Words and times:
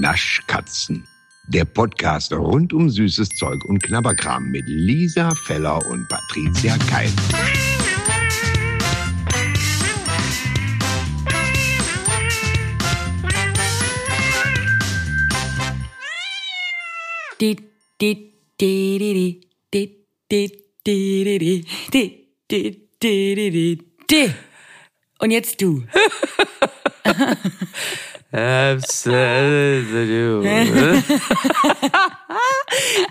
Naschkatzen. 0.00 1.06
Der 1.48 1.64
Podcast 1.64 2.32
rund 2.32 2.72
um 2.72 2.90
süßes 2.90 3.30
Zeug 3.30 3.64
und 3.64 3.82
Knabberkram 3.82 4.50
mit 4.50 4.64
Lisa 4.66 5.34
Feller 5.46 5.84
und 5.86 6.06
Patricia 6.08 6.76
Keil. 6.88 7.10
Di, 17.40 17.56
di, 18.00 18.32
di, 18.60 19.40
Und 28.36 28.42
jetzt 28.82 29.06
du. 29.06 30.42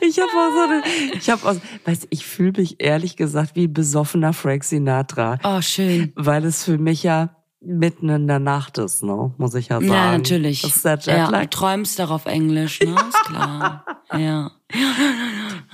Ich 0.01 0.19
habe 0.19 0.29
auch 0.31 0.51
so 0.53 0.59
eine, 0.61 0.83
ich 1.17 1.29
habe 1.29 1.49
auch, 1.49 1.55
weißt, 1.85 2.07
ich 2.11 2.25
fühle 2.25 2.53
mich 2.57 2.75
ehrlich 2.79 3.15
gesagt 3.17 3.55
wie 3.55 3.67
ein 3.67 3.73
besoffener 3.73 4.33
Frank 4.33 4.63
Sinatra, 4.63 5.39
Oh, 5.43 5.61
schön. 5.61 6.11
weil 6.15 6.45
es 6.45 6.63
für 6.63 6.77
mich 6.77 7.03
ja 7.03 7.35
mitten 7.61 8.09
in 8.09 8.27
der 8.27 8.39
Nacht 8.39 8.77
ist, 8.77 9.01
ne, 9.03 9.33
muss 9.37 9.55
ich 9.55 9.69
ja 9.69 9.77
sagen. 9.81 9.91
Ja, 9.91 10.11
natürlich. 10.11 10.61
Das 10.61 10.75
ist 10.75 10.85
der 10.85 10.99
ja, 11.05 11.31
du 11.31 11.49
träumst 11.49 11.97
doch 11.99 12.11
auf 12.11 12.25
Englisch, 12.27 12.79
ne? 12.81 12.95
Ist 13.09 13.23
klar. 13.25 13.85
Ja. 14.15 14.51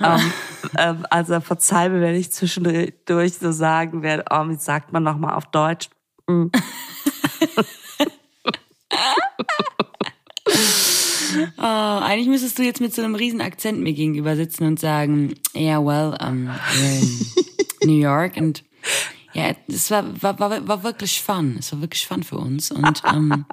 ähm, 0.00 0.32
ähm, 0.78 1.06
also 1.10 1.38
verzeih 1.40 1.90
mir, 1.90 2.00
wenn 2.00 2.14
ich 2.14 2.32
zwischendurch 2.32 3.34
so 3.38 3.52
sagen 3.52 4.02
werde, 4.02 4.24
oh, 4.30 4.48
wie 4.48 4.54
sagt 4.54 4.90
man 4.90 5.02
nochmal 5.02 5.34
auf 5.34 5.44
Deutsch? 5.50 5.90
Mm. 6.26 6.46
Oh, 11.56 11.62
eigentlich 11.62 12.28
müsstest 12.28 12.58
du 12.58 12.62
jetzt 12.62 12.82
mit 12.82 12.94
so 12.94 13.00
einem 13.02 13.14
riesen 13.14 13.40
Akzent 13.40 13.80
mir 13.80 13.94
gegenüber 13.94 14.36
sitzen 14.36 14.66
und 14.66 14.78
sagen, 14.78 15.34
yeah, 15.54 15.78
well, 15.82 16.14
um, 16.22 16.50
in 16.78 17.26
New 17.88 17.98
York 17.98 18.36
und 18.36 18.62
ja, 19.34 19.52
es 19.66 19.90
war, 19.90 20.04
war, 20.22 20.38
war, 20.38 20.68
war 20.68 20.82
wirklich 20.82 21.22
fun. 21.22 21.56
Es 21.58 21.72
war 21.72 21.80
wirklich 21.80 22.06
fun 22.06 22.22
für 22.22 22.36
uns 22.36 22.70
und 22.70 23.00
ähm, 23.10 23.46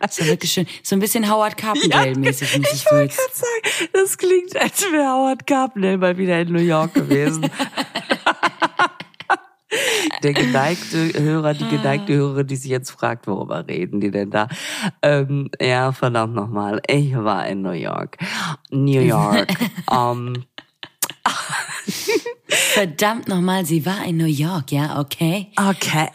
es 0.00 0.20
war 0.20 0.26
wirklich 0.26 0.52
schön. 0.52 0.66
So 0.82 0.96
ein 0.96 1.00
bisschen 1.00 1.30
Howard 1.30 1.58
Carpendale-mäßig 1.58 2.56
muss 2.58 2.72
ich, 2.72 2.84
Ich 2.84 2.90
wollte 2.90 3.14
gerade 3.14 3.34
sagen, 3.34 3.90
das 3.92 4.16
klingt, 4.16 4.56
als 4.56 4.80
wäre 4.90 5.04
Howard 5.04 5.46
Carpendale 5.46 5.98
mal 5.98 6.16
wieder 6.16 6.40
in 6.40 6.50
New 6.50 6.62
York 6.62 6.94
gewesen. 6.94 7.42
Der 10.22 10.32
geneigte 10.32 11.12
Hörer, 11.20 11.54
die 11.54 11.68
geneigte 11.68 12.14
Hörerin, 12.14 12.46
die 12.46 12.56
sich 12.56 12.70
jetzt 12.70 12.90
fragt, 12.90 13.26
worüber 13.26 13.66
reden 13.66 14.00
die 14.00 14.10
denn 14.10 14.30
da? 14.30 14.48
Ähm, 15.02 15.50
ja, 15.60 15.92
verdammt 15.92 16.34
nochmal. 16.34 16.80
Ich 16.86 17.14
war 17.16 17.46
in 17.46 17.62
New 17.62 17.70
York. 17.70 18.18
New 18.70 19.00
York. 19.00 19.48
ähm, 19.92 20.44
Verdammt 22.48 23.28
nochmal, 23.28 23.64
sie 23.64 23.84
war 23.84 24.04
in 24.04 24.16
New 24.16 24.24
York, 24.26 24.72
ja, 24.72 24.98
okay. 25.00 25.48
Okay, 25.56 26.08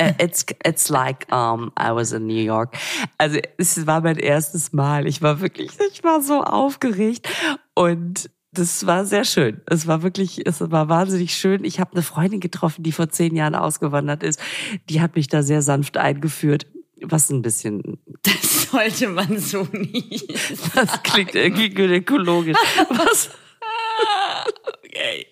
Uh, 0.00 0.12
it's 0.18 0.46
it's 0.64 0.88
like 0.88 1.26
um 1.32 1.72
I 1.78 1.92
was 1.92 2.12
in 2.12 2.26
New 2.26 2.42
York. 2.42 2.76
Also 3.18 3.38
es 3.58 3.86
war 3.86 4.00
mein 4.00 4.16
erstes 4.16 4.72
Mal. 4.72 5.06
Ich 5.06 5.20
war 5.20 5.40
wirklich, 5.40 5.72
ich 5.92 6.02
war 6.04 6.22
so 6.22 6.42
aufgeregt 6.42 7.28
und 7.74 8.30
das 8.52 8.86
war 8.86 9.04
sehr 9.04 9.24
schön. 9.24 9.60
Es 9.66 9.86
war 9.86 10.02
wirklich, 10.02 10.46
es 10.46 10.60
war 10.70 10.88
wahnsinnig 10.88 11.34
schön. 11.36 11.64
Ich 11.64 11.78
habe 11.80 11.92
eine 11.92 12.02
Freundin 12.02 12.40
getroffen, 12.40 12.82
die 12.82 12.92
vor 12.92 13.08
zehn 13.08 13.36
Jahren 13.36 13.54
ausgewandert 13.54 14.22
ist. 14.22 14.40
Die 14.88 15.00
hat 15.00 15.16
mich 15.16 15.28
da 15.28 15.42
sehr 15.42 15.62
sanft 15.62 15.96
eingeführt. 15.96 16.66
Was 17.02 17.30
ein 17.30 17.42
bisschen, 17.42 17.98
Das 18.22 18.70
sollte 18.70 19.08
man 19.08 19.38
so 19.38 19.66
nicht. 19.72 20.26
das 20.74 21.02
klingt 21.02 21.34
irgendwie 21.34 21.70
gynäkologisch. 21.70 22.56
Was, 22.90 23.30
Okay. 24.84 25.26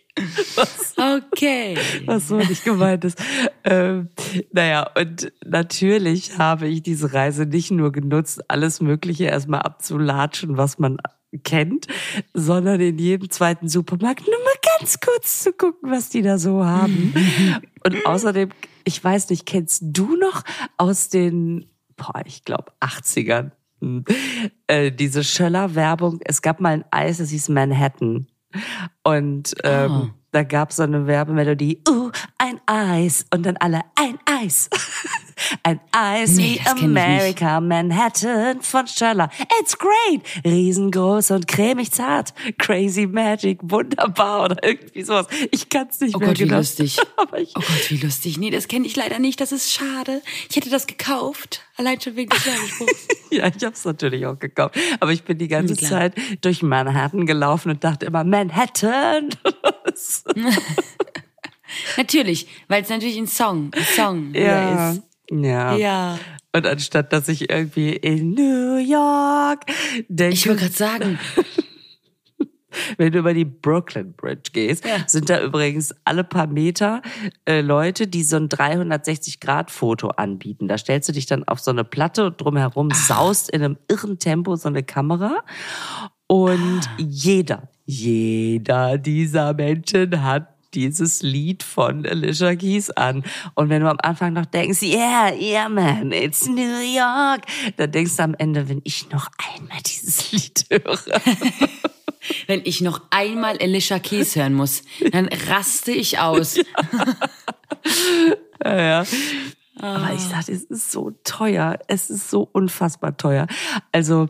was 0.57 0.95
Okay. 0.99 1.77
was 2.07 2.29
so 2.29 2.37
nicht 2.39 2.65
gemeint 2.65 3.05
ist. 3.05 3.23
Ähm, 3.65 4.09
naja, 4.53 4.91
und 4.99 5.33
natürlich 5.45 6.39
habe 6.39 6.67
ich 6.67 6.83
diese 6.83 7.13
Reise 7.13 7.47
nicht 7.47 7.71
nur 7.71 7.93
genutzt, 7.93 8.41
alles 8.49 8.81
Mögliche 8.81 9.25
erstmal 9.27 9.61
abzulatschen, 9.63 10.57
was 10.57 10.79
man 10.79 10.97
kennt, 11.45 11.87
sondern 12.35 12.81
in 12.81 12.99
jedem 12.99 13.31
zweiten 13.31 13.69
Supermarkt 13.69 14.27
nur 14.27 14.39
mal 14.39 14.79
ganz 14.79 15.01
kurz 15.01 15.43
zu 15.43 15.53
gucken, 15.53 15.91
was 15.91 16.09
die 16.09 16.23
da 16.23 16.39
so 16.39 16.65
haben. 16.65 17.15
Und 17.85 18.07
außerdem, 18.07 18.51
ich 18.85 19.03
weiß 19.03 19.31
nicht, 19.31 19.47
kennst 19.47 19.83
du 19.85 20.17
noch 20.17 20.43
aus 20.77 21.09
den, 21.09 21.67
boah, 21.97 22.23
ich 22.25 22.45
glaube, 22.45 22.73
80ern, 22.81 23.51
hm, 23.81 24.05
äh, 24.67 24.91
diese 24.91 25.23
Schöller-Werbung, 25.23 26.21
es 26.25 26.43
gab 26.43 26.61
mal 26.61 26.71
ein 26.71 26.85
Eis, 26.91 27.19
das 27.19 27.31
hieß 27.31 27.51
Manhattan. 27.51 28.27
Und 29.05 29.55
ähm, 29.63 29.91
Ah. 29.91 30.15
Da 30.39 30.45
gab 30.45 30.71
es 30.71 30.77
so 30.77 30.85
eine 30.85 31.09
Werbemelodie, 31.09 31.83
uh, 31.89 32.13
ein 32.39 32.61
Eis. 32.67 33.27
Und 33.35 33.45
dann 33.45 33.57
alle, 33.57 33.81
ein 33.97 34.21
Eis. 34.25 34.71
ein 35.65 35.81
Eis 35.91 36.37
Nee, 36.37 36.61
wie. 36.77 36.85
America, 36.85 37.61
Manhattan 37.61 38.63
von 38.63 38.87
Schöller. 38.87 39.31
It's 39.61 39.77
great. 39.77 40.23
Riesengroß 40.45 41.33
und 41.33 41.49
cremig 41.49 41.91
zart. 41.91 42.35
Crazy 42.57 43.09
Magic, 43.09 43.59
wunderbar 43.63 44.45
oder 44.45 44.63
irgendwie 44.63 45.03
sowas. 45.03 45.27
Ich 45.51 45.69
kann 45.69 45.89
es 45.91 45.99
nicht 45.99 46.15
Oh 46.15 46.21
mehr 46.21 46.29
Gott, 46.29 46.39
wie 46.39 46.45
genau. 46.45 46.59
lustig. 46.59 46.99
Aber 47.17 47.41
ich, 47.41 47.57
Oh 47.57 47.61
Gott, 47.61 47.91
wie 47.91 47.97
lustig. 47.97 48.39
Nee, 48.39 48.51
das 48.51 48.69
kenne 48.69 48.87
ich 48.87 48.95
leider 48.95 49.19
nicht. 49.19 49.41
Das 49.41 49.51
ist 49.51 49.73
schade. 49.73 50.23
Ich 50.49 50.55
hätte 50.55 50.71
das 50.71 50.87
gekauft. 50.87 51.63
Allein 51.79 52.01
schon 52.01 52.17
wegen 52.17 52.29
des 52.29 52.45
Werbespruchs. 52.45 53.07
ja, 53.31 53.47
ich 53.47 53.65
habe 53.65 53.75
es 53.75 53.85
natürlich 53.85 54.27
auch 54.27 54.39
gekauft. 54.39 54.77
Aber 54.99 55.13
ich 55.13 55.23
bin 55.23 55.39
die 55.39 55.47
ganze 55.47 55.77
Klar. 55.77 55.91
Zeit 55.91 56.15
durch 56.41 56.63
Manhattan 56.63 57.25
gelaufen 57.25 57.71
und 57.71 57.85
dachte 57.85 58.07
immer, 58.07 58.25
Manhattan. 58.25 59.29
natürlich, 61.97 62.49
weil 62.67 62.83
es 62.83 62.89
natürlich 62.89 63.17
ein 63.17 63.29
Song, 63.29 63.71
ein 63.73 63.85
Song 63.85 64.35
ja. 64.35 64.91
ist. 64.91 65.03
Ja. 65.31 65.77
Ja. 65.77 66.19
Und 66.53 66.67
anstatt 66.67 67.13
dass 67.13 67.29
ich 67.29 67.49
irgendwie 67.49 67.93
in 67.93 68.35
New 68.35 68.79
York 68.79 69.67
denke, 70.09 70.35
Ich 70.35 70.49
wollte 70.49 70.63
gerade 70.63 70.75
sagen, 70.75 71.19
wenn 72.97 73.13
du 73.13 73.19
über 73.21 73.35
die 73.35 73.45
Brooklyn 73.45 74.13
Bridge 74.13 74.51
gehst, 74.53 74.85
Ja. 74.85 74.97
sind 75.07 75.31
da 75.31 75.41
übrigens 75.43 75.95
alle 76.05 76.25
paar 76.25 76.47
Meter 76.47 77.03
äh, 77.47 77.61
Leute, 77.61 78.07
die 78.07 78.23
so 78.23 78.37
ein 78.37 78.49
360-Grad-Foto 78.49 80.09
anbieten. 80.11 80.69
Da 80.69 80.79
stellst 80.79 81.09
du 81.09 81.13
dich 81.13 81.27
dann 81.27 81.45
auf 81.45 81.61
so 81.61 81.71
eine 81.71 81.85
Platte 81.85 82.27
und 82.27 82.41
drumherum 82.41 82.91
saust 82.91 83.51
in 83.51 83.63
einem 83.63 83.79
irren 83.89 84.19
Tempo 84.19 84.57
so 84.57 84.69
eine 84.69 84.83
Kamera. 84.83 85.39
Und 86.27 86.81
jeder, 86.99 87.69
jeder 87.87 88.99
dieser 88.99 89.55
Menschen 89.55 90.23
hat 90.23 90.49
dieses 90.75 91.23
Lied 91.23 91.63
von 91.63 92.05
Alicia 92.05 92.55
Keys 92.55 92.91
an. 92.91 93.25
Und 93.55 93.71
wenn 93.71 93.81
du 93.81 93.89
am 93.91 93.97
Anfang 94.03 94.35
noch 94.35 94.45
denkst, 94.45 94.83
yeah, 94.83 95.33
yeah, 95.35 95.69
man, 95.69 96.13
it's 96.13 96.47
New 96.47 96.81
York, 96.81 97.41
dann 97.79 97.91
denkst 97.91 98.17
du 98.17 98.23
am 98.25 98.35
Ende, 98.35 98.69
wenn 98.69 98.83
ich 98.85 99.09
noch 99.11 99.29
einmal 99.57 99.79
dieses 99.87 100.31
Lied 100.33 100.67
höre. 100.71 100.99
wenn 102.47 102.63
ich 102.65 102.81
noch 102.81 103.03
einmal 103.11 103.59
Alicia 103.59 103.99
Keys 103.99 104.37
hören 104.37 104.55
muss, 104.55 104.83
dann 105.13 105.29
raste 105.49 105.93
ich 105.93 106.19
aus. 106.19 106.59
Ja, 108.65 108.77
ja. 108.77 109.05
Aber 109.81 110.13
ich 110.13 110.29
dachte, 110.29 110.53
es 110.53 110.65
ist 110.65 110.91
so 110.91 111.13
teuer. 111.23 111.79
Es 111.87 112.11
ist 112.11 112.31
so 112.31 112.49
unfassbar 112.51 113.17
teuer. 113.17 113.47
Also 113.93 114.29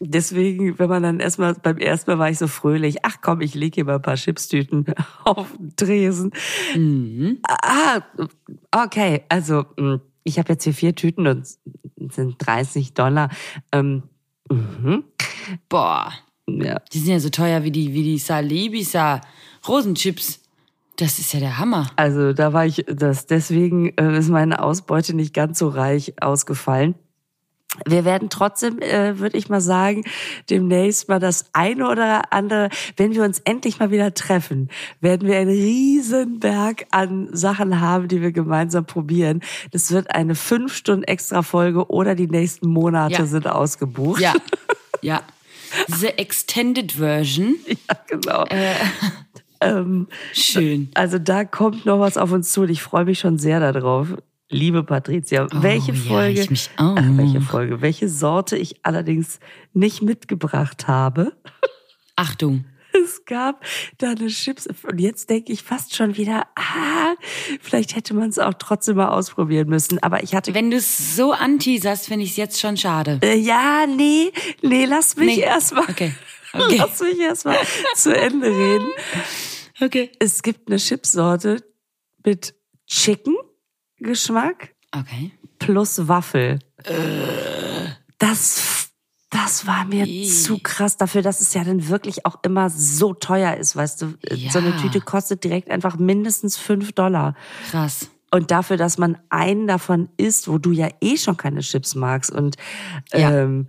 deswegen, 0.00 0.78
wenn 0.78 0.88
man 0.88 1.02
dann 1.02 1.20
erstmal, 1.20 1.54
beim 1.54 1.78
ersten 1.78 2.10
Mal 2.10 2.18
war 2.18 2.30
ich 2.30 2.38
so 2.38 2.48
fröhlich, 2.48 3.04
ach 3.04 3.18
komm, 3.20 3.40
ich 3.40 3.54
lege 3.54 3.76
hier 3.76 3.84
mal 3.84 3.96
ein 3.96 4.02
paar 4.02 4.16
Chipstüten 4.16 4.86
auf 5.24 5.52
den 5.56 5.76
Tresen. 5.76 7.40
Ah, 7.46 8.00
okay, 8.84 9.24
also 9.28 9.66
mh, 9.76 10.00
ich 10.24 10.38
habe 10.38 10.52
jetzt 10.52 10.64
hier 10.64 10.74
vier 10.74 10.94
Tüten 10.94 11.26
und 11.26 11.46
sind 12.10 12.34
30 12.38 12.94
Dollar. 12.94 13.30
Ähm, 13.72 14.02
mhm. 14.50 15.04
Boah, 15.68 16.12
ja. 16.62 16.80
die 16.92 16.98
sind 16.98 17.12
ja 17.12 17.20
so 17.20 17.30
teuer 17.30 17.62
wie 17.64 17.70
die, 17.70 17.92
wie 17.94 18.02
die 18.02 18.18
Salibisa 18.18 19.20
Rosenchips. 19.66 20.40
Das 20.96 21.18
ist 21.18 21.32
ja 21.32 21.40
der 21.40 21.58
Hammer. 21.58 21.90
Also 21.96 22.32
da 22.32 22.52
war 22.52 22.66
ich, 22.66 22.84
das 22.86 23.26
deswegen 23.26 23.96
äh, 23.96 24.18
ist 24.18 24.28
meine 24.28 24.62
Ausbeute 24.62 25.14
nicht 25.14 25.32
ganz 25.32 25.58
so 25.58 25.68
reich 25.68 26.14
ausgefallen. 26.20 26.94
Wir 27.86 28.04
werden 28.04 28.28
trotzdem, 28.30 28.80
äh, 28.80 29.18
würde 29.20 29.38
ich 29.38 29.48
mal 29.48 29.60
sagen, 29.60 30.02
demnächst 30.50 31.08
mal 31.08 31.20
das 31.20 31.46
eine 31.52 31.88
oder 31.88 32.32
andere, 32.32 32.68
wenn 32.96 33.14
wir 33.14 33.22
uns 33.22 33.38
endlich 33.38 33.78
mal 33.78 33.92
wieder 33.92 34.12
treffen, 34.12 34.68
werden 35.00 35.26
wir 35.28 35.38
einen 35.38 35.50
riesen 35.50 36.40
Berg 36.40 36.86
an 36.90 37.28
Sachen 37.32 37.80
haben, 37.80 38.08
die 38.08 38.20
wir 38.20 38.32
gemeinsam 38.32 38.86
probieren. 38.86 39.40
Das 39.70 39.92
wird 39.92 40.12
eine 40.12 40.34
fünf 40.34 40.74
Stunden 40.74 41.04
extra 41.04 41.42
Folge 41.42 41.88
oder 41.88 42.16
die 42.16 42.26
nächsten 42.26 42.68
Monate 42.68 43.14
Ja. 43.14 43.26
sind 43.26 43.46
ausgebucht. 43.46 44.20
Ja, 44.20 44.34
ja. 45.00 45.22
Diese 45.88 46.18
Extended 46.18 46.92
Version. 46.92 47.56
ja 47.66 47.96
genau. 48.06 48.44
ähm, 49.60 50.08
Schön. 50.32 50.90
also 50.94 51.18
da 51.18 51.44
kommt 51.44 51.86
noch 51.86 52.00
was 52.00 52.16
auf 52.16 52.32
uns 52.32 52.52
zu 52.52 52.62
und 52.62 52.70
ich 52.70 52.82
freue 52.82 53.04
mich 53.04 53.18
schon 53.18 53.38
sehr 53.38 53.60
darauf. 53.60 54.08
Liebe 54.52 54.82
Patricia, 54.82 55.46
welche 55.52 55.92
ja, 55.92 55.98
Folge, 55.98 56.40
ich 56.40 56.50
mich 56.50 56.70
auch. 56.76 56.96
Ach, 56.98 57.04
welche 57.10 57.40
Folge, 57.40 57.80
welche 57.82 58.08
Sorte 58.08 58.56
ich 58.56 58.84
allerdings 58.84 59.38
nicht 59.72 60.02
mitgebracht 60.02 60.88
habe. 60.88 61.32
Achtung. 62.16 62.64
Es 63.04 63.24
gab 63.24 63.64
da 63.98 64.10
eine 64.10 64.26
Chips 64.28 64.66
und 64.66 64.98
jetzt 65.00 65.30
denke 65.30 65.52
ich 65.52 65.62
fast 65.62 65.94
schon 65.94 66.16
wieder, 66.16 66.46
ah, 66.56 67.14
vielleicht 67.60 67.94
hätte 67.96 68.14
man 68.14 68.28
es 68.30 68.38
auch 68.38 68.54
trotzdem 68.54 68.96
mal 68.96 69.08
ausprobieren 69.08 69.68
müssen. 69.68 70.02
Aber 70.02 70.22
ich 70.22 70.34
hatte, 70.34 70.54
Wenn 70.54 70.70
du 70.70 70.76
es 70.76 71.16
so 71.16 71.32
anteaserst, 71.32 72.06
finde 72.08 72.24
ich 72.24 72.32
es 72.32 72.36
jetzt 72.36 72.60
schon 72.60 72.76
schade. 72.76 73.18
äh, 73.22 73.36
ja, 73.36 73.86
nee, 73.86 74.32
nee, 74.62 74.84
lass 74.86 75.16
mich 75.16 75.36
Nee. 75.36 75.42
erstmal, 75.42 75.84
Okay. 75.88 76.12
Okay. 76.52 76.76
lass 76.78 77.00
mich 77.00 77.18
erstmal 77.20 77.58
zu 77.94 78.12
Ende 78.16 78.48
reden. 78.48 78.88
Okay. 79.80 80.10
Es 80.18 80.42
gibt 80.42 80.68
eine 80.68 80.78
Chipsorte 80.78 81.62
mit 82.24 82.54
Chicken-Geschmack 82.88 84.74
Okay. 84.92 85.30
plus 85.60 86.08
Waffel. 86.08 86.58
Das, 88.18 88.79
das 89.30 89.66
war 89.66 89.84
mir 89.84 90.06
Ih. 90.06 90.28
zu 90.28 90.58
krass 90.58 90.96
dafür, 90.96 91.22
dass 91.22 91.40
es 91.40 91.54
ja 91.54 91.62
dann 91.62 91.88
wirklich 91.88 92.26
auch 92.26 92.40
immer 92.42 92.68
so 92.68 93.14
teuer 93.14 93.56
ist, 93.56 93.76
weißt 93.76 94.02
du. 94.02 94.14
Ja. 94.28 94.50
So 94.50 94.58
eine 94.58 94.76
Tüte 94.76 95.00
kostet 95.00 95.44
direkt 95.44 95.70
einfach 95.70 95.96
mindestens 95.98 96.56
fünf 96.56 96.92
Dollar. 96.92 97.34
Krass. 97.70 98.10
Und 98.32 98.50
dafür, 98.50 98.76
dass 98.76 98.98
man 98.98 99.18
einen 99.28 99.66
davon 99.68 100.08
isst, 100.16 100.48
wo 100.48 100.58
du 100.58 100.72
ja 100.72 100.88
eh 101.00 101.16
schon 101.16 101.36
keine 101.36 101.60
Chips 101.60 101.94
magst 101.94 102.30
und, 102.30 102.56
Ja. 103.12 103.30
ähm, 103.42 103.68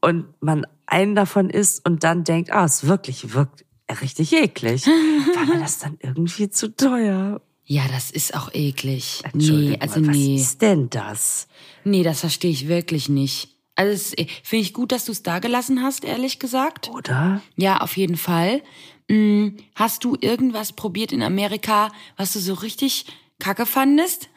und 0.00 0.26
man 0.40 0.66
einen 0.86 1.14
davon 1.14 1.50
isst 1.50 1.84
und 1.86 2.02
dann 2.04 2.24
denkt, 2.24 2.52
ah, 2.52 2.64
es 2.64 2.86
wirklich 2.86 3.34
wirkt 3.34 3.64
richtig 4.00 4.32
eklig, 4.32 4.86
war 5.34 5.46
mir 5.46 5.60
das 5.60 5.78
dann 5.78 5.96
irgendwie 6.00 6.50
zu 6.50 6.74
teuer. 6.74 7.40
Ja, 7.64 7.82
das 7.92 8.10
ist 8.10 8.34
auch 8.34 8.52
eklig. 8.54 9.22
Nee, 9.24 9.30
Entschuldigung, 9.32 9.80
also 9.80 10.00
was 10.06 10.16
nee. 10.16 10.36
ist 10.36 10.62
denn 10.62 10.90
das? 10.90 11.48
Nee, 11.84 12.02
das 12.02 12.20
verstehe 12.20 12.50
ich 12.50 12.66
wirklich 12.66 13.08
nicht. 13.08 13.57
Also 13.78 13.92
es- 13.92 14.26
finde 14.42 14.62
ich 14.62 14.72
gut, 14.74 14.90
dass 14.92 15.04
du 15.04 15.12
es 15.12 15.22
da 15.22 15.38
gelassen 15.38 15.82
hast, 15.82 16.04
ehrlich 16.04 16.38
gesagt. 16.38 16.90
Oder? 16.90 17.40
Ja, 17.56 17.78
auf 17.78 17.96
jeden 17.96 18.16
Fall. 18.16 18.62
Hm, 19.10 19.56
hast 19.74 20.04
du 20.04 20.16
irgendwas 20.20 20.72
probiert 20.72 21.12
in 21.12 21.22
Amerika, 21.22 21.90
was 22.16 22.32
du 22.32 22.40
so 22.40 22.54
richtig 22.54 23.06
kacke 23.38 23.66
fandest? 23.66 24.28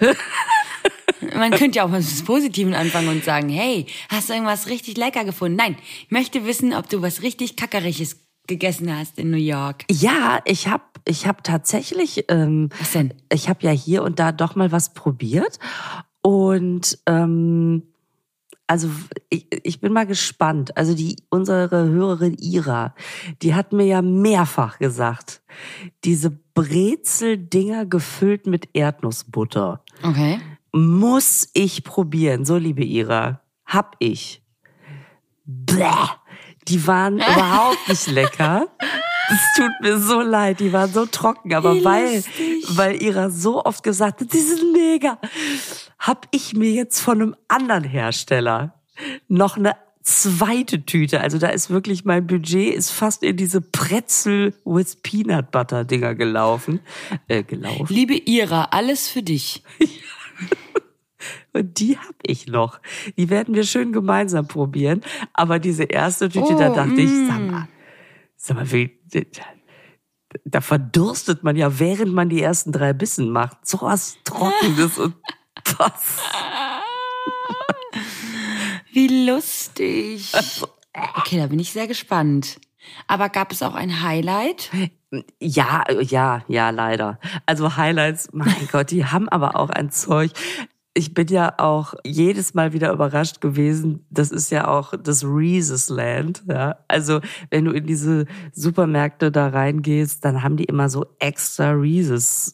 Man 1.36 1.50
könnte 1.52 1.78
ja 1.78 1.84
auch 1.84 1.90
mal 1.90 2.00
mit 2.00 2.24
Positiven 2.24 2.74
anfangen 2.74 3.08
und 3.08 3.24
sagen, 3.24 3.48
hey, 3.50 3.86
hast 4.08 4.28
du 4.30 4.32
irgendwas 4.34 4.68
richtig 4.68 4.96
lecker 4.96 5.24
gefunden? 5.24 5.56
Nein, 5.56 5.76
ich 6.04 6.10
möchte 6.10 6.46
wissen, 6.46 6.72
ob 6.72 6.88
du 6.88 7.02
was 7.02 7.22
richtig 7.22 7.56
Kackeriges 7.56 8.24
gegessen 8.46 8.94
hast 8.96 9.18
in 9.18 9.30
New 9.30 9.36
York. 9.36 9.84
Ja, 9.90 10.40
ich 10.46 10.68
habe 10.68 10.84
ich 11.06 11.26
hab 11.26 11.44
tatsächlich, 11.44 12.24
ähm, 12.28 12.70
Was 12.78 12.92
denn? 12.92 13.12
ich 13.32 13.48
habe 13.48 13.64
ja 13.66 13.70
hier 13.70 14.02
und 14.02 14.18
da 14.18 14.32
doch 14.32 14.54
mal 14.56 14.72
was 14.72 14.94
probiert 14.94 15.58
und 16.22 16.98
ähm, 17.06 17.82
also 18.70 18.88
ich, 19.30 19.48
ich 19.64 19.80
bin 19.80 19.92
mal 19.92 20.06
gespannt. 20.06 20.76
Also 20.76 20.94
die 20.94 21.16
unsere 21.28 21.88
Hörerin 21.88 22.36
Ira, 22.38 22.94
die 23.42 23.56
hat 23.56 23.72
mir 23.72 23.84
ja 23.84 24.00
mehrfach 24.00 24.78
gesagt, 24.78 25.42
diese 26.04 26.30
Brezeldinger 26.54 27.84
gefüllt 27.84 28.46
mit 28.46 28.68
Erdnussbutter 28.72 29.82
Okay. 30.04 30.40
muss 30.72 31.48
ich 31.52 31.82
probieren. 31.82 32.44
So 32.44 32.58
liebe 32.58 32.84
Ira, 32.84 33.40
hab 33.66 33.96
ich. 33.98 34.40
Bäh, 35.44 35.84
die 36.68 36.86
waren 36.86 37.16
überhaupt 37.16 37.88
nicht 37.88 38.06
lecker. 38.06 38.68
Es 39.32 39.56
tut 39.56 39.72
mir 39.80 39.98
so 39.98 40.20
leid, 40.20 40.60
die 40.60 40.72
waren 40.72 40.92
so 40.92 41.06
trocken, 41.06 41.54
aber 41.54 41.74
Wie 41.74 41.84
weil, 41.84 42.14
lustig. 42.16 42.49
Weil 42.76 43.02
Ira 43.02 43.30
so 43.30 43.64
oft 43.64 43.82
gesagt 43.82 44.20
hat, 44.20 44.32
die 44.32 44.38
sind 44.38 44.72
mega, 44.72 45.18
hab 45.98 46.26
ich 46.30 46.54
mir 46.54 46.70
jetzt 46.70 47.00
von 47.00 47.20
einem 47.20 47.36
anderen 47.48 47.84
Hersteller 47.84 48.74
noch 49.28 49.56
eine 49.56 49.76
zweite 50.02 50.84
Tüte, 50.84 51.20
also 51.20 51.38
da 51.38 51.48
ist 51.48 51.70
wirklich 51.70 52.04
mein 52.04 52.26
Budget 52.26 52.74
ist 52.74 52.90
fast 52.90 53.22
in 53.22 53.36
diese 53.36 53.60
Pretzel 53.60 54.54
with 54.64 54.96
Peanut 55.02 55.50
Butter 55.50 55.84
Dinger 55.84 56.14
gelaufen, 56.14 56.80
äh, 57.28 57.42
gelaufen. 57.42 57.86
Liebe 57.88 58.14
Ira, 58.14 58.68
alles 58.70 59.08
für 59.08 59.22
dich. 59.22 59.62
Und 61.52 61.80
die 61.80 61.98
hab 61.98 62.14
ich 62.22 62.46
noch. 62.46 62.80
Die 63.16 63.28
werden 63.28 63.54
wir 63.54 63.64
schön 63.64 63.92
gemeinsam 63.92 64.46
probieren. 64.46 65.02
Aber 65.32 65.58
diese 65.58 65.84
erste 65.84 66.28
Tüte, 66.28 66.54
da 66.56 66.70
Oh, 66.70 66.74
dachte 66.74 67.00
ich, 67.00 67.10
mm. 67.10 67.26
sag 67.26 67.40
mal, 67.40 67.68
sag 68.36 68.56
mal, 68.56 68.72
wie, 68.72 68.98
da 70.44 70.60
verdurstet 70.60 71.42
man 71.42 71.56
ja, 71.56 71.78
während 71.78 72.12
man 72.12 72.28
die 72.28 72.42
ersten 72.42 72.72
drei 72.72 72.92
Bissen 72.92 73.30
macht. 73.30 73.66
So 73.66 73.80
was 73.82 74.16
Trockenes 74.24 74.98
und 74.98 75.14
was. 75.78 76.18
Wie 78.92 79.26
lustig. 79.26 80.32
Okay, 81.16 81.38
da 81.38 81.46
bin 81.46 81.58
ich 81.58 81.72
sehr 81.72 81.86
gespannt. 81.86 82.60
Aber 83.06 83.28
gab 83.28 83.52
es 83.52 83.62
auch 83.62 83.74
ein 83.74 84.02
Highlight? 84.02 84.70
Ja, 85.40 85.84
ja, 86.00 86.44
ja, 86.48 86.70
leider. 86.70 87.18
Also 87.46 87.76
Highlights, 87.76 88.28
mein 88.32 88.68
Gott, 88.70 88.90
die 88.90 89.04
haben 89.04 89.28
aber 89.28 89.56
auch 89.56 89.70
ein 89.70 89.90
Zeug. 89.90 90.32
Ich 90.92 91.14
bin 91.14 91.28
ja 91.28 91.54
auch 91.58 91.94
jedes 92.04 92.54
Mal 92.54 92.72
wieder 92.72 92.92
überrascht 92.92 93.40
gewesen. 93.40 94.04
Das 94.10 94.32
ist 94.32 94.50
ja 94.50 94.66
auch 94.66 94.92
das 95.00 95.24
Reese's 95.24 95.88
Land. 95.88 96.42
Ja? 96.48 96.84
Also 96.88 97.20
wenn 97.50 97.64
du 97.64 97.70
in 97.70 97.86
diese 97.86 98.26
Supermärkte 98.52 99.30
da 99.30 99.48
reingehst, 99.48 100.24
dann 100.24 100.42
haben 100.42 100.56
die 100.56 100.64
immer 100.64 100.88
so 100.88 101.06
extra 101.20 101.70
Reese's 101.70 102.50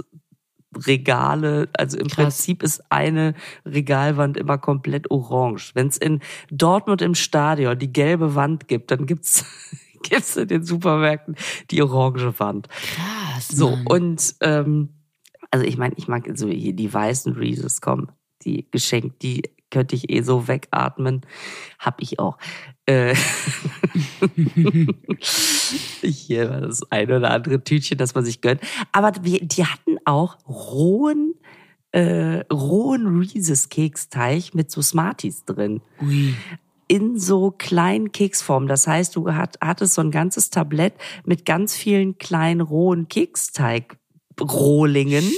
Regale. 0.76 1.68
Also 1.78 1.96
im 1.98 2.08
Krass. 2.08 2.16
Prinzip 2.16 2.62
ist 2.62 2.82
eine 2.90 3.34
Regalwand 3.64 4.36
immer 4.36 4.58
komplett 4.58 5.10
orange. 5.10 5.72
Wenn 5.74 5.88
es 5.88 5.96
in 5.96 6.20
Dortmund 6.50 7.02
im 7.02 7.14
Stadion 7.14 7.78
die 7.78 7.92
gelbe 7.92 8.34
Wand 8.34 8.68
gibt, 8.68 8.90
dann 8.90 9.06
gibt's 9.06 9.44
gibt's 10.02 10.36
in 10.36 10.48
den 10.48 10.64
Supermärkten 10.64 11.36
die 11.70 11.82
orange 11.82 12.38
Wand. 12.38 12.68
Krass. 12.68 13.48
So, 13.48 13.78
und 13.86 14.34
ähm, 14.40 14.90
also 15.50 15.64
ich 15.64 15.78
meine, 15.78 15.94
ich 15.96 16.08
mag 16.08 16.28
so 16.34 16.48
hier 16.48 16.74
die 16.74 16.92
weißen 16.92 17.34
Reese's 17.34 17.80
kommen, 17.80 18.10
die 18.46 18.66
geschenkt, 18.70 19.22
die 19.22 19.42
könnte 19.70 19.94
ich 19.96 20.10
eh 20.10 20.22
so 20.22 20.48
wegatmen. 20.48 21.20
Hab 21.78 22.00
ich 22.00 22.18
auch. 22.18 22.38
Äh, 22.86 23.14
hier 26.02 26.50
war 26.50 26.62
das 26.62 26.90
eine 26.90 27.16
oder 27.16 27.30
andere 27.30 27.62
Tütchen, 27.62 27.98
das 27.98 28.14
man 28.14 28.24
sich 28.24 28.40
gönnt. 28.40 28.62
Aber 28.92 29.12
wir, 29.22 29.40
die 29.40 29.66
hatten 29.66 29.98
auch 30.04 30.38
rohen, 30.46 31.34
äh, 31.92 32.40
rohen 32.52 33.18
Reese's 33.18 33.68
Keksteig 33.68 34.54
mit 34.54 34.70
so 34.70 34.80
Smarties 34.82 35.44
drin 35.44 35.82
Ui. 36.00 36.34
in 36.86 37.18
so 37.18 37.50
kleinen 37.50 38.12
Keksformen. 38.12 38.68
Das 38.68 38.86
heißt, 38.86 39.16
du 39.16 39.32
hat, 39.32 39.58
hattest 39.60 39.94
so 39.94 40.00
ein 40.00 40.12
ganzes 40.12 40.50
Tablett 40.50 40.94
mit 41.24 41.44
ganz 41.44 41.74
vielen 41.74 42.18
kleinen 42.18 42.60
rohen 42.60 43.08
Keksteig-Rohlingen. 43.08 45.28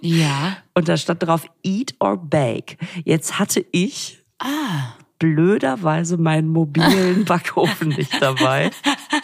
Ja. 0.00 0.56
Und 0.74 0.88
da 0.88 0.96
stand 0.96 1.22
drauf 1.22 1.46
Eat 1.62 1.94
or 2.00 2.16
Bake. 2.16 2.76
Jetzt 3.04 3.38
hatte 3.38 3.64
ich 3.72 4.18
Ah. 4.38 4.94
blöderweise 5.18 6.16
meinen 6.16 6.48
mobilen 6.48 7.24
Backofen 7.24 7.90
nicht 7.90 8.20
dabei. 8.20 8.70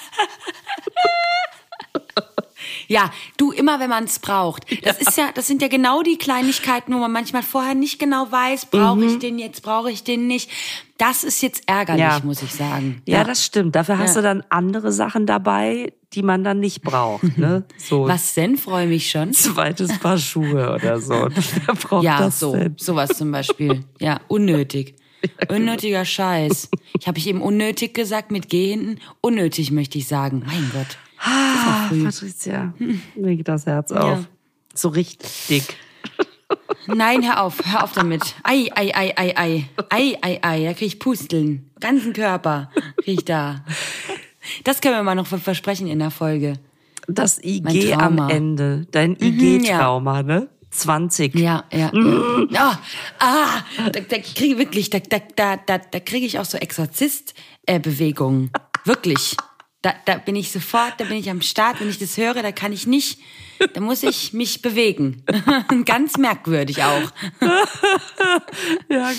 Ja, 2.88 3.11
du 3.37 3.52
immer, 3.52 3.80
wenn 3.80 3.90
man 3.90 4.04
es 4.04 4.18
braucht. 4.18 4.64
Das 4.85 4.99
ist 4.99 5.16
ja, 5.18 5.28
das 5.35 5.47
sind 5.47 5.61
ja 5.62 5.68
genau 5.68 6.02
die 6.02 6.16
Kleinigkeiten, 6.16 6.95
wo 6.95 6.99
man 6.99 7.12
manchmal 7.12 7.42
vorher 7.42 7.75
nicht 7.75 7.99
genau 7.99 8.33
weiß, 8.33 8.66
brauche 8.66 9.04
ich 9.04 9.18
den 9.18 9.38
jetzt, 9.38 9.62
brauche 9.62 9.90
ich 9.90 10.04
den 10.04 10.26
nicht. 10.26 10.50
Das 10.97 11.23
ist 11.23 11.42
jetzt 11.42 11.62
ärgerlich, 11.66 12.00
Ja. 12.02 12.21
muss 12.25 12.42
ich 12.42 12.52
sagen. 12.52 13.02
Ja, 13.07 13.23
das 13.25 13.45
stimmt. 13.45 13.76
Dafür 13.76 13.99
hast 13.99 14.16
Ja. 14.16 14.23
du 14.23 14.28
dann 14.28 14.42
andere 14.49 14.90
Sachen 14.90 15.26
dabei, 15.26 15.92
die 16.14 16.23
man 16.23 16.42
dann 16.45 16.61
nicht 16.61 16.80
braucht. 16.83 17.23
Ne? 17.38 17.64
So 17.76 18.09
Was 18.09 18.33
denn? 18.35 18.57
Freue 18.57 18.87
mich 18.87 19.11
schon. 19.11 19.33
zweites 19.35 19.97
Paar 19.99 20.16
Schuhe 20.18 20.73
oder 20.75 20.99
so. 21.00 21.12
Wer 21.66 21.75
braucht 21.75 22.04
Ja, 22.04 22.18
das 22.21 22.40
so, 22.40 22.52
denn? 22.57 22.75
sowas 22.78 23.11
zum 23.11 23.30
Beispiel. 23.30 23.85
Ja, 24.00 24.18
unnötig. 24.28 24.97
Unnötiger 25.49 26.04
Scheiß. 26.04 26.68
Ich 26.99 27.07
habe 27.09 27.18
ich 27.18 27.26
eben 27.26 27.42
unnötig 27.42 27.92
gesagt 27.92 28.30
mit 28.30 28.49
G 28.49 28.68
hinten. 28.71 28.99
Unnötig 29.21 29.73
möchte 29.73 29.99
ich 29.99 30.07
sagen. 30.09 30.42
Mein 30.47 30.71
Gott. 30.73 30.97
Ah. 31.21 31.91
Patricia, 32.05 32.73
mir 33.17 33.37
geht 33.37 33.49
das 33.49 33.67
Herz 33.67 33.93
auf. 33.93 34.21
So 34.75 34.89
richtig 34.89 35.47
dick. 35.49 35.77
Nein, 36.87 37.23
hör 37.27 37.43
auf, 37.43 37.59
hör 37.65 37.85
auf 37.85 37.93
damit. 37.93 38.23
Ei, 38.43 38.71
ei, 38.75 38.93
ei, 38.95 39.13
ei, 39.17 39.35
ei. 39.37 39.69
Ei, 39.91 40.19
ei, 40.23 40.39
ei, 40.43 40.65
da 40.65 40.73
krieg 40.73 40.89
ich 40.89 40.99
Pusteln. 40.99 41.71
Ganzen 41.81 42.13
Körper 42.13 42.71
krieg 43.03 43.19
ich 43.19 43.25
da. 43.25 43.65
Das 44.65 44.81
können 44.81 44.95
wir 44.95 45.03
mal 45.03 45.15
noch 45.15 45.27
versprechen 45.27 45.87
in 45.89 45.99
der 45.99 46.11
Folge. 46.11 46.55
Das 47.07 47.43
IG 47.43 47.95
am. 47.95 48.19
Ende. 48.29 48.87
Dein 48.91 49.17
IG-Trauma, 49.21 50.23
ne? 50.23 50.49
20. 50.71 51.35
Ja, 51.35 51.65
ja. 51.73 51.91
Ah, 52.55 52.79
ah, 53.19 53.63
da, 53.91 54.01
da 54.01 54.19
kriege 54.19 54.53
ich 54.53 54.59
wirklich, 54.59 54.91
da, 54.91 54.99
da, 55.01 55.19
da, 55.35 55.57
da, 55.57 55.79
da 55.79 56.01
kriege 56.01 56.27
ich 56.27 56.39
auch 56.39 56.45
so 56.45 56.59
Exorzist-Bewegungen. 56.59 58.51
Wirklich. 58.85 59.37
Da, 59.82 59.94
da 60.06 60.16
bin 60.16 60.35
ich 60.35 60.50
sofort, 60.50 60.94
da 60.99 61.04
bin 61.04 61.16
ich 61.18 61.30
am 61.30 61.40
Start. 61.40 61.80
Wenn 61.80 61.88
ich 61.88 62.00
das 62.00 62.16
höre, 62.16 62.42
da 62.42 62.50
kann 62.50 62.73
ich 62.73 62.88
nicht, 62.88 63.20
da 63.75 63.80
muss 63.80 64.02
ich 64.02 64.32
mich 64.32 64.61
bewegen. 64.61 65.23
Ganz 65.85 66.16
merkwürdig 66.16 66.82
auch. 66.82 67.11
Ja, 68.90 69.11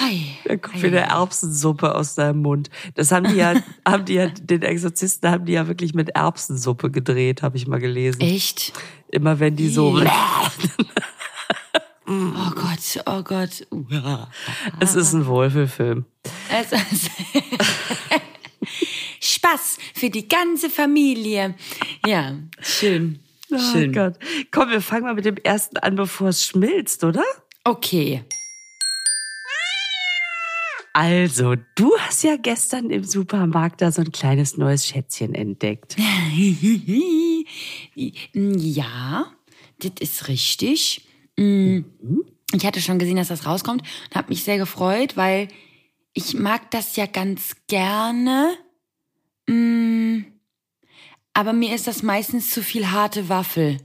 Hi. 0.00 0.36
da 0.44 0.56
kommt 0.56 0.76
Hi, 0.76 0.82
wieder. 0.82 1.00
Erbsensuppe 1.02 1.94
aus 1.94 2.14
deinem 2.14 2.42
Mund. 2.42 2.70
Das 2.94 3.12
haben 3.12 3.28
die 3.28 3.36
ja, 3.36 3.54
haben 3.86 4.04
die 4.04 4.14
ja, 4.14 4.26
den 4.26 4.62
Exorzisten 4.62 5.30
haben 5.30 5.44
die 5.44 5.52
ja 5.52 5.68
wirklich 5.68 5.94
mit 5.94 6.10
Erbsensuppe 6.10 6.90
gedreht, 6.90 7.42
habe 7.42 7.56
ich 7.56 7.66
mal 7.66 7.78
gelesen. 7.78 8.20
Echt? 8.20 8.72
Immer 9.08 9.38
wenn 9.38 9.56
die 9.56 9.68
so, 9.68 9.96
Oh 12.06 12.50
Gott, 12.54 13.04
oh 13.06 13.22
Gott. 13.22 13.66
Es 14.80 14.94
ist 14.94 15.12
ein 15.12 15.26
Wohlfühlfilm. 15.26 16.06
Es 16.50 16.72
ist 16.72 17.10
Spaß 19.20 19.78
für 19.94 20.10
die 20.10 20.28
ganze 20.28 20.68
Familie. 20.70 21.54
Ja, 22.06 22.34
schön. 22.60 23.20
Oh 23.52 23.58
Schön. 23.58 23.92
Gott. 23.92 24.14
Komm, 24.52 24.70
wir 24.70 24.80
fangen 24.80 25.04
mal 25.04 25.14
mit 25.14 25.24
dem 25.24 25.36
ersten 25.36 25.76
an, 25.78 25.96
bevor 25.96 26.28
es 26.28 26.44
schmilzt, 26.44 27.02
oder? 27.02 27.24
Okay. 27.64 28.22
Also, 30.92 31.54
du 31.76 31.96
hast 31.98 32.22
ja 32.24 32.36
gestern 32.36 32.90
im 32.90 33.04
Supermarkt 33.04 33.80
da 33.80 33.92
so 33.92 34.02
ein 34.02 34.10
kleines 34.12 34.56
neues 34.56 34.86
Schätzchen 34.86 35.34
entdeckt. 35.34 35.96
Ja, 38.34 39.32
das 39.78 39.92
ist 40.00 40.28
richtig. 40.28 41.06
Mm, 41.36 41.80
Ich 42.52 42.66
hatte 42.66 42.80
schon 42.80 42.98
gesehen, 42.98 43.16
dass 43.16 43.28
das 43.28 43.46
rauskommt 43.46 43.82
und 43.82 44.14
habe 44.16 44.28
mich 44.28 44.42
sehr 44.44 44.58
gefreut, 44.58 45.16
weil 45.16 45.48
ich 46.12 46.34
mag 46.34 46.70
das 46.70 46.96
ja 46.96 47.06
ganz 47.06 47.56
gerne. 47.68 48.56
Mm, 49.48 50.24
Aber 51.32 51.52
mir 51.52 51.74
ist 51.74 51.86
das 51.86 52.02
meistens 52.02 52.50
zu 52.50 52.62
viel 52.62 52.90
harte 52.90 53.28
Waffel. 53.28 53.78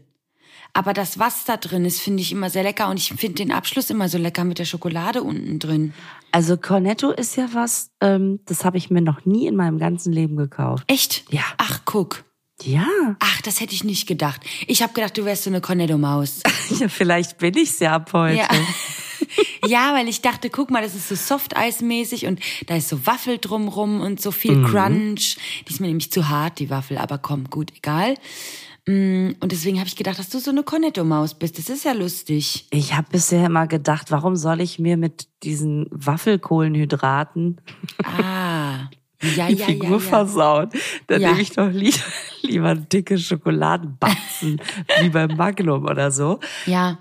Aber 0.74 0.92
das, 0.94 1.20
was 1.20 1.46
da 1.46 1.56
drin 1.56 1.86
ist, 1.86 2.02
finde 2.02 2.22
ich 2.22 2.34
immer 2.34 2.50
sehr 2.50 2.64
lecker 2.64 2.90
und 2.90 2.98
ich 2.98 3.08
finde 3.14 3.36
den 3.36 3.54
Abschluss 3.54 3.90
immer 3.90 4.10
so 4.10 4.18
lecker 4.18 4.44
mit 4.44 4.60
der 4.60 4.66
Schokolade 4.66 5.24
unten 5.24 5.58
drin. 5.58 5.94
Also, 6.34 6.58
Cornetto 6.58 7.12
ist 7.12 7.38
ja 7.38 7.48
was, 7.54 7.92
ähm, 8.02 8.42
das 8.46 8.66
habe 8.66 8.78
ich 8.78 8.90
mir 8.90 9.00
noch 9.02 9.24
nie 9.24 9.48
in 9.48 9.56
meinem 9.56 9.78
ganzen 9.78 10.12
Leben 10.12 10.36
gekauft. 10.36 10.84
Echt? 10.88 11.24
Ja. 11.30 11.44
Ach, 11.58 11.80
guck. 11.86 12.26
Ja, 12.62 12.88
Ach, 13.20 13.42
das 13.42 13.60
hätte 13.62 13.74
ich 13.74 13.84
nicht 13.84 14.08
gedacht. 14.08 14.42
Ich 14.68 14.82
habe 14.82 14.94
gedacht, 14.94 15.18
du 15.18 15.26
wärst 15.26 15.44
so 15.44 15.50
eine 15.50 15.62
Cornetto-Maus. 15.62 16.42
ja 16.80 16.88
vielleicht 16.90 17.38
bin 17.38 17.54
ich's 17.56 17.80
ja 17.80 17.96
ab 17.96 18.12
heute. 18.14 18.38
Ja. 18.38 18.48
ja, 19.68 19.94
weil 19.94 20.08
ich 20.08 20.22
dachte, 20.22 20.50
guck 20.50 20.72
mal, 20.72 20.82
das 20.82 20.96
ist 20.96 21.10
so 21.10 21.16
Soft-Eis-mäßig 21.16 22.26
und 22.28 22.40
da 22.68 22.76
ist 22.76 22.90
so 22.90 23.06
Waffel 23.06 23.38
drumrum 23.38 24.02
und 24.02 24.22
so 24.22 24.32
viel 24.32 24.64
Crunch. 24.64 25.38
Die 25.68 25.72
ist 25.72 25.80
mir 25.82 25.88
nämlich 25.88 26.12
zu 26.12 26.30
hart, 26.30 26.60
die 26.60 26.70
Waffel, 26.70 26.98
aber 26.98 27.18
komm, 27.18 27.50
gut, 27.50 27.72
egal. 27.76 28.16
Mm, 28.88 29.32
Und 29.40 29.52
deswegen 29.52 29.80
habe 29.80 29.88
ich 29.88 29.96
gedacht, 29.96 30.20
dass 30.20 30.30
du 30.30 30.38
so 30.40 30.52
eine 30.52 30.62
Cornetto-Maus 30.62 31.34
bist. 31.34 31.58
Das 31.58 31.70
ist 31.70 31.86
ja 31.86 31.94
lustig. 31.94 32.68
Ich 32.70 32.94
habe 32.94 33.08
bisher 33.12 33.46
immer 33.48 33.66
gedacht, 33.66 34.12
warum 34.12 34.36
soll 34.36 34.62
ich 34.62 34.78
mir 34.78 34.96
mit 34.96 35.28
diesen 35.44 35.88
Waffelkohlenhydraten 35.92 37.62
Ah. 38.04 38.90
Ja, 39.38 39.48
die 39.48 39.56
ja, 39.56 39.66
Figur 39.66 39.88
ja, 39.92 39.94
ja. 39.96 40.00
versauen? 40.00 40.70
Dann 41.08 41.22
Ja. 41.22 41.30
nehme 41.30 41.42
ich 41.42 41.52
doch 41.54 41.70
lieber, 41.72 41.98
lieber 42.44 42.76
dicke 42.76 43.18
Schokoladenbatzen 43.18 44.62
wie 45.02 45.10
beim 45.10 45.36
Magnum 45.36 45.86
oder 45.86 46.12
so. 46.12 46.40
Ja, 46.68 47.00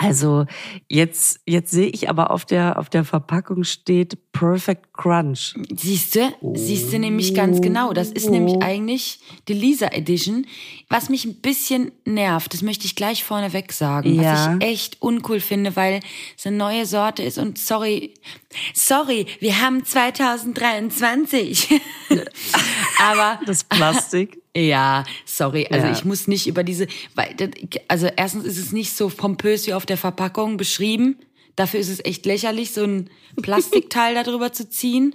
Also 0.00 0.46
jetzt, 0.88 1.40
jetzt 1.44 1.72
sehe 1.72 1.88
ich 1.88 2.08
aber 2.08 2.30
auf 2.30 2.44
der, 2.44 2.78
auf 2.78 2.88
der 2.88 3.04
Verpackung 3.04 3.64
steht 3.64 4.16
Perfect 4.30 4.92
Crunch. 4.94 5.56
Siehst 5.74 6.14
du? 6.14 6.32
Siehst 6.54 6.92
du 6.92 7.00
nämlich 7.00 7.34
ganz 7.34 7.60
genau. 7.60 7.92
Das 7.92 8.10
ist 8.10 8.30
nämlich 8.30 8.62
eigentlich 8.62 9.18
die 9.48 9.54
Lisa 9.54 9.88
Edition. 9.88 10.46
Was 10.88 11.08
mich 11.08 11.24
ein 11.24 11.40
bisschen 11.40 11.90
nervt, 12.04 12.54
das 12.54 12.62
möchte 12.62 12.86
ich 12.86 12.94
gleich 12.94 13.24
vorneweg 13.24 13.72
sagen, 13.72 14.14
Ja. 14.14 14.50
was 14.50 14.56
ich 14.60 14.68
echt 14.68 15.02
uncool 15.02 15.40
finde, 15.40 15.74
weil 15.74 15.98
es 16.36 16.46
eine 16.46 16.56
neue 16.56 16.86
Sorte 16.86 17.24
ist 17.24 17.36
und 17.36 17.58
sorry, 17.58 18.14
sorry, 18.74 19.26
wir 19.40 19.60
haben 19.60 19.84
2023. 19.84 21.80
Aber 23.02 23.40
Das 23.46 23.64
Plastik. 23.64 24.40
Ja, 24.56 25.04
sorry, 25.24 25.66
also 25.70 25.86
Ja. 25.86 25.92
ich 25.92 26.04
muss 26.04 26.26
nicht 26.26 26.46
über 26.46 26.64
diese, 26.64 26.86
weil, 27.14 27.34
also 27.88 28.08
erstens 28.16 28.44
ist 28.44 28.58
es 28.58 28.72
nicht 28.72 28.96
so 28.96 29.08
pompös 29.08 29.66
wie 29.66 29.74
auf 29.74 29.86
der 29.86 29.96
Verpackung 29.96 30.56
beschrieben. 30.56 31.16
Dafür 31.56 31.80
ist 31.80 31.88
es 31.88 32.04
echt 32.04 32.24
lächerlich, 32.26 32.72
so 32.72 32.84
ein 32.84 33.10
Plastikteil 33.42 34.14
darüber 34.14 34.52
zu 34.52 34.68
ziehen. 34.68 35.14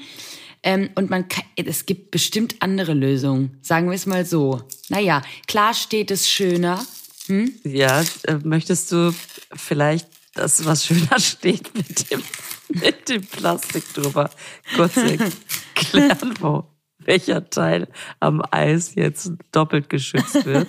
Ähm, 0.66 0.90
und 0.96 1.10
man 1.10 1.28
kann, 1.28 1.44
es 1.58 1.86
gibt 1.86 2.12
bestimmt 2.12 2.56
andere 2.60 2.94
Lösungen, 2.94 3.58
sagen 3.62 3.88
wir 3.90 3.96
es 3.96 4.06
mal 4.06 4.25
so. 4.25 4.62
Naja, 4.90 5.22
klar 5.48 5.74
steht 5.74 6.10
es 6.10 6.30
schöner. 6.30 6.86
Ja, 7.63 8.02
äh, 8.24 8.36
möchtest 8.44 8.92
du 8.92 9.13
vielleicht 9.54 10.08
das, 10.34 10.63
was 10.66 10.86
schöner 10.86 11.20
steht, 11.20 11.74
mit 11.75 12.10
dem, 12.12 12.22
mit 12.70 13.10
dem 13.10 13.25
Plastik 13.25 13.84
drüber 13.94 14.30
kurz 14.75 14.96
erklären, 14.98 16.34
wo 16.40 16.63
welcher 17.08 17.50
Teil 17.50 17.88
am 18.20 18.42
Eis 18.52 18.96
jetzt 18.96 19.32
doppelt 19.52 19.90
geschützt 19.90 20.46
wird? 20.46 20.68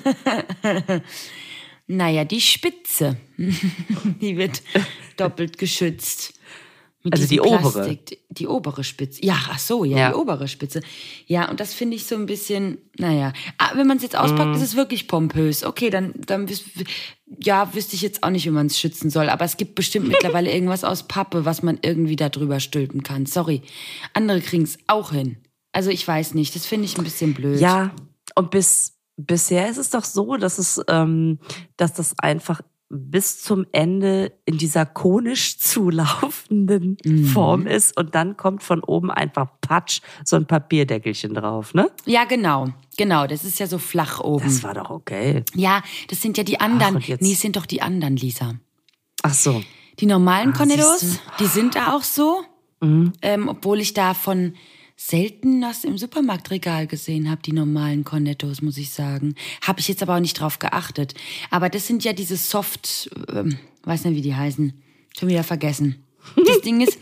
Naja, 1.87 2.25
die 2.25 2.41
Spitze, 2.41 3.19
die 3.37 4.39
wird 4.39 4.63
doppelt 5.19 5.59
geschützt. 5.59 6.33
Mit 7.03 7.13
Also 7.13 7.27
die 7.29 7.41
obere. 7.41 7.99
Die 8.31 8.47
obere 8.47 8.83
Spitze. 8.83 9.23
Ja, 9.23 9.37
ach 9.51 9.59
so, 9.59 9.85
ja, 9.85 9.99
Ja. 9.99 10.09
die 10.09 10.15
obere 10.15 10.49
Spitze. 10.49 10.81
Ja, 11.27 11.51
und 11.51 11.61
das 11.61 11.75
finde 11.75 11.97
ich 11.97 12.07
so 12.07 12.15
ein 12.15 12.25
bisschen, 12.25 12.79
naja. 12.97 13.35
Ah, 13.59 13.73
wenn 13.75 13.87
man 13.87 13.99
es 13.99 14.03
jetzt 14.03 14.17
auspackt, 14.17 14.57
ist 14.57 14.63
es 14.63 14.75
wirklich 14.77 15.07
pompös. 15.07 15.63
Okay, 15.65 15.91
dann, 15.91 16.15
dann 16.27 16.49
ja, 17.39 17.75
wüsste 17.75 17.95
ich 17.97 18.01
jetzt 18.01 18.23
auch 18.23 18.31
nicht, 18.31 18.47
wie 18.47 18.51
man 18.51 18.69
es 18.69 18.81
schützen 18.81 19.11
soll. 19.11 19.29
Aber 19.29 19.45
es 19.45 19.59
gibt 19.59 19.75
bestimmt 19.75 20.09
mittlerweile 20.09 20.51
irgendwas 20.51 20.83
aus 20.85 21.03
Pappe, 21.07 21.45
was 21.45 21.63
man 21.63 21.79
irgendwie 21.83 22.17
da 22.17 22.31
drüber 22.31 22.59
stülpen 22.59 23.03
kann. 23.03 23.27
Sorry. 23.27 23.61
Andere 24.15 24.41
kriegen 24.41 24.65
es 24.65 24.79
auch 24.87 25.13
hin. 25.13 25.37
Also 25.75 25.91
ich 25.91 26.07
weiß 26.09 26.33
nicht, 26.35 26.55
das 26.55 26.65
finde 26.67 26.87
ich 26.87 26.97
ein 26.97 27.05
bisschen 27.05 27.35
blöd. 27.35 27.61
Ja, 27.61 27.91
und 28.37 28.51
bis 28.51 28.95
bisher 29.17 29.69
ist 29.69 29.77
es 29.77 29.91
doch 29.91 30.05
so, 30.05 30.37
dass 30.37 30.59
es, 30.59 30.81
ähm, 30.89 31.39
dass 31.77 31.93
das 31.93 32.15
einfach 32.19 32.63
bis 32.91 33.43
zum 33.43 33.67
Ende 33.73 34.33
in 34.45 34.57
dieser 34.59 34.87
konisch 34.87 35.59
zulaufenden 35.59 36.97
Mhm. 37.05 37.27
Form 37.27 37.67
ist 37.67 37.97
und 37.97 38.15
dann 38.15 38.37
kommt 38.37 38.63
von 38.63 38.83
oben 38.85 39.11
einfach 39.11 39.49
Patsch 39.61 40.01
so 40.25 40.37
ein 40.37 40.47
Papierdeckelchen 40.47 41.35
drauf, 41.35 41.75
ne? 41.75 41.91
Ja, 42.07 42.25
genau. 42.25 42.69
Genau, 42.97 43.27
das 43.27 43.45
ist 43.45 43.59
ja 43.59 43.67
so 43.67 43.79
flach 43.79 44.21
oben. 44.21 44.45
Das 44.45 44.63
war 44.63 44.75
doch 44.75 44.91
okay. 44.91 45.43
Ja, 45.55 45.83
das 46.09 46.23
sind 46.23 46.39
ja 46.39 46.45
die 46.45 46.61
anderen. 46.61 47.01
jetzt- 47.01 47.23
nee, 47.23 47.33
es 47.33 47.41
sind 47.41 47.57
doch 47.57 47.67
die 47.67 47.83
anderen, 47.83 48.17
Lisa. 48.17 48.55
Ach 49.23 49.35
so. 49.35 49.63
Die 50.01 50.07
normalen 50.07 50.53
Ah, 50.57 50.65
siehste. 50.65 51.19
die 51.41 51.47
sind 51.47 51.75
da 51.77 51.95
auch 51.95 52.03
so. 52.03 52.43
Mhm. 52.81 53.13
Ähm, 53.23 53.49
obwohl 53.49 53.81
ich 53.81 53.95
davon 53.95 54.55
selten 54.97 55.61
das 55.61 55.85
im 55.85 55.99
Supermarktregal 55.99 56.87
gesehen 56.87 57.31
habe, 57.31 57.43
die 57.43 57.53
normalen 57.53 58.05
Cornettos, 58.05 58.63
muss 58.63 58.79
ich 58.79 58.91
sagen. 58.91 59.35
Habe 59.63 59.81
ich 59.81 59.89
jetzt 59.89 60.03
aber 60.03 60.17
auch 60.17 60.21
nicht 60.21 60.39
drauf 60.39 60.59
geachtet. 60.59 61.15
Aber 61.51 61.69
das 61.69 61.87
sind 61.87 62.05
ja 62.05 62.13
diese 62.13 62.37
Soft, 62.37 63.11
ähm, 63.29 63.59
weiß 63.83 64.05
nicht, 64.05 64.17
wie 64.17 64.23
die 64.23 64.35
heißen. 64.35 64.73
Schon 65.19 65.29
wieder 65.29 65.45
vergessen. 65.45 66.05
Das 66.47 66.61
Ding 66.61 66.81
ist, 66.81 66.99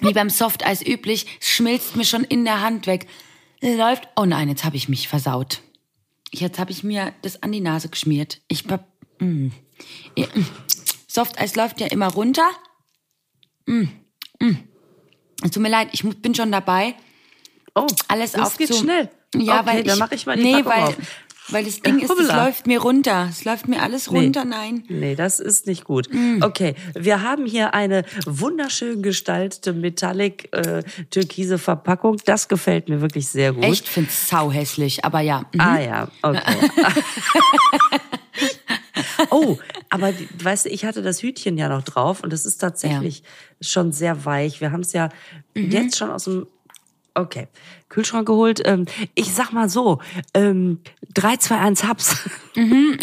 wie 0.00 0.12
beim 0.12 0.30
Softeis 0.30 0.86
üblich, 0.86 1.26
schmilzt 1.40 1.96
mir 1.96 2.04
schon 2.04 2.24
in 2.24 2.44
der 2.44 2.60
Hand 2.60 2.86
weg. 2.86 3.06
Läuft. 3.60 4.08
Oh 4.16 4.26
nein, 4.26 4.48
jetzt 4.48 4.64
habe 4.64 4.76
ich 4.76 4.88
mich 4.88 5.08
versaut. 5.08 5.62
Jetzt 6.30 6.58
habe 6.58 6.72
ich 6.72 6.84
mir 6.84 7.12
das 7.22 7.42
an 7.42 7.52
die 7.52 7.60
Nase 7.60 7.88
geschmiert. 7.88 8.40
Ich 8.48 8.64
hab, 8.68 8.86
mm. 9.20 9.46
Mm. 9.46 9.52
Softeis 11.06 11.56
läuft 11.56 11.80
ja 11.80 11.86
immer 11.86 12.12
runter. 12.12 12.48
Mm. 13.66 13.84
Mm. 14.40 14.56
Es 15.42 15.50
tut 15.50 15.62
mir 15.62 15.70
leid, 15.70 15.88
ich 15.92 16.02
bin 16.02 16.34
schon 16.34 16.52
dabei. 16.52 16.94
Oh, 17.74 17.86
Alles 18.08 18.32
das 18.32 18.42
auf 18.42 18.56
geht 18.56 18.74
schnell. 18.74 19.08
Ja, 19.34 19.60
okay, 19.60 19.66
weil 19.66 19.84
dann 19.84 19.94
ich, 19.94 20.00
mache 20.00 20.14
ich 20.14 20.26
mal 20.26 20.36
die 20.36 20.42
nee, 20.44 20.62
Packung 20.62 20.72
weil, 20.72 20.82
auf. 20.84 20.96
weil 21.48 21.64
das 21.64 21.80
Ding 21.80 21.98
ist, 22.00 22.10
es 22.10 22.28
läuft 22.28 22.66
mir 22.68 22.80
runter. 22.80 23.26
Es 23.30 23.44
läuft 23.44 23.66
mir 23.66 23.82
alles 23.82 24.12
runter, 24.12 24.44
nein. 24.44 24.84
Nee, 24.88 25.16
das 25.16 25.40
ist 25.40 25.66
nicht 25.66 25.84
gut. 25.84 26.08
Mm. 26.12 26.40
Okay, 26.42 26.76
wir 26.94 27.22
haben 27.22 27.46
hier 27.46 27.74
eine 27.74 28.04
wunderschön 28.26 29.02
gestaltete 29.02 29.72
Metallic 29.72 30.48
äh, 30.52 30.84
türkise 31.10 31.58
Verpackung. 31.58 32.18
Das 32.24 32.46
gefällt 32.46 32.88
mir 32.88 33.00
wirklich 33.00 33.28
sehr 33.28 33.52
gut. 33.52 33.64
Echt, 33.64 33.88
find's 33.88 34.28
sau 34.28 34.52
hässlich, 34.52 35.04
aber 35.04 35.20
ja. 35.20 35.44
mhm. 35.52 35.60
Ah 35.60 35.80
ja, 35.80 36.08
okay. 36.22 36.40
oh, 39.30 39.58
aber 39.90 40.12
weißt 40.42 40.66
du, 40.66 40.70
ich 40.70 40.84
hatte 40.84 41.02
das 41.02 41.22
Hütchen 41.22 41.58
ja 41.58 41.68
noch 41.68 41.82
drauf 41.82 42.22
und 42.22 42.32
es 42.32 42.46
ist 42.46 42.58
tatsächlich 42.58 43.22
schon 43.60 43.92
sehr 43.92 44.24
weich. 44.24 44.60
Wir 44.60 44.72
haben 44.72 44.80
es 44.80 44.92
ja 44.92 45.08
Mhm. 45.56 45.70
jetzt 45.70 45.96
schon 45.96 46.10
aus 46.10 46.24
dem 46.24 46.48
Okay, 47.14 47.48
Kühlschrank 47.88 48.26
geholt. 48.26 48.60
Ähm, 48.64 48.86
ich 49.14 49.32
sag 49.32 49.52
mal 49.52 49.68
so, 49.68 50.00
ähm, 50.34 50.80
3, 51.14 51.36
2, 51.36 51.58
1, 51.58 51.84
Haps. 51.84 52.28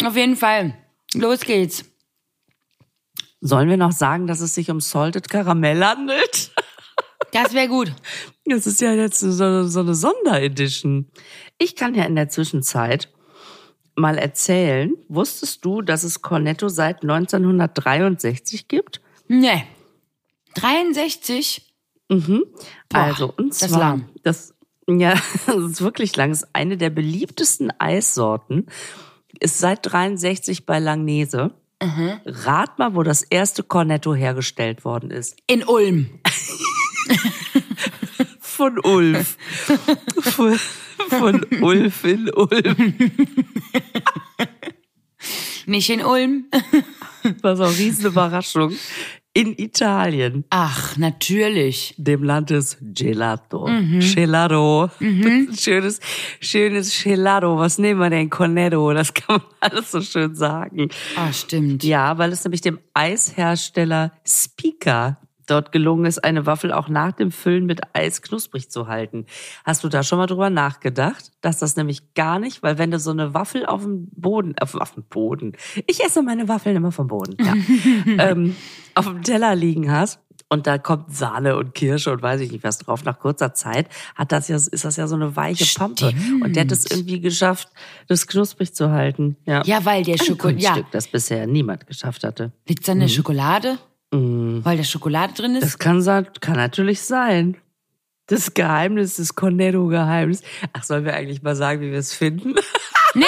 Auf 0.04 0.16
jeden 0.16 0.36
Fall. 0.36 0.76
Los 1.14 1.40
geht's. 1.40 1.84
Sollen 3.40 3.68
wir 3.68 3.76
noch 3.76 3.92
sagen, 3.92 4.26
dass 4.26 4.40
es 4.40 4.54
sich 4.54 4.70
um 4.70 4.80
Salted 4.80 5.28
Karamell 5.28 5.82
handelt? 5.84 6.52
Das 7.32 7.54
wäre 7.54 7.68
gut. 7.68 7.92
Das 8.44 8.66
ist 8.66 8.80
ja 8.80 8.92
jetzt 8.92 9.20
so, 9.20 9.68
so 9.68 9.80
eine 9.80 9.94
Sonderedition. 9.94 11.06
Ich 11.58 11.76
kann 11.76 11.94
ja 11.94 12.02
in 12.06 12.16
der 12.16 12.28
Zwischenzeit 12.28 13.08
mal 13.94 14.18
erzählen, 14.18 14.92
wusstest 15.08 15.64
du, 15.64 15.80
dass 15.80 16.02
es 16.02 16.22
Cornetto 16.22 16.68
seit 16.68 17.02
1963 17.02 18.66
gibt? 18.66 19.00
Nee. 19.28 19.64
63? 20.56 21.71
Mhm. 22.12 22.44
Boah, 22.88 22.98
also, 22.98 23.32
und 23.36 23.50
das 23.50 23.70
zwar, 23.70 23.78
lang. 23.78 24.08
das, 24.22 24.54
ja, 24.86 25.14
das 25.46 25.56
ist 25.56 25.80
wirklich 25.80 26.14
lang. 26.16 26.30
Das 26.30 26.42
ist 26.42 26.48
eine 26.52 26.76
der 26.76 26.90
beliebtesten 26.90 27.72
Eissorten. 27.78 28.66
Ist 29.40 29.58
seit 29.58 29.90
63 29.90 30.66
bei 30.66 30.78
Langnese. 30.78 31.54
Mhm. 31.82 32.20
Rat 32.26 32.78
mal, 32.78 32.94
wo 32.94 33.02
das 33.02 33.22
erste 33.22 33.62
Cornetto 33.62 34.14
hergestellt 34.14 34.84
worden 34.84 35.10
ist. 35.10 35.36
In 35.46 35.64
Ulm. 35.64 36.20
Von 38.40 38.78
Ulf. 38.84 39.36
von, 40.20 40.56
von 41.08 41.44
Ulf 41.62 42.04
in 42.04 42.30
Ulm. 42.32 42.94
Nicht 45.66 45.90
in 45.90 46.04
Ulm. 46.04 46.44
Was 47.40 47.60
auch 47.60 47.76
riesen 47.76 48.06
Überraschung. 48.06 48.76
In 49.34 49.58
Italien, 49.58 50.44
Ach, 50.50 50.98
natürlich. 50.98 51.94
dem 51.96 52.22
Land 52.22 52.50
des 52.50 52.76
Gelato. 52.82 53.64
Gelato. 54.14 54.90
Schönes, 55.58 56.00
schönes 56.38 57.02
Gelato. 57.02 57.56
Was 57.56 57.78
nehmen 57.78 57.98
wir 58.00 58.10
denn? 58.10 58.28
Cornetto. 58.28 58.92
Das 58.92 59.14
kann 59.14 59.40
man 59.40 59.46
alles 59.60 59.90
so 59.90 60.02
schön 60.02 60.34
sagen. 60.34 60.90
Ah, 61.16 61.32
stimmt. 61.32 61.82
Ja, 61.82 62.18
weil 62.18 62.30
es 62.32 62.44
nämlich 62.44 62.60
dem 62.60 62.78
Eishersteller 62.92 64.12
Speaker 64.26 65.16
dort 65.52 65.70
gelungen 65.70 66.06
ist, 66.06 66.24
eine 66.24 66.46
Waffel 66.46 66.72
auch 66.72 66.88
nach 66.88 67.12
dem 67.12 67.30
Füllen 67.30 67.66
mit 67.66 67.80
Eis 67.94 68.22
knusprig 68.22 68.70
zu 68.70 68.88
halten. 68.88 69.26
Hast 69.64 69.84
du 69.84 69.88
da 69.88 70.02
schon 70.02 70.18
mal 70.18 70.26
drüber 70.26 70.50
nachgedacht, 70.50 71.32
dass 71.42 71.58
das 71.58 71.76
nämlich 71.76 72.14
gar 72.14 72.38
nicht, 72.38 72.62
weil 72.62 72.78
wenn 72.78 72.90
du 72.90 72.98
so 72.98 73.10
eine 73.10 73.34
Waffel 73.34 73.66
auf 73.66 73.82
dem 73.82 74.08
Boden, 74.10 74.54
auf, 74.60 74.74
auf 74.74 74.94
dem 74.94 75.04
Boden, 75.04 75.52
ich 75.86 76.02
esse 76.02 76.22
meine 76.22 76.48
Waffeln 76.48 76.74
immer 76.76 76.92
vom 76.92 77.06
Boden, 77.06 77.36
ja, 77.38 77.54
ähm, 78.30 78.56
auf 78.94 79.06
dem 79.06 79.22
Teller 79.22 79.54
liegen 79.54 79.90
hast 79.90 80.20
und 80.48 80.66
da 80.66 80.76
kommt 80.76 81.14
Sahne 81.14 81.56
und 81.56 81.74
Kirsche 81.74 82.12
und 82.12 82.22
weiß 82.22 82.42
ich 82.42 82.52
nicht 82.52 82.62
was 82.62 82.76
drauf. 82.78 83.04
Nach 83.04 83.18
kurzer 83.18 83.54
Zeit 83.54 83.88
hat 84.14 84.32
das 84.32 84.48
ja, 84.48 84.56
ist 84.56 84.84
das 84.84 84.96
ja 84.96 85.06
so 85.06 85.14
eine 85.14 85.34
weiche 85.34 85.66
Pampe. 85.78 86.12
Und 86.42 86.56
der 86.56 86.64
hat 86.64 86.72
es 86.72 86.90
irgendwie 86.90 87.20
geschafft, 87.20 87.68
das 88.06 88.26
knusprig 88.26 88.74
zu 88.74 88.90
halten. 88.90 89.36
Ja, 89.46 89.62
Ja, 89.64 89.84
weil 89.84 90.04
der 90.04 90.18
Schokolade. 90.18 90.60
Ja, 90.60 90.76
das 90.90 91.08
bisher 91.08 91.46
niemand 91.46 91.86
geschafft 91.86 92.22
hatte. 92.22 92.52
liegt's 92.68 92.88
an 92.88 93.00
der 93.00 93.08
Schokolade? 93.08 93.78
Weil 94.12 94.76
da 94.76 94.84
Schokolade 94.84 95.32
drin 95.32 95.56
ist? 95.56 95.62
Das 95.62 95.78
kann, 95.78 96.02
kann 96.40 96.56
natürlich 96.56 97.00
sein. 97.00 97.56
Das 98.26 98.52
Geheimnis, 98.54 99.16
das 99.16 99.34
Cornetto-Geheimnis. 99.34 100.42
Ach, 100.72 100.84
sollen 100.84 101.04
wir 101.04 101.14
eigentlich 101.14 101.42
mal 101.42 101.56
sagen, 101.56 101.80
wie 101.80 101.90
wir 101.90 101.98
es 101.98 102.14
finden? 102.14 102.54
Nee, 103.14 103.26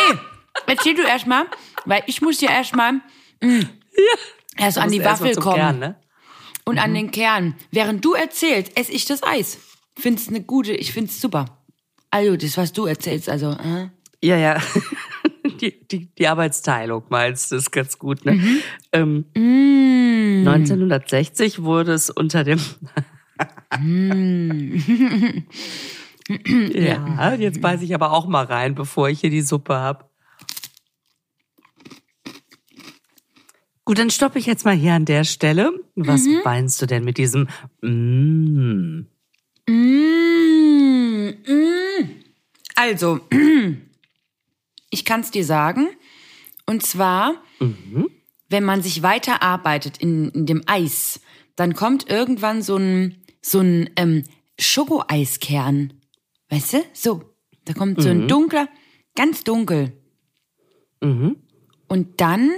erzähl 0.67 0.95
du 0.95 1.03
erst 1.03 1.27
mal, 1.27 1.45
weil 1.85 2.03
ich 2.07 2.23
muss 2.23 2.41
ja 2.41 2.51
erst 2.51 2.75
mal 2.75 3.03
erst 4.57 4.79
an 4.79 4.91
die 4.91 5.05
Waffel 5.05 5.35
kommen 5.35 5.57
Kern, 5.57 5.79
ne? 5.79 5.97
und 6.65 6.79
an 6.79 6.95
den 6.95 7.11
Kern. 7.11 7.55
Während 7.71 8.03
du 8.03 8.15
erzählst, 8.15 8.73
esse 8.79 8.93
ich 8.93 9.05
das 9.05 9.23
Eis. 9.23 9.59
Find's 9.95 10.29
eine 10.29 10.41
gute, 10.41 10.73
ich 10.73 10.91
find's 10.93 11.21
super. 11.21 11.59
Also, 12.11 12.35
das, 12.37 12.57
was 12.57 12.73
du 12.73 12.87
erzählst, 12.87 13.29
also, 13.29 13.51
äh. 13.51 13.89
Ja, 14.23 14.39
ja. 14.39 14.59
Die, 15.65 15.87
die, 15.89 16.09
die 16.15 16.29
Arbeitsteilung 16.29 17.05
meinst 17.09 17.51
du, 17.51 17.57
ist 17.57 17.71
ganz 17.71 17.99
gut, 17.99 18.27
ne? 18.27 18.39
Ähm, 18.93 19.25
1960 20.47 21.63
wurde 21.63 21.95
es 21.95 22.11
unter 22.11 22.45
dem. 22.45 22.61
ja, 26.75 27.35
jetzt 27.35 27.63
beiß 27.63 27.81
ich 27.81 27.95
aber 27.95 28.13
auch 28.13 28.27
mal 28.27 28.45
rein, 28.45 28.75
bevor 28.75 29.09
ich 29.09 29.21
hier 29.21 29.31
die 29.31 29.41
Suppe 29.41 29.75
hab. 29.75 30.11
Gut, 33.87 33.99
dann 33.99 34.11
stoppe 34.11 34.39
ich 34.39 34.45
jetzt 34.45 34.67
mal 34.67 34.75
hier 34.75 34.93
an 34.93 35.07
der 35.07 35.25
Stelle. 35.25 35.73
Was 35.95 36.27
meinst 36.45 36.81
du 36.83 36.87
denn 36.87 37.05
mit 37.05 37.17
diesem 37.17 37.49
mm? 37.81 39.07
Mm, 39.69 41.29
mm. 41.47 42.25
Also, 42.75 43.21
ich 44.95 45.05
kann's 45.05 45.31
dir 45.31 45.45
sagen. 45.45 45.89
Und 46.67 46.83
zwar, 46.87 47.43
wenn 48.49 48.65
man 48.65 48.83
sich 48.83 49.03
weiter 49.03 49.43
arbeitet 49.43 49.99
in, 49.99 50.31
in 50.31 50.47
dem 50.47 50.63
Eis, 50.67 51.21
dann 51.57 51.75
kommt 51.75 52.09
irgendwann 52.09 52.63
so 52.63 52.77
ein, 52.77 53.23
so 53.43 53.61
ein 53.61 53.91
ähm, 53.97 54.25
Schokoeiskern. 54.59 55.93
Weißt 56.49 56.73
du? 56.73 56.85
So. 56.93 57.23
Da 57.67 57.73
kommt 57.73 58.03
so 58.03 58.09
ein 58.11 58.29
dunkler, 58.29 58.69
ganz 59.15 59.43
dunkel. 59.43 59.93
Und 61.89 62.21
dann 62.21 62.51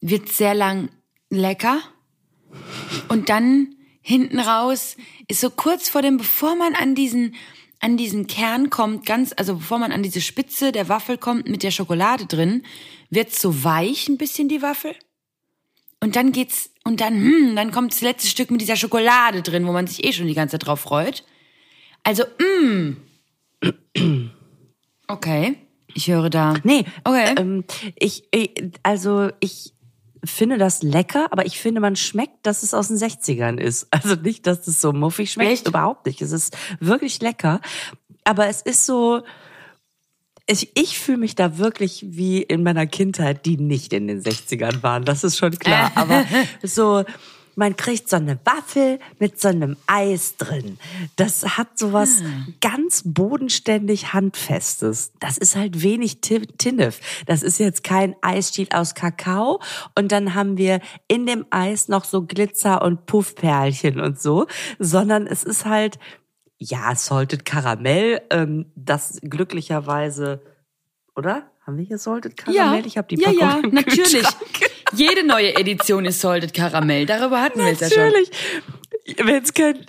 wird 0.00 0.28
sehr 0.28 0.54
lang 0.54 0.90
lecker. 1.30 1.80
Und 3.08 3.28
dann 3.28 3.74
hinten 4.00 4.40
raus 4.40 4.96
ist 5.28 5.40
so 5.40 5.50
kurz 5.50 5.88
vor 5.88 6.02
dem, 6.02 6.16
bevor 6.16 6.56
man 6.56 6.74
an 6.74 6.94
diesen, 6.94 7.34
an 7.80 7.96
diesen 7.96 8.26
Kern 8.26 8.70
kommt, 8.70 9.06
ganz, 9.06 9.32
also 9.36 9.56
bevor 9.56 9.78
man 9.78 9.92
an 9.92 10.02
diese 10.02 10.20
Spitze 10.20 10.72
der 10.72 10.88
Waffel 10.88 11.18
kommt 11.18 11.48
mit 11.48 11.62
der 11.62 11.70
Schokolade 11.70 12.26
drin, 12.26 12.64
wird 13.10 13.34
so 13.34 13.64
weich 13.64 14.08
ein 14.08 14.18
bisschen 14.18 14.48
die 14.48 14.62
Waffel. 14.62 14.94
Und 16.00 16.16
dann 16.16 16.32
geht's, 16.32 16.70
und 16.84 17.00
dann, 17.00 17.14
hm, 17.14 17.56
dann 17.56 17.72
kommt 17.72 17.92
das 17.92 18.00
letzte 18.00 18.28
Stück 18.28 18.50
mit 18.50 18.60
dieser 18.60 18.76
Schokolade 18.76 19.42
drin, 19.42 19.66
wo 19.66 19.72
man 19.72 19.86
sich 19.86 20.04
eh 20.04 20.12
schon 20.12 20.26
die 20.26 20.34
ganze 20.34 20.58
Zeit 20.58 20.66
drauf 20.66 20.80
freut. 20.80 21.24
Also, 22.02 22.24
mm. 22.38 22.96
Okay. 25.08 25.56
Ich 25.94 26.08
höre 26.08 26.30
da. 26.30 26.54
Nee, 26.62 26.84
Okay. 27.04 27.34
ähm, 27.38 27.64
ich, 27.94 28.24
ich, 28.30 28.50
also 28.82 29.30
ich 29.40 29.72
finde 30.26 30.58
das 30.58 30.82
lecker, 30.82 31.26
aber 31.30 31.46
ich 31.46 31.58
finde, 31.58 31.80
man 31.80 31.96
schmeckt, 31.96 32.46
dass 32.46 32.62
es 32.62 32.74
aus 32.74 32.88
den 32.88 32.96
60ern 32.96 33.58
ist. 33.58 33.88
Also 33.96 34.14
nicht, 34.14 34.46
dass 34.46 34.66
es 34.66 34.80
so 34.80 34.92
muffig 34.92 35.32
schmeckt, 35.32 35.52
Echt? 35.52 35.68
überhaupt 35.68 36.06
nicht. 36.06 36.20
Es 36.22 36.32
ist 36.32 36.56
wirklich 36.80 37.20
lecker, 37.20 37.60
aber 38.24 38.48
es 38.48 38.62
ist 38.62 38.86
so, 38.86 39.22
ich, 40.46 40.76
ich 40.76 40.98
fühle 40.98 41.18
mich 41.18 41.34
da 41.34 41.58
wirklich 41.58 42.04
wie 42.08 42.42
in 42.42 42.62
meiner 42.62 42.86
Kindheit, 42.86 43.46
die 43.46 43.56
nicht 43.56 43.92
in 43.92 44.06
den 44.06 44.22
60ern 44.22 44.82
waren, 44.82 45.04
das 45.04 45.24
ist 45.24 45.36
schon 45.38 45.58
klar. 45.58 45.90
Aber 45.96 46.24
so, 46.62 47.04
man 47.56 47.74
kriegt 47.74 48.08
so 48.08 48.16
eine 48.16 48.38
Waffel 48.44 49.00
mit 49.18 49.40
so 49.40 49.48
einem 49.48 49.76
Eis 49.86 50.36
drin. 50.36 50.78
Das 51.16 51.56
hat 51.58 51.78
sowas 51.78 52.22
ganz 52.60 53.02
bodenständig 53.04 54.12
Handfestes. 54.12 55.12
Das 55.20 55.38
ist 55.38 55.56
halt 55.56 55.82
wenig 55.82 56.20
Ti- 56.20 56.46
Tinnef. 56.58 57.00
Das 57.26 57.42
ist 57.42 57.58
jetzt 57.58 57.82
kein 57.82 58.14
Eisstiel 58.20 58.68
aus 58.72 58.94
Kakao. 58.94 59.60
Und 59.94 60.12
dann 60.12 60.34
haben 60.34 60.58
wir 60.58 60.80
in 61.08 61.26
dem 61.26 61.46
Eis 61.50 61.88
noch 61.88 62.04
so 62.04 62.22
Glitzer 62.22 62.82
und 62.82 63.06
Puffperlchen 63.06 64.00
und 64.00 64.20
so, 64.20 64.46
sondern 64.78 65.26
es 65.26 65.42
ist 65.42 65.64
halt, 65.64 65.98
ja, 66.58 66.94
Salted 66.94 67.44
Karamell, 67.46 68.20
ähm, 68.30 68.66
das 68.76 69.18
glücklicherweise, 69.22 70.42
oder? 71.14 71.50
Haben 71.66 71.78
wir 71.78 71.84
hier 71.84 71.98
Salted 71.98 72.36
Karamell? 72.36 72.86
Ich 72.86 72.96
habe 72.96 73.08
die 73.08 73.16
ja, 73.20 73.30
Packung 73.30 73.40
ja, 73.40 73.58
im 73.68 73.74
natürlich. 73.74 74.26
Jede 74.92 75.26
neue 75.26 75.56
Edition 75.56 76.04
ist 76.04 76.20
Salted 76.20 76.54
Karamell. 76.54 77.06
Darüber 77.06 77.40
hatten 77.40 77.58
wir 77.58 77.72
es 77.72 77.80
ja 77.80 77.90
schon. 77.90 78.04
Natürlich. 78.04 78.30
Wenn 79.18 79.42
es 79.42 79.54
kein 79.54 79.86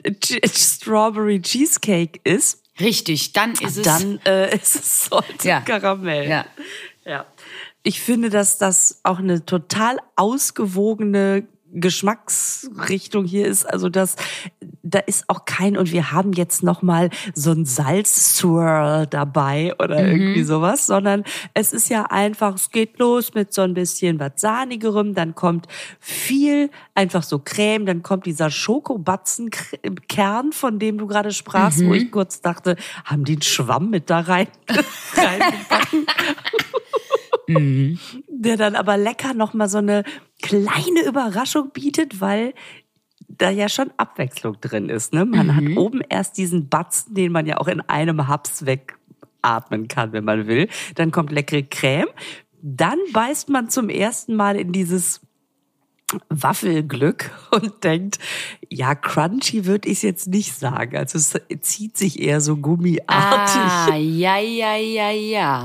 Strawberry 0.54 1.42
Cheesecake 1.42 2.20
ist, 2.24 2.64
Richtig, 2.80 3.34
dann 3.34 3.54
ist 3.54 3.78
es. 3.78 3.84
dann 3.84 4.20
äh, 4.26 4.56
ist 4.56 4.76
es 4.76 5.06
Salted 5.06 5.44
Ja. 5.44 5.62
Karamell. 5.62 6.30
Ja. 6.30 6.46
ja. 7.06 7.26
Ich 7.84 8.02
finde, 8.02 8.30
dass 8.30 8.58
das 8.58 9.00
auch 9.04 9.20
eine 9.20 9.46
total 9.46 9.98
ausgewogene 10.16 11.48
Geschmacksrichtung 11.72 13.26
hier 13.26 13.48
ist. 13.48 13.66
Also 13.66 13.90
das, 13.90 14.16
da 14.90 15.00
ist 15.00 15.26
auch 15.28 15.46
kein 15.46 15.78
und 15.78 15.92
wir 15.92 16.12
haben 16.12 16.34
jetzt 16.34 16.64
noch 16.64 16.82
mal 16.82 17.10
so 17.34 17.52
ein 17.52 17.66
Salz-Swirl 17.66 19.08
dabei 19.08 19.74
oder 19.80 20.08
irgendwie 20.08 20.44
sowas, 20.44 20.88
sondern 20.88 21.24
es 21.54 21.74
ist 21.74 21.90
ja 21.90 22.04
einfach, 22.04 22.56
es 22.56 22.72
geht 22.72 23.00
los 23.00 23.34
mit 23.34 23.54
so 23.54 23.62
ein 23.62 23.74
bisschen 23.74 24.20
was 24.20 24.34
Sahnigerem, 24.38 25.14
dann 25.14 25.36
kommt 25.36 25.68
viel 26.00 26.70
einfach 26.96 27.24
so 27.24 27.40
Creme, 27.40 27.86
dann 27.86 28.04
kommt 28.04 28.26
dieser 28.26 28.50
Schokobatzenkern, 28.50 30.52
von 30.52 30.80
dem 30.80 30.98
du 30.98 31.08
gerade 31.08 31.32
sprachst, 31.32 31.86
wo 31.86 31.94
ich 31.94 32.12
kurz 32.12 32.42
dachte, 32.42 32.76
haben 33.04 33.26
die 33.26 33.34
einen 33.34 33.42
Schwamm 33.42 33.90
mit 33.90 34.10
da 34.10 34.22
rein 34.22 34.48
reingebacken? 35.16 36.06
der 38.28 38.58
dann 38.58 38.76
aber 38.76 38.98
lecker 38.98 39.34
noch 39.34 39.54
mal 39.54 39.70
so 39.70 39.78
eine 39.78 40.04
kleine 40.42 41.06
Überraschung 41.06 41.72
bietet, 41.72 42.20
weil 42.20 42.54
da 43.28 43.50
ja 43.50 43.70
schon 43.70 43.92
Abwechslung 43.98 44.60
drin 44.62 44.90
ist. 44.90 45.14
Ne? 45.14 45.26
Man 45.26 45.56
hat 45.56 45.64
oben 45.78 46.02
erst 46.08 46.38
diesen 46.38 46.70
Batzen, 46.70 47.14
den 47.14 47.32
man 47.32 47.46
ja 47.46 47.58
auch 47.58 47.68
in 47.68 47.82
einem 47.82 48.28
Haps 48.28 48.66
wegatmen 48.66 49.88
kann, 49.88 50.14
wenn 50.14 50.24
man 50.24 50.48
will. 50.48 50.70
Dann 50.96 51.12
kommt 51.12 51.32
leckere 51.32 51.64
Creme. 51.64 52.08
Dann 52.62 52.98
beißt 53.14 53.50
man 53.50 53.70
zum 53.70 53.90
ersten 53.90 54.36
Mal 54.36 54.56
in 54.56 54.72
dieses 54.72 55.22
Waffelglück 56.30 57.32
und 57.52 57.84
denkt, 57.84 58.18
ja, 58.70 58.96
crunchy 58.96 59.66
würde 59.66 59.90
ich 59.90 60.04
jetzt 60.04 60.28
nicht 60.28 60.54
sagen. 60.54 60.96
Also 60.96 61.18
es 61.18 61.34
zieht 61.62 61.98
sich 61.98 62.20
eher 62.20 62.42
so 62.42 62.58
gummiartig. 62.58 63.08
Ah, 63.08 63.96
ja, 63.96 64.38
ja, 64.38 64.76
ja, 64.76 65.12
ja. 65.12 65.64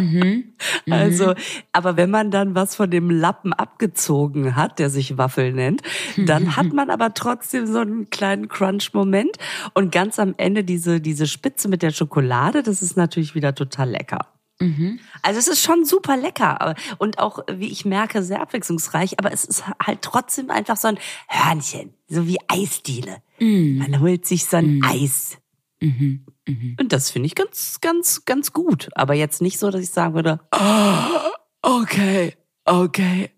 Mhm. 0.00 0.54
Also, 0.90 1.34
aber 1.72 1.96
wenn 1.96 2.10
man 2.10 2.30
dann 2.30 2.54
was 2.54 2.76
von 2.76 2.90
dem 2.90 3.10
Lappen 3.10 3.52
abgezogen 3.52 4.56
hat, 4.56 4.78
der 4.78 4.90
sich 4.90 5.16
Waffel 5.18 5.52
nennt, 5.52 5.82
dann 6.16 6.56
hat 6.56 6.72
man 6.72 6.90
aber 6.90 7.14
trotzdem 7.14 7.66
so 7.66 7.78
einen 7.78 8.10
kleinen 8.10 8.48
Crunch-Moment. 8.48 9.36
Und 9.74 9.92
ganz 9.92 10.18
am 10.18 10.34
Ende 10.36 10.64
diese, 10.64 11.00
diese 11.00 11.26
Spitze 11.26 11.68
mit 11.68 11.82
der 11.82 11.90
Schokolade, 11.90 12.62
das 12.62 12.82
ist 12.82 12.96
natürlich 12.96 13.34
wieder 13.34 13.54
total 13.54 13.90
lecker. 13.90 14.28
Also 15.22 15.40
es 15.40 15.48
ist 15.48 15.62
schon 15.62 15.84
super 15.84 16.16
lecker 16.16 16.76
und 16.98 17.18
auch, 17.18 17.40
wie 17.52 17.66
ich 17.66 17.84
merke, 17.84 18.22
sehr 18.22 18.40
abwechslungsreich, 18.40 19.18
aber 19.18 19.32
es 19.32 19.44
ist 19.44 19.64
halt 19.84 20.02
trotzdem 20.02 20.48
einfach 20.50 20.76
so 20.76 20.88
ein 20.88 20.98
Hörnchen, 21.26 21.92
so 22.08 22.28
wie 22.28 22.38
Eisdiele. 22.46 23.16
Man 23.80 24.00
holt 24.00 24.26
sich 24.26 24.44
so 24.46 24.56
ein 24.58 24.80
Eis. 24.84 25.38
Und 26.78 26.92
das 26.92 27.10
finde 27.10 27.26
ich 27.26 27.34
ganz, 27.34 27.80
ganz, 27.80 28.24
ganz 28.24 28.52
gut. 28.52 28.88
Aber 28.94 29.14
jetzt 29.14 29.42
nicht 29.42 29.58
so, 29.58 29.70
dass 29.70 29.82
ich 29.82 29.90
sagen 29.90 30.14
würde, 30.14 30.40
"Ah, 30.50 31.30
okay, 31.62 32.34
okay. 32.64 33.30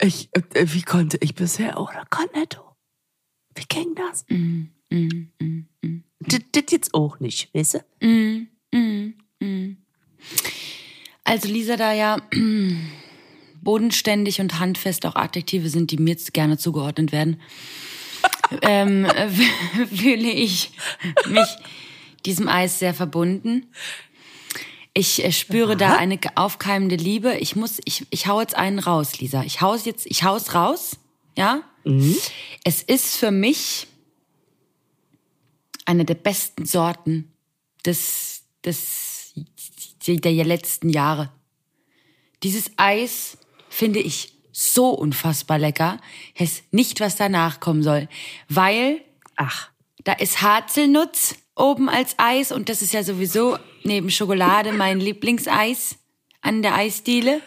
Ich, 0.00 0.28
äh, 0.32 0.42
wie 0.72 0.82
konnte 0.82 1.18
ich 1.20 1.34
bisher 1.34 1.80
oder 1.80 2.04
Cornetto? 2.10 2.60
Wie 3.54 3.64
ging 3.68 3.94
das? 3.94 4.24
Das, 6.20 6.40
das 6.52 6.64
jetzt 6.70 6.94
auch 6.94 7.18
nicht, 7.20 7.52
weißt 7.54 7.74
du? 7.74 8.46
Also 11.24 11.48
Lisa, 11.48 11.76
da 11.76 11.92
ja 11.92 12.22
bodenständig 13.62 14.40
und 14.40 14.60
handfest 14.60 15.04
auch 15.04 15.16
Adjektive 15.16 15.68
sind, 15.68 15.90
die 15.90 15.98
mir 15.98 16.10
jetzt 16.10 16.32
gerne 16.32 16.58
zugeordnet 16.58 17.12
werden, 17.12 17.40
ähm, 18.62 19.04
äh, 19.04 19.28
fühle 19.94 20.30
ich 20.30 20.72
mich 21.26 21.48
diesem 22.24 22.48
Eis 22.48 22.78
sehr 22.78 22.94
verbunden. 22.94 23.66
Ich 24.94 25.24
äh, 25.24 25.32
spüre 25.32 25.76
da 25.76 25.96
eine 25.96 26.18
aufkeimende 26.34 26.96
Liebe. 26.96 27.36
Ich 27.36 27.56
muss, 27.56 27.80
ich, 27.84 28.06
ich 28.10 28.26
hau 28.26 28.40
jetzt 28.40 28.56
einen 28.56 28.78
raus, 28.78 29.20
Lisa. 29.20 29.42
Ich 29.42 29.60
hau's 29.60 29.84
jetzt, 29.84 30.06
ich 30.06 30.24
hau's 30.24 30.54
raus, 30.54 30.98
ja? 31.36 31.62
Es 32.64 32.82
ist 32.82 33.16
für 33.16 33.30
mich 33.30 33.86
eine 35.86 36.04
der 36.04 36.16
besten 36.16 36.66
Sorten 36.66 37.32
des, 37.86 38.42
des, 38.64 39.32
der 40.06 40.44
letzten 40.44 40.90
Jahre. 40.90 41.32
Dieses 42.42 42.72
Eis 42.76 43.38
finde 43.70 44.00
ich 44.00 44.34
so 44.58 44.90
unfassbar 44.90 45.58
lecker. 45.58 45.98
Ich 46.34 46.40
weiß 46.40 46.62
nicht, 46.72 47.00
was 47.00 47.14
danach 47.16 47.60
kommen 47.60 47.82
soll. 47.82 48.08
Weil, 48.48 49.00
Ach, 49.36 49.70
da 50.02 50.14
ist 50.14 50.42
Hazelnutz 50.42 51.36
oben 51.54 51.88
als 51.88 52.14
Eis 52.18 52.50
und 52.50 52.68
das 52.68 52.82
ist 52.82 52.92
ja 52.92 53.04
sowieso 53.04 53.56
neben 53.84 54.10
Schokolade 54.10 54.72
mein 54.72 54.98
Lieblingseis 54.98 55.96
an 56.40 56.62
der 56.62 56.74
Eisdiele. 56.74 57.40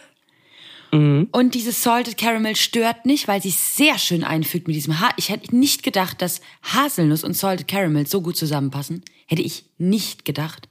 Und 1.32 1.54
dieses 1.54 1.82
Salted 1.82 2.16
Caramel 2.16 2.56
stört 2.56 3.04
nicht, 3.04 3.28
weil 3.28 3.42
sie 3.42 3.50
sehr 3.50 3.98
schön 3.98 4.24
einfügt 4.24 4.66
mit 4.66 4.76
diesem 4.76 5.00
ha 5.00 5.10
Ich 5.16 5.28
hätte 5.28 5.54
nicht 5.54 5.82
gedacht, 5.82 6.22
dass 6.22 6.40
Haselnuss 6.62 7.24
und 7.24 7.36
Salted 7.36 7.68
Caramel 7.68 8.06
so 8.06 8.22
gut 8.22 8.36
zusammenpassen. 8.36 9.02
Hätte 9.26 9.42
ich 9.42 9.64
nicht 9.76 10.24
gedacht. 10.24 10.68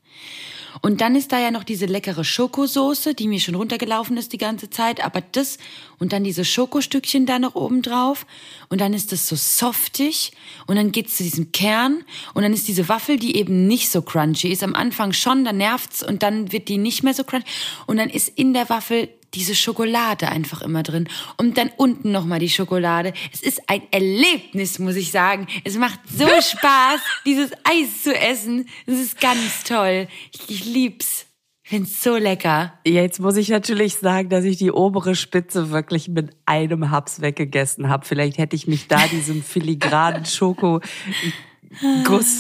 Und 0.82 1.02
dann 1.02 1.16
ist 1.16 1.32
da 1.32 1.40
ja 1.40 1.52
noch 1.52 1.64
diese 1.64 1.86
leckere 1.86 2.24
Schokosoße, 2.24 3.14
die 3.14 3.28
mir 3.28 3.40
schon 3.40 3.56
runtergelaufen 3.56 4.16
ist 4.18 4.32
die 4.34 4.38
ganze 4.38 4.70
Zeit. 4.70 5.04
Aber 5.04 5.22
das 5.22 5.58
und 6.00 6.14
dann 6.14 6.24
diese 6.24 6.46
Schokostückchen 6.46 7.26
da 7.26 7.40
noch 7.40 7.56
oben 7.56 7.82
drauf. 7.82 8.26
Und 8.70 8.82
dann 8.82 8.94
ist 8.94 9.12
das 9.12 9.28
so 9.28 9.36
softig. 9.36 10.32
Und 10.68 10.78
dann 10.78 10.92
geht's 10.92 11.18
zu 11.18 11.24
diesem 11.24 11.52
Kern. 11.52 12.04
Und 12.34 12.44
dann 12.44 12.54
ist 12.54 12.68
diese 12.68 12.88
Waffel, 12.88 13.18
die 13.18 13.36
eben 13.36 13.68
nicht 13.68 13.92
so 13.92 14.02
crunchy 14.02 14.48
ist. 14.48 14.64
Am 14.64 14.76
Anfang 14.76 15.14
schon, 15.14 15.44
dann 15.44 15.58
nervt's 15.58 16.02
und 16.02 16.24
dann 16.24 16.52
wird 16.52 16.70
die 16.70 16.78
nicht 16.78 17.04
mehr 17.04 17.14
so 17.14 17.24
crunchy. 17.24 17.46
Und 17.86 17.98
dann 17.98 18.10
ist 18.10 18.30
in 18.30 18.54
der 18.54 18.70
Waffel 18.70 19.10
diese 19.34 19.56
Schokolade 19.56 20.30
einfach 20.30 20.62
immer 20.62 20.84
drin. 20.84 21.08
Und 21.38 21.58
dann 21.58 21.72
unten 21.78 22.12
nochmal 22.12 22.40
die 22.40 22.50
Schokolade. 22.50 23.14
Es 23.32 23.42
ist 23.42 23.62
ein 23.68 23.82
Erlebnis, 23.92 24.80
muss 24.80 24.96
ich 24.96 25.12
sagen. 25.12 25.48
Es 25.64 25.78
macht 25.78 26.00
so 26.14 26.28
Spaß, 26.42 27.02
dieses 27.26 27.52
Eis 27.64 28.04
zu 28.04 28.14
essen. 28.14 28.68
Es 28.86 29.00
ist 29.00 29.22
ganz 29.22 29.64
toll. 29.64 30.08
Ich, 30.34 30.50
ich 30.50 30.66
lieb's. 30.66 31.26
Ich 31.64 31.70
find's 31.70 32.04
so 32.04 32.18
lecker. 32.18 32.74
Jetzt 32.86 33.22
muss 33.22 33.38
ich 33.38 33.48
natürlich 33.48 33.96
sagen, 33.96 34.28
dass 34.28 34.44
ich 34.44 34.58
die 34.58 34.72
obere 34.72 35.16
Spitze 35.16 35.70
wirklich 35.72 36.10
mit 36.10 36.32
einem 36.46 36.92
Haps 36.92 37.22
weggegessen 37.22 37.88
habe. 37.88 38.06
Vielleicht 38.06 38.38
hätte 38.38 38.58
ich 38.58 38.68
mich 38.68 38.90
da 38.90 39.08
diesem 39.12 39.42
filigranen 39.42 40.26
Schokoguss 40.26 40.82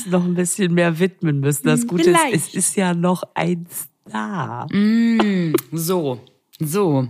noch 0.07 0.25
ein 0.25 0.33
bisschen 0.33 0.73
mehr 0.73 0.99
widmen 0.99 1.39
müssen. 1.39 1.67
Das 1.67 1.87
Gute 1.87 2.03
Vielleicht. 2.03 2.33
ist, 2.33 2.49
es 2.49 2.55
ist 2.55 2.75
ja 2.75 2.93
noch 2.93 3.23
eins 3.33 3.87
da. 4.03 4.67
So, 5.71 6.19
so. 6.61 7.07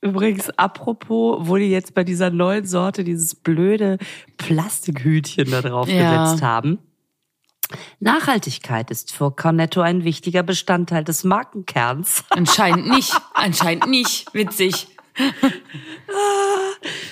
Übrigens, 0.00 0.50
apropos, 0.58 1.46
wo 1.46 1.56
die 1.56 1.70
jetzt 1.70 1.94
bei 1.94 2.02
dieser 2.04 2.30
neuen 2.30 2.66
Sorte 2.66 3.04
dieses 3.04 3.34
blöde 3.34 3.98
Plastikhütchen 4.36 5.50
da 5.50 5.62
drauf 5.62 5.88
Ja. 5.88 6.24
gesetzt 6.24 6.42
haben. 6.42 6.78
Nachhaltigkeit 8.00 8.90
ist 8.90 9.12
für 9.12 9.30
Cornetto 9.34 9.80
ein 9.80 10.04
wichtiger 10.04 10.42
Bestandteil 10.42 11.04
des 11.04 11.24
Markenkerns. 11.24 12.24
Anscheinend 12.30 12.88
nicht. 12.88 13.14
Anscheinend 13.34 13.86
nicht. 13.88 14.32
Witzig. 14.34 14.88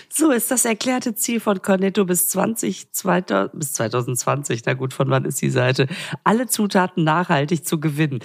So 0.09 0.31
ist 0.33 0.51
das 0.51 0.65
erklärte 0.65 1.15
Ziel 1.15 1.39
von 1.41 1.63
Cornetto 1.63 2.05
bis 2.05 2.29
20, 2.29 2.93
2000, 2.93 3.59
bis 3.59 3.73
2020, 3.75 4.63
na 4.67 4.75
gut, 4.75 4.93
von 4.93 5.09
wann 5.11 5.25
ist 5.25 5.41
die 5.41 5.51
Seite, 5.51 5.87
alle 6.25 6.47
Zutaten 6.47 7.05
nachhaltig 7.05 7.65
zu 7.67 7.79
gewinnen. 7.79 8.21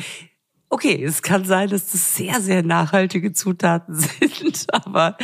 Okay, 0.75 1.01
es 1.05 1.21
kann 1.21 1.45
sein, 1.45 1.69
dass 1.69 1.93
das 1.93 2.15
sehr, 2.17 2.41
sehr 2.41 2.61
nachhaltige 2.61 3.31
Zutaten 3.31 3.95
sind, 4.19 4.67
aber, 4.73 5.17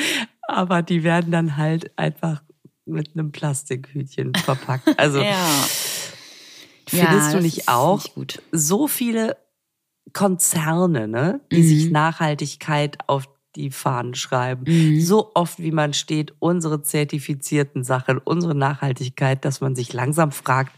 aber 0.48 0.82
die 0.82 1.04
werden 1.04 1.30
dann 1.30 1.58
halt 1.58 1.92
einfach 1.98 2.42
mit 2.86 3.10
einem 3.14 3.34
Plastikhütchen 3.34 4.34
verpackt. 4.34 4.98
Also 4.98 5.18
Ja. 5.24 5.68
findest 6.88 6.94
Ja, 6.94 7.32
du 7.34 7.40
nicht 7.42 7.68
auch 7.68 7.98
nicht 7.98 8.16
gut. 8.16 8.42
so 8.54 8.88
viele 8.88 9.36
Konzerne, 10.14 11.10
ne, 11.10 11.42
die 11.52 11.58
Mhm. 11.64 11.68
sich 11.68 11.92
Nachhaltigkeit 11.92 12.98
auf 13.08 13.28
die 13.58 13.72
Fahnen 13.72 14.16
schreiben. 14.16 14.64
Mhm. 14.66 15.02
So 15.02 15.32
oft, 15.36 15.60
wie 15.60 15.72
man 15.72 15.94
steht, 15.94 16.34
unsere 16.40 16.82
zertifizierten 16.82 17.84
Sachen, 17.84 18.20
unsere 18.20 18.56
Nachhaltigkeit, 18.56 19.44
dass 19.44 19.60
man 19.60 19.76
sich 19.76 19.92
langsam 19.92 20.32
fragt, 20.32 20.72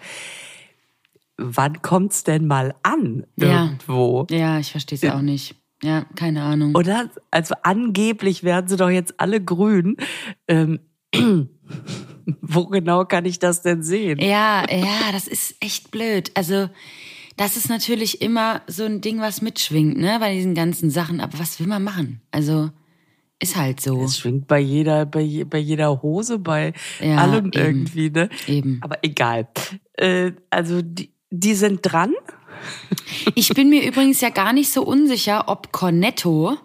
wann 1.37 1.81
kommt's 1.81 2.23
denn 2.23 2.47
mal 2.47 2.75
an 2.83 3.25
Ja. 3.37 3.65
irgendwo? 3.65 4.27
Ja, 4.29 4.59
ich 4.59 4.71
verstehe 4.71 4.97
es 5.01 5.09
auch 5.09 5.21
nicht. 5.21 5.55
Ja, 5.83 6.05
keine 6.15 6.43
Ahnung. 6.43 6.75
Oder? 6.75 7.09
Also 7.31 7.55
angeblich 7.63 8.43
werden 8.43 8.67
sie 8.67 8.77
doch 8.77 8.89
jetzt 8.89 9.19
alle 9.19 9.43
grün. 9.43 9.97
Ähm, 10.47 10.79
wo 12.41 12.67
genau 12.67 13.05
kann 13.05 13.25
ich 13.25 13.39
das 13.39 13.61
denn 13.61 13.83
sehen? 13.83 14.19
Ja, 14.19 14.65
ja, 14.69 15.11
das 15.11 15.27
ist 15.27 15.55
echt 15.59 15.91
blöd. 15.91 16.31
Also, 16.35 16.69
das 17.35 17.57
ist 17.57 17.67
natürlich 17.69 18.21
immer 18.21 18.61
so 18.67 18.83
ein 18.85 19.01
Ding, 19.01 19.19
was 19.19 19.41
mitschwingt, 19.41 19.97
ne, 19.97 20.17
bei 20.19 20.33
diesen 20.35 20.53
ganzen 20.55 20.89
Sachen. 20.89 21.19
Aber 21.19 21.37
was 21.39 21.59
will 21.59 21.67
man 21.67 21.83
machen? 21.83 22.21
Also, 22.31 22.69
ist 23.39 23.57
halt 23.57 23.81
so. 23.81 24.03
Es 24.03 24.17
schwingt 24.19 24.47
bei 24.47 24.59
jeder, 24.59 25.05
bei, 25.05 25.43
bei 25.49 25.57
jeder 25.57 26.01
Hose, 26.01 26.39
bei 26.39 26.73
Ja, 27.01 27.17
allem 27.17 27.47
eben. 27.47 27.53
irgendwie, 27.53 28.09
ne? 28.09 28.29
Eben. 28.47 28.77
Aber 28.81 28.99
egal. 29.03 29.47
Äh, 29.97 30.31
also 30.49 30.81
die, 30.81 31.12
die 31.35 31.55
sind 31.55 31.79
dran. 31.81 32.13
Ich 33.35 33.49
bin 33.49 33.69
mir 33.69 33.83
übrigens 33.85 34.21
ja 34.21 34.29
gar 34.29 34.53
nicht 34.53 34.71
so 34.71 34.83
unsicher, 34.83 35.45
ob 35.49 35.71
Cornetto, 35.71 36.57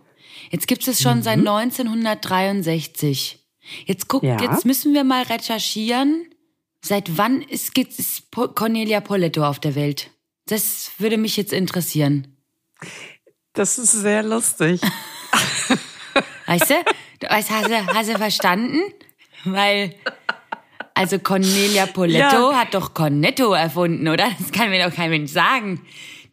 jetzt 0.51 0.69
gibt 0.69 0.87
es 0.87 1.01
schon 1.01 1.23
seit 1.23 1.39
1963. 1.39 3.39
Jetzt 3.87 4.09
guck, 4.09 4.23
Ja. 4.23 4.41
jetzt 4.41 4.65
müssen 4.65 4.95
wir 4.95 5.05
mal 5.05 5.23
recherchieren, 5.23 6.27
seit 6.83 7.19
wann 7.19 7.43
ist, 7.43 7.75
gibt 7.75 7.99
es 7.99 8.21
Po- 8.31 8.49
Cornelia 8.49 9.01
Poletto 9.01 9.45
auf 9.45 9.59
der 9.59 9.75
Welt? 9.75 10.11
Das 10.47 10.93
würde 10.99 11.19
mich 11.19 11.37
jetzt 11.37 11.53
interessieren. 11.53 12.37
Das 13.55 13.79
ist 13.79 13.93
sehr 13.93 14.23
lustig. 14.23 14.81
Weißt 16.47 16.71
du? 16.71 16.75
Hast, 17.29 17.51
du, 17.51 17.95
hast 17.95 18.09
du 18.09 18.17
verstanden? 18.17 18.81
Weil, 19.45 19.95
also 20.99 21.19
Cornelia 21.19 21.87
Poletto 21.87 22.51
Ja. 22.51 22.57
hat 22.57 22.75
doch 22.75 22.93
Cornetto 22.95 23.53
erfunden, 23.53 24.09
oder? 24.09 24.29
Das 24.39 24.53
kann 24.53 24.71
mir 24.71 24.85
doch 24.85 24.95
kein 24.95 25.11
Mensch 25.11 25.33
sagen. 25.33 25.81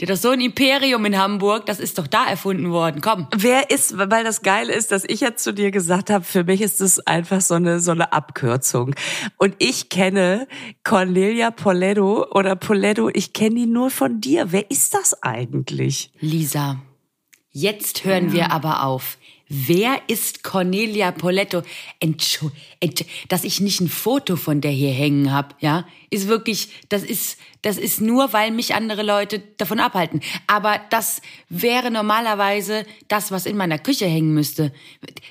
Der 0.02 0.10
hat 0.10 0.16
doch 0.18 0.22
so 0.22 0.32
ein 0.32 0.42
Imperium 0.42 1.06
in 1.06 1.18
Hamburg, 1.18 1.66
das 1.68 1.80
ist 1.80 1.98
doch 1.98 2.08
da 2.08 2.26
erfunden 2.26 2.70
worden. 2.72 3.00
Komm. 3.00 3.28
Wer 3.34 3.70
ist, 3.70 3.98
weil 3.98 4.26
das 4.26 4.42
Geile 4.42 4.74
ist, 4.74 4.92
dass 4.92 5.06
ich 5.06 5.22
jetzt 5.22 5.42
zu 5.42 5.54
dir 5.54 5.72
gesagt 5.72 6.10
habe, 6.10 6.26
für 6.26 6.44
mich 6.44 6.60
ist 6.60 6.82
es 6.82 7.00
einfach 7.08 7.40
so 7.40 7.54
eine, 7.54 7.80
so 7.80 7.92
eine 7.92 8.12
Abkürzung. 8.12 8.94
Und 9.38 9.56
ich 9.60 9.88
kenne 9.88 10.50
Cornelia 10.84 11.50
Poletto 11.52 12.28
oder 12.32 12.58
Poletto, 12.58 13.10
ich 13.14 13.32
kenne 13.32 13.56
die 13.56 13.66
nur 13.68 13.90
von 13.90 14.20
dir. 14.20 14.52
Wer 14.52 14.70
ist 14.70 14.94
das 14.94 15.24
eigentlich? 15.24 16.12
Lisa, 16.20 16.82
jetzt 17.52 18.04
hören 18.04 18.34
wir 18.34 18.52
aber 18.52 18.84
auf. 18.84 19.18
Wer 19.48 20.02
ist 20.08 20.44
Cornelia 20.44 21.12
Poletto? 21.12 21.62
Entschu 22.00 22.50
Entsch 22.80 23.04
dass 23.30 23.44
ich 23.44 23.62
nicht 23.62 23.82
ein 23.82 23.90
Foto 23.90 24.36
von 24.36 24.62
der 24.62 24.72
hier 24.72 24.92
hängen 24.92 25.32
hab, 25.32 25.62
ja, 25.62 25.88
ist 26.10 26.28
wirklich, 26.28 26.70
das 26.90 27.04
ist, 27.04 27.38
das 27.62 27.78
ist 27.78 28.02
nur, 28.02 28.34
weil 28.34 28.52
mich 28.52 28.76
andere 28.76 29.04
Leute 29.04 29.40
davon 29.58 29.80
abhalten. 29.80 30.22
Aber 30.48 30.80
das 30.90 31.22
wäre 31.50 31.92
normalerweise 31.92 32.86
das, 33.08 33.32
was 33.32 33.46
in 33.46 33.58
meiner 33.58 33.80
Küche 33.80 34.06
hängen 34.06 34.34
müsste. 34.34 34.74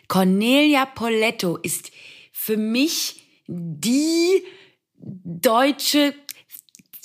Cornelia 0.08 0.86
Poletto 0.86 1.56
ist 1.56 1.90
für 2.32 2.56
mich 2.56 3.22
die 3.46 4.42
deutsche 5.06 6.14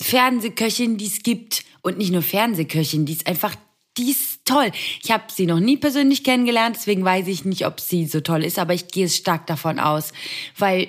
Fernsehköchin, 0.02 0.98
die 0.98 1.08
es 1.08 1.24
gibt. 1.24 1.66
Und 1.82 1.98
nicht 1.98 2.12
nur 2.12 2.22
Fernsehköchin, 2.22 3.06
die 3.06 3.14
ist 3.14 3.28
einfach, 3.28 3.56
die 4.00 4.12
ist 4.12 4.46
toll. 4.46 4.72
Ich 5.04 5.12
habe 5.12 5.26
sie 5.28 5.46
noch 5.46 5.60
nie 5.60 5.78
persönlich 5.78 6.24
kennengelernt, 6.24 6.78
deswegen 6.78 7.04
weiß 7.04 7.28
ich 7.28 7.46
nicht, 7.46 7.66
ob 7.66 7.80
sie 7.80 8.06
so 8.06 8.22
toll 8.22 8.44
ist, 8.44 8.58
aber 8.58 8.74
ich 8.74 8.88
gehe 8.88 9.10
stark 9.10 9.46
davon 9.46 9.80
aus, 9.80 10.14
weil 10.58 10.88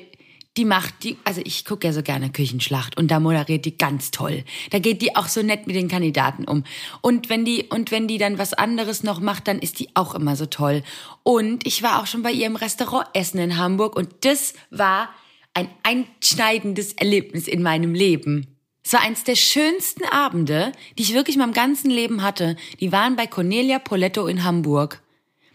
die 0.57 0.64
macht 0.64 1.05
die, 1.05 1.16
also 1.25 1.40
ich 1.44 1.64
gucke 1.64 1.87
ja 1.87 1.92
so 1.92 2.03
gerne 2.03 2.31
Küchenschlacht 2.31 2.96
und 2.96 3.11
da 3.11 3.20
moderiert 3.20 3.64
die 3.64 3.79
ganz 3.79 4.11
toll. 4.11 4.44
Da 4.70 4.79
geht 4.79 5.01
die 5.01 5.14
auch 5.14 5.29
so 5.29 5.42
nett 5.42 5.66
mit 5.66 5.77
den 5.77 5.88
Kandidaten 5.88 6.44
um. 6.44 6.64
Und 7.03 7.29
wenn 7.29 7.44
die, 7.44 7.66
und 7.70 7.90
wenn 7.90 8.09
die 8.09 8.18
dann 8.18 8.38
was 8.38 8.53
anderes 8.53 9.05
noch 9.05 9.20
macht, 9.20 9.46
dann 9.46 9.61
ist 9.61 9.79
die 9.79 9.90
auch 9.94 10.14
immer 10.14 10.35
so 10.35 10.46
toll. 10.46 10.83
Und 11.23 11.66
ich 11.66 11.83
war 11.83 12.01
auch 12.01 12.07
schon 12.07 12.23
bei 12.23 12.33
ihr 12.33 12.46
im 12.46 12.57
Restaurant 12.57 13.07
essen 13.14 13.38
in 13.38 13.57
Hamburg 13.57 13.96
und 13.96 14.09
das 14.23 14.55
war 14.70 15.11
ein 15.55 15.68
einschneidendes 15.83 16.94
Erlebnis 16.94 17.46
in 17.46 17.62
meinem 17.62 17.94
Leben. 17.94 18.60
Es 18.83 18.93
war 18.93 19.03
eins 19.03 19.25
der 19.25 19.37
schönsten 19.37 20.05
Abende, 20.05 20.73
die 20.97 21.03
ich 21.03 21.14
wirklich 21.14 21.37
in 21.37 21.43
meinem 21.43 21.53
ganzen 21.53 21.90
Leben 21.90 22.23
hatte. 22.23 22.57
Die 22.81 22.93
waren 22.93 23.16
bei 23.16 23.27
Cornelia 23.27 23.79
Poletto 23.79 24.27
in 24.27 24.45
Hamburg. 24.45 25.03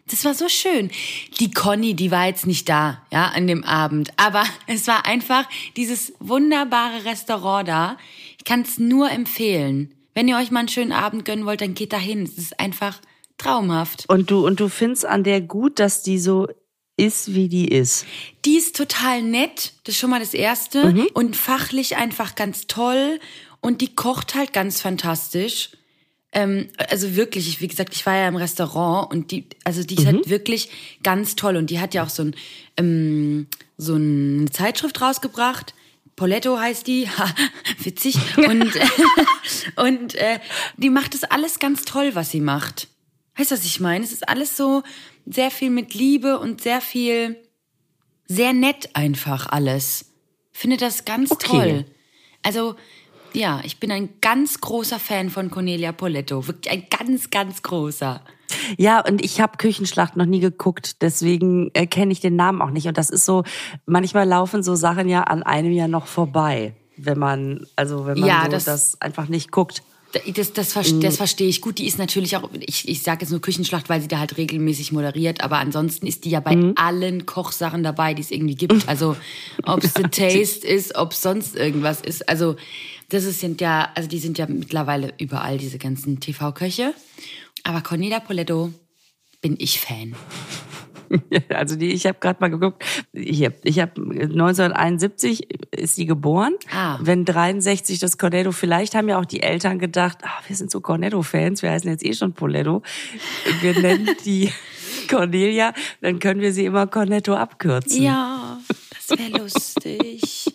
Das 0.07 0.23
war 0.23 0.35
so 0.35 0.47
schön. 0.47 0.91
Die 1.39 1.49
Conny, 1.49 1.95
die 1.95 2.11
war 2.11 2.27
jetzt 2.27 2.45
nicht 2.45 2.69
da, 2.69 3.01
ja, 3.11 3.29
an 3.29 3.47
dem 3.47 3.63
Abend. 3.63 4.11
Aber 4.17 4.43
es 4.67 4.87
war 4.87 5.05
einfach 5.05 5.49
dieses 5.75 6.13
wunderbare 6.19 7.05
Restaurant 7.05 7.67
da. 7.67 7.97
Ich 8.37 8.45
kann 8.45 8.61
es 8.61 8.77
nur 8.77 9.09
empfehlen. 9.09 9.93
Wenn 10.13 10.27
ihr 10.27 10.37
euch 10.37 10.51
mal 10.51 10.59
einen 10.59 10.69
schönen 10.69 10.91
Abend 10.91 11.25
gönnen 11.25 11.45
wollt, 11.45 11.61
dann 11.61 11.73
geht 11.73 11.91
da 11.91 11.97
hin. 11.97 12.23
Es 12.23 12.37
ist 12.37 12.59
einfach 12.59 12.99
traumhaft. 13.37 14.05
Und 14.07 14.29
du, 14.29 14.45
und 14.45 14.59
du 14.59 14.69
findest 14.69 15.05
an 15.05 15.23
der 15.23 15.41
gut, 15.41 15.79
dass 15.79 16.03
die 16.03 16.19
so 16.19 16.47
ist, 16.97 17.33
wie 17.33 17.49
die 17.49 17.67
ist. 17.67 18.05
Die 18.45 18.55
ist 18.55 18.75
total 18.75 19.21
nett, 19.21 19.73
das 19.83 19.95
ist 19.95 19.99
schon 19.99 20.09
mal 20.09 20.19
das 20.19 20.33
Erste. 20.33 20.93
Mhm. 20.93 21.07
Und 21.13 21.35
fachlich 21.35 21.97
einfach 21.97 22.35
ganz 22.35 22.67
toll. 22.67 23.19
Und 23.61 23.81
die 23.81 23.93
kocht 23.93 24.35
halt 24.35 24.53
ganz 24.53 24.81
fantastisch. 24.81 25.71
Ähm, 26.31 26.69
also 26.89 27.15
wirklich, 27.15 27.47
ich, 27.47 27.61
wie 27.61 27.67
gesagt, 27.67 27.95
ich 27.95 28.05
war 28.05 28.15
ja 28.15 28.27
im 28.27 28.35
Restaurant 28.35 29.11
und 29.11 29.31
die, 29.31 29.47
also 29.63 29.83
die 29.83 29.95
ist 29.95 30.03
mhm. 30.03 30.07
halt 30.07 30.29
wirklich 30.29 30.69
ganz 31.03 31.35
toll. 31.35 31.57
Und 31.57 31.69
die 31.69 31.79
hat 31.79 31.93
ja 31.93 32.03
auch 32.03 32.09
so, 32.09 32.23
ein, 32.23 32.35
ähm, 32.77 33.47
so 33.77 33.95
eine 33.95 34.49
Zeitschrift 34.51 35.01
rausgebracht. 35.01 35.73
Poletto 36.15 36.57
heißt 36.57 36.87
die, 36.87 37.09
ha, 37.17 37.33
witzig. 37.79 38.17
Und, 38.37 38.71
und 39.75 40.15
äh, 40.15 40.39
die 40.77 40.89
macht 40.89 41.13
das 41.13 41.23
alles 41.23 41.59
ganz 41.59 41.83
toll, 41.83 42.11
was 42.13 42.31
sie 42.31 42.41
macht. 42.41 42.87
Weißt 43.37 43.51
du, 43.51 43.55
was 43.55 43.65
ich 43.65 43.79
meine? 43.79 44.03
Es 44.03 44.11
ist 44.11 44.27
alles 44.27 44.55
so 44.55 44.83
sehr 45.25 45.51
viel 45.51 45.69
mit 45.69 45.93
Liebe 45.93 46.39
und 46.39 46.61
sehr 46.61 46.81
viel, 46.81 47.37
sehr 48.27 48.53
nett 48.53 48.89
einfach 48.93 49.47
alles. 49.47 50.13
Finde 50.51 50.77
das 50.77 51.05
ganz 51.05 51.31
okay. 51.31 51.47
toll. 51.47 51.85
Also, 52.43 52.75
ja, 53.33 53.61
ich 53.63 53.79
bin 53.79 53.91
ein 53.91 54.09
ganz 54.21 54.61
großer 54.61 54.99
Fan 54.99 55.29
von 55.29 55.51
Cornelia 55.51 55.91
Poletto. 55.91 56.47
Wirklich 56.47 56.71
ein 56.71 56.87
ganz, 56.89 57.29
ganz 57.29 57.61
großer. 57.61 58.21
Ja, 58.77 59.01
und 59.05 59.23
ich 59.23 59.41
habe 59.41 59.57
Küchenschlacht 59.57 60.15
noch 60.15 60.25
nie 60.25 60.39
geguckt, 60.39 61.01
deswegen 61.01 61.71
äh, 61.73 61.87
kenne 61.87 62.11
ich 62.11 62.21
den 62.21 62.35
Namen 62.35 62.61
auch 62.61 62.69
nicht. 62.69 62.87
Und 62.87 62.97
das 62.97 63.09
ist 63.09 63.25
so, 63.25 63.43
manchmal 63.85 64.27
laufen 64.27 64.63
so 64.63 64.75
Sachen 64.75 65.09
ja 65.09 65.23
an 65.23 65.43
einem 65.43 65.71
ja 65.71 65.87
noch 65.87 66.07
vorbei, 66.07 66.75
wenn 66.97 67.19
man, 67.19 67.65
also 67.75 68.05
wenn 68.05 68.19
man 68.19 68.29
ja, 68.29 68.43
so 68.45 68.51
das, 68.51 68.65
das 68.65 69.01
einfach 69.01 69.27
nicht 69.27 69.51
guckt. 69.51 69.83
Das, 70.33 70.53
das, 70.53 70.75
mhm. 70.91 71.01
das 71.01 71.17
verstehe 71.17 71.47
ich 71.47 71.61
gut. 71.61 71.77
Die 71.77 71.87
ist 71.87 71.97
natürlich 71.97 72.37
auch, 72.37 72.49
ich, 72.59 72.87
ich 72.87 73.03
sage 73.03 73.21
jetzt 73.21 73.31
nur 73.31 73.41
Küchenschlacht, 73.41 73.89
weil 73.89 74.01
sie 74.01 74.07
da 74.07 74.19
halt 74.19 74.37
regelmäßig 74.37 74.91
moderiert, 74.91 75.41
aber 75.41 75.57
ansonsten 75.57 76.07
ist 76.07 76.25
die 76.25 76.29
ja 76.29 76.39
bei 76.39 76.55
mhm. 76.55 76.73
allen 76.75 77.25
Kochsachen 77.25 77.83
dabei, 77.83 78.13
die 78.13 78.21
es 78.21 78.31
irgendwie 78.31 78.55
gibt. 78.55 78.85
Also 78.95 79.17
ob 79.63 79.83
es 79.83 79.93
The 79.93 80.03
Taste 80.03 80.65
ist, 80.65 80.95
ob 80.95 81.11
es 81.11 81.21
sonst 81.21 81.55
irgendwas 81.55 82.01
ist. 82.01 82.29
Also 82.29 82.55
das 83.09 83.23
ist, 83.25 83.39
sind 83.39 83.59
ja, 83.59 83.89
also 83.95 84.07
die 84.07 84.19
sind 84.19 84.37
ja 84.37 84.45
mittlerweile 84.47 85.13
überall, 85.17 85.57
diese 85.57 85.77
ganzen 85.77 86.19
TV-Köche. 86.19 86.93
Aber 87.63 87.81
Cornelia 87.81 88.19
Poletto 88.19 88.71
bin 89.41 89.55
ich 89.59 89.79
Fan. 89.79 90.15
Also 91.49 91.75
die, 91.75 91.91
ich 91.91 92.05
habe 92.05 92.17
gerade 92.19 92.39
mal 92.39 92.49
geguckt, 92.49 92.83
hier, 93.13 93.53
ich 93.63 93.79
habe 93.79 94.01
1971 94.01 95.47
ist 95.71 95.95
sie 95.95 96.05
geboren. 96.05 96.53
Ah. 96.71 96.97
Wenn 97.01 97.25
63 97.25 97.99
das 97.99 98.17
Cornetto, 98.17 98.51
vielleicht 98.51 98.95
haben 98.95 99.09
ja 99.09 99.19
auch 99.19 99.25
die 99.25 99.41
Eltern 99.41 99.79
gedacht, 99.79 100.19
ah, 100.23 100.41
wir 100.47 100.55
sind 100.55 100.71
so 100.71 100.81
Cornetto-Fans, 100.81 101.61
wir 101.61 101.71
heißen 101.71 101.89
jetzt 101.89 102.05
eh 102.05 102.13
schon 102.13 102.33
Poletto. 102.33 102.81
Wir 103.61 103.79
nennen 103.79 104.09
die 104.25 104.51
Cornelia, 105.09 105.73
dann 106.01 106.19
können 106.19 106.41
wir 106.41 106.53
sie 106.53 106.65
immer 106.65 106.87
Cornetto 106.87 107.35
abkürzen. 107.35 108.01
Ja, 108.01 108.59
das 108.89 109.17
wäre 109.17 109.41
lustig. 109.41 110.45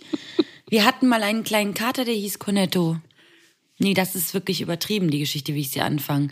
Wir 0.68 0.84
hatten 0.84 1.08
mal 1.08 1.22
einen 1.22 1.44
kleinen 1.44 1.74
Kater, 1.74 2.04
der 2.04 2.14
hieß 2.14 2.38
Cornetto. 2.38 2.96
Nee, 3.78 3.94
das 3.94 4.14
ist 4.14 4.34
wirklich 4.34 4.60
übertrieben, 4.60 5.10
die 5.10 5.20
Geschichte, 5.20 5.54
wie 5.54 5.60
ich 5.60 5.70
sie 5.70 5.80
anfange. 5.80 6.28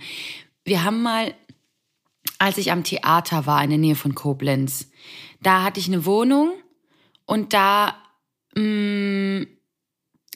Wir 0.65 0.85
haben 0.85 1.03
mal 1.03 1.35
als 2.39 2.59
ich 2.59 2.73
am 2.73 2.85
Theater 2.85 3.47
war 3.47 3.63
in 3.63 3.71
der 3.71 3.79
Nähe 3.79 3.97
von 3.97 4.15
Koblenz. 4.15 4.91
Da 5.43 5.65
hatte 5.65 5.81
ich 5.81 5.89
eine 5.89 6.05
Wohnung 6.05 6.53
und 7.27 7.53
da 7.53 7.97
mh, 8.55 8.63
mm, 8.63 9.47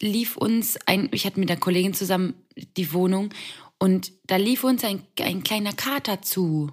lief 0.00 0.36
uns 0.36 0.78
ein, 0.86 1.08
ich 1.12 1.24
hatte 1.26 1.40
mit 1.40 1.48
der 1.48 1.56
Kollegin 1.56 1.94
zusammen 1.94 2.34
die 2.76 2.92
Wohnung 2.92 3.30
und 3.78 4.12
da 4.26 4.36
lief 4.36 4.64
uns 4.64 4.84
ein, 4.84 5.02
ein 5.20 5.42
kleiner 5.42 5.72
Kater 5.72 6.22
zu. 6.22 6.70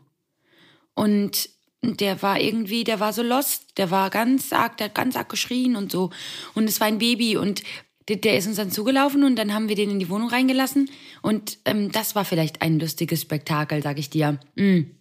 Und 0.93 1.49
der 1.81 2.21
war 2.21 2.39
irgendwie, 2.39 2.83
der 2.83 2.99
war 2.99 3.13
so 3.13 3.23
lost, 3.23 3.77
der 3.77 3.89
war 3.89 4.09
ganz 4.09 4.51
arg, 4.51 4.77
der 4.77 4.85
hat 4.85 4.95
ganz 4.95 5.15
arg 5.15 5.29
geschrien 5.29 5.75
und 5.75 5.91
so. 5.91 6.09
Und 6.55 6.65
es 6.65 6.79
war 6.79 6.87
ein 6.87 6.97
Baby 6.97 7.37
und 7.37 7.63
der, 8.09 8.17
der 8.17 8.37
ist 8.37 8.47
uns 8.47 8.57
dann 8.57 8.71
zugelaufen 8.71 9.23
und 9.23 9.37
dann 9.37 9.53
haben 9.53 9.69
wir 9.69 9.75
den 9.75 9.91
in 9.91 9.99
die 9.99 10.09
Wohnung 10.09 10.29
reingelassen. 10.29 10.89
Und 11.21 11.59
ähm, 11.65 11.91
das 11.91 12.15
war 12.15 12.25
vielleicht 12.25 12.61
ein 12.61 12.79
lustiges 12.79 13.21
Spektakel, 13.21 13.81
sag 13.81 13.97
ich 13.97 14.09
dir. 14.09 14.39
Mm. 14.55 14.98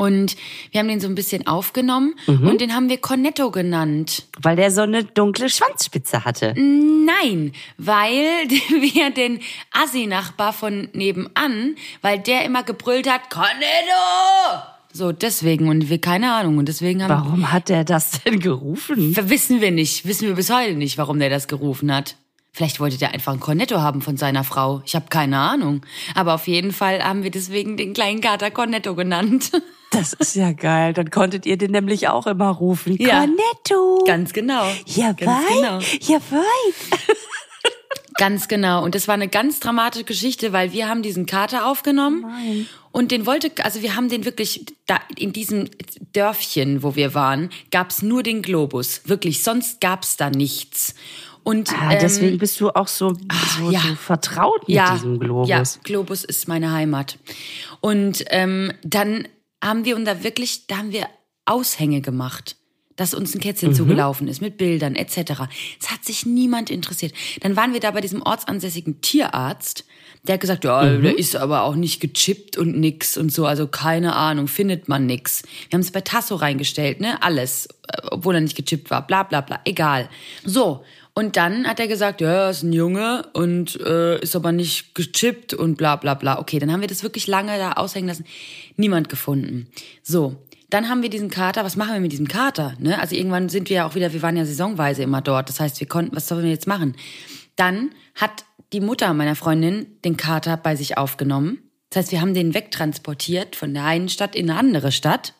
Und 0.00 0.34
wir 0.70 0.80
haben 0.80 0.88
den 0.88 0.98
so 0.98 1.08
ein 1.08 1.14
bisschen 1.14 1.46
aufgenommen 1.46 2.14
mhm. 2.26 2.48
und 2.48 2.62
den 2.62 2.74
haben 2.74 2.88
wir 2.88 2.96
Cornetto 2.96 3.50
genannt. 3.50 4.24
Weil 4.40 4.56
der 4.56 4.70
so 4.70 4.80
eine 4.80 5.04
dunkle 5.04 5.50
Schwanzspitze 5.50 6.24
hatte. 6.24 6.54
Nein, 6.56 7.52
weil 7.76 8.48
wir 8.48 9.10
den 9.10 9.40
Assi-Nachbar 9.72 10.54
von 10.54 10.88
nebenan, 10.94 11.76
weil 12.00 12.18
der 12.18 12.46
immer 12.46 12.62
gebrüllt 12.62 13.10
hat, 13.10 13.28
Cornetto! 13.28 14.62
So, 14.90 15.12
deswegen, 15.12 15.68
und 15.68 15.90
wir 15.90 16.00
keine 16.00 16.32
Ahnung. 16.32 16.56
Und 16.56 16.68
deswegen 16.68 17.02
haben. 17.02 17.10
Warum 17.10 17.52
hat 17.52 17.68
der 17.68 17.84
das 17.84 18.22
denn 18.22 18.40
gerufen? 18.40 19.14
Wissen 19.28 19.60
wir 19.60 19.70
nicht. 19.70 20.06
Wissen 20.06 20.28
wir 20.28 20.34
bis 20.34 20.50
heute 20.50 20.76
nicht, 20.76 20.96
warum 20.96 21.18
der 21.18 21.28
das 21.28 21.46
gerufen 21.46 21.94
hat. 21.94 22.16
Vielleicht 22.52 22.80
wollte 22.80 22.96
der 22.96 23.12
einfach 23.12 23.34
ein 23.34 23.40
Cornetto 23.40 23.80
haben 23.80 24.00
von 24.00 24.16
seiner 24.16 24.44
Frau. 24.44 24.80
Ich 24.86 24.94
habe 24.94 25.06
keine 25.10 25.38
Ahnung. 25.38 25.82
Aber 26.14 26.32
auf 26.32 26.48
jeden 26.48 26.72
Fall 26.72 27.04
haben 27.04 27.22
wir 27.22 27.30
deswegen 27.30 27.76
den 27.76 27.92
kleinen 27.92 28.22
Kater 28.22 28.50
Cornetto 28.50 28.94
genannt. 28.94 29.50
Das 29.90 30.12
ist 30.12 30.36
ja 30.36 30.52
geil. 30.52 30.92
Dann 30.92 31.10
konntet 31.10 31.46
ihr 31.46 31.58
den 31.58 31.72
nämlich 31.72 32.08
auch 32.08 32.26
immer 32.26 32.48
rufen. 32.48 32.96
Ja. 32.96 33.18
Cornetto. 33.18 34.04
Ganz 34.06 34.32
genau. 34.32 34.64
Ja, 34.86 35.12
Ganz 35.12 35.48
genau. 35.48 35.78
Ja, 36.00 36.20
weit. 36.30 37.00
Ganz 38.16 38.48
genau. 38.48 38.84
Und 38.84 38.94
das 38.94 39.08
war 39.08 39.14
eine 39.14 39.28
ganz 39.28 39.60
dramatische 39.60 40.04
Geschichte, 40.04 40.52
weil 40.52 40.72
wir 40.72 40.88
haben 40.88 41.02
diesen 41.02 41.26
Kater 41.26 41.66
aufgenommen. 41.66 42.20
Nein. 42.20 42.66
Und 42.92 43.12
den 43.12 43.24
wollte, 43.24 43.52
also 43.64 43.82
wir 43.82 43.96
haben 43.96 44.08
den 44.08 44.24
wirklich, 44.24 44.66
da 44.86 45.00
in 45.16 45.32
diesem 45.32 45.68
Dörfchen, 46.12 46.82
wo 46.82 46.96
wir 46.96 47.14
waren, 47.14 47.50
gab's 47.70 48.02
nur 48.02 48.22
den 48.22 48.42
Globus. 48.42 49.02
Wirklich, 49.06 49.42
sonst 49.42 49.80
gab's 49.80 50.16
da 50.16 50.28
nichts. 50.28 50.94
Und 51.42 51.72
ah, 51.72 51.94
deswegen 51.94 52.32
ähm, 52.32 52.38
bist 52.38 52.60
du 52.60 52.70
auch 52.70 52.88
so, 52.88 53.14
so, 53.58 53.70
ja. 53.70 53.80
so 53.80 53.94
vertraut 53.94 54.68
mit 54.68 54.76
ja, 54.76 54.92
diesem 54.92 55.18
Globus. 55.18 55.48
Ja, 55.48 55.62
Globus 55.82 56.22
ist 56.24 56.46
meine 56.46 56.72
Heimat. 56.72 57.18
Und 57.80 58.24
ähm, 58.28 58.72
dann 58.82 59.26
haben 59.62 59.84
wir 59.84 59.96
und 59.96 60.04
da 60.04 60.22
wirklich, 60.22 60.66
da 60.66 60.78
haben 60.78 60.92
wir 60.92 61.06
Aushänge 61.44 62.00
gemacht 62.00 62.56
dass 63.00 63.14
uns 63.14 63.34
ein 63.34 63.40
Kätzchen 63.40 63.70
mhm. 63.70 63.74
zugelaufen 63.74 64.28
ist 64.28 64.42
mit 64.42 64.58
Bildern 64.58 64.94
etc. 64.94 65.48
Es 65.80 65.90
hat 65.90 66.04
sich 66.04 66.26
niemand 66.26 66.68
interessiert. 66.68 67.14
Dann 67.40 67.56
waren 67.56 67.72
wir 67.72 67.80
da 67.80 67.92
bei 67.92 68.02
diesem 68.02 68.20
ortsansässigen 68.20 69.00
Tierarzt, 69.00 69.86
der 70.24 70.34
hat 70.34 70.40
gesagt, 70.42 70.64
ja, 70.64 70.82
mhm. 70.82 71.02
der 71.02 71.18
ist 71.18 71.34
aber 71.34 71.62
auch 71.62 71.76
nicht 71.76 72.00
gechippt 72.00 72.58
und 72.58 72.78
nix 72.78 73.16
und 73.16 73.32
so, 73.32 73.46
also 73.46 73.66
keine 73.66 74.14
Ahnung, 74.14 74.48
findet 74.48 74.86
man 74.86 75.06
nix. 75.06 75.42
Wir 75.70 75.76
haben 75.78 75.80
es 75.80 75.92
bei 75.92 76.02
Tasso 76.02 76.34
reingestellt, 76.34 77.00
ne, 77.00 77.22
alles, 77.22 77.68
äh, 77.88 78.02
obwohl 78.10 78.34
er 78.34 78.42
nicht 78.42 78.56
gechippt 78.56 78.90
war, 78.90 79.06
bla 79.06 79.22
bla 79.22 79.40
bla, 79.40 79.60
egal. 79.64 80.10
So, 80.44 80.84
und 81.20 81.36
dann 81.36 81.68
hat 81.68 81.78
er 81.78 81.86
gesagt, 81.86 82.22
ja, 82.22 82.32
er 82.32 82.50
ist 82.50 82.62
ein 82.62 82.72
Junge 82.72 83.28
und 83.34 83.78
äh, 83.78 84.18
ist 84.20 84.34
aber 84.34 84.52
nicht 84.52 84.94
gechippt 84.94 85.52
und 85.52 85.76
bla 85.76 85.96
bla 85.96 86.14
bla. 86.14 86.38
Okay, 86.38 86.58
dann 86.58 86.72
haben 86.72 86.80
wir 86.80 86.88
das 86.88 87.02
wirklich 87.02 87.26
lange 87.26 87.58
da 87.58 87.72
aushängen 87.72 88.08
lassen. 88.08 88.24
Niemand 88.76 89.10
gefunden. 89.10 89.66
So, 90.02 90.36
dann 90.70 90.88
haben 90.88 91.02
wir 91.02 91.10
diesen 91.10 91.28
Kater, 91.28 91.62
was 91.62 91.76
machen 91.76 91.92
wir 91.92 92.00
mit 92.00 92.12
diesem 92.12 92.26
Kater? 92.26 92.72
Ne? 92.78 92.98
Also 92.98 93.16
irgendwann 93.16 93.50
sind 93.50 93.68
wir 93.68 93.76
ja 93.76 93.86
auch 93.86 93.94
wieder, 93.94 94.14
wir 94.14 94.22
waren 94.22 94.38
ja 94.38 94.46
saisonweise 94.46 95.02
immer 95.02 95.20
dort. 95.20 95.50
Das 95.50 95.60
heißt, 95.60 95.78
wir 95.78 95.86
konnten, 95.86 96.16
was 96.16 96.26
sollen 96.26 96.42
wir 96.42 96.50
jetzt 96.50 96.66
machen? 96.66 96.96
Dann 97.54 97.90
hat 98.14 98.46
die 98.72 98.80
Mutter 98.80 99.12
meiner 99.12 99.36
Freundin 99.36 99.98
den 100.06 100.16
Kater 100.16 100.56
bei 100.56 100.74
sich 100.74 100.96
aufgenommen. 100.96 101.58
Das 101.90 102.04
heißt, 102.04 102.12
wir 102.12 102.22
haben 102.22 102.32
den 102.32 102.54
wegtransportiert 102.54 103.56
von 103.56 103.74
der 103.74 103.84
einen 103.84 104.08
Stadt 104.08 104.34
in 104.34 104.48
eine 104.48 104.58
andere 104.58 104.90
Stadt. 104.90 105.34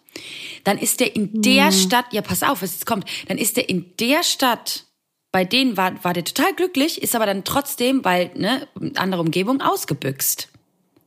Dann 0.64 0.76
ist 0.76 1.00
der 1.00 1.16
in 1.16 1.40
der 1.40 1.72
Stadt, 1.72 2.12
ja 2.12 2.20
pass 2.20 2.42
auf, 2.42 2.60
was 2.60 2.72
jetzt 2.72 2.84
kommt, 2.84 3.06
dann 3.28 3.38
ist 3.38 3.56
der 3.56 3.70
in 3.70 3.96
der 3.98 4.22
Stadt, 4.22 4.84
bei 5.32 5.44
denen 5.44 5.76
war, 5.76 6.02
war 6.04 6.12
der 6.12 6.24
total 6.24 6.54
glücklich, 6.54 7.02
ist 7.02 7.14
aber 7.14 7.26
dann 7.26 7.44
trotzdem, 7.44 8.04
weil, 8.04 8.30
ne, 8.34 8.66
andere 8.96 9.20
Umgebung, 9.20 9.60
ausgebüxt. 9.60 10.48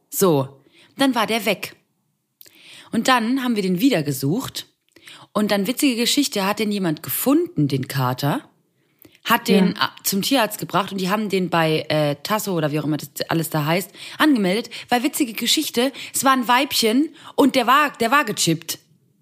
So, 0.09 0.61
dann 0.97 1.15
war 1.15 1.27
der 1.27 1.45
weg. 1.45 1.75
Und 2.91 3.07
dann 3.07 3.43
haben 3.43 3.55
wir 3.55 3.63
den 3.63 3.79
wieder 3.79 4.03
gesucht. 4.03 4.67
Und 5.33 5.51
dann 5.51 5.67
witzige 5.67 5.95
Geschichte, 5.95 6.45
hat 6.45 6.59
den 6.59 6.71
jemand 6.71 7.01
gefunden, 7.01 7.67
den 7.67 7.87
Kater, 7.87 8.47
hat 9.25 9.47
den 9.47 9.75
Ja. 9.75 9.91
zum 10.03 10.21
Tierarzt 10.21 10.59
gebracht 10.59 10.91
und 10.91 10.99
die 11.01 11.09
haben 11.09 11.29
den 11.29 11.49
bei 11.49 11.85
äh, 11.89 12.15
Tasso 12.23 12.53
oder 12.53 12.71
wie 12.71 12.79
auch 12.79 12.83
immer 12.83 12.97
das 12.97 13.09
alles 13.29 13.49
da 13.49 13.65
heißt, 13.65 13.89
angemeldet, 14.19 14.69
weil 14.89 15.01
witzige 15.01 15.33
Geschichte, 15.33 15.91
es 16.13 16.23
war 16.23 16.33
ein 16.33 16.47
Weibchen 16.47 17.09
und 17.35 17.55
der 17.55 17.65
war, 17.65 17.91
der 17.99 18.11
war 18.11 18.25
gechippt. 18.25 18.79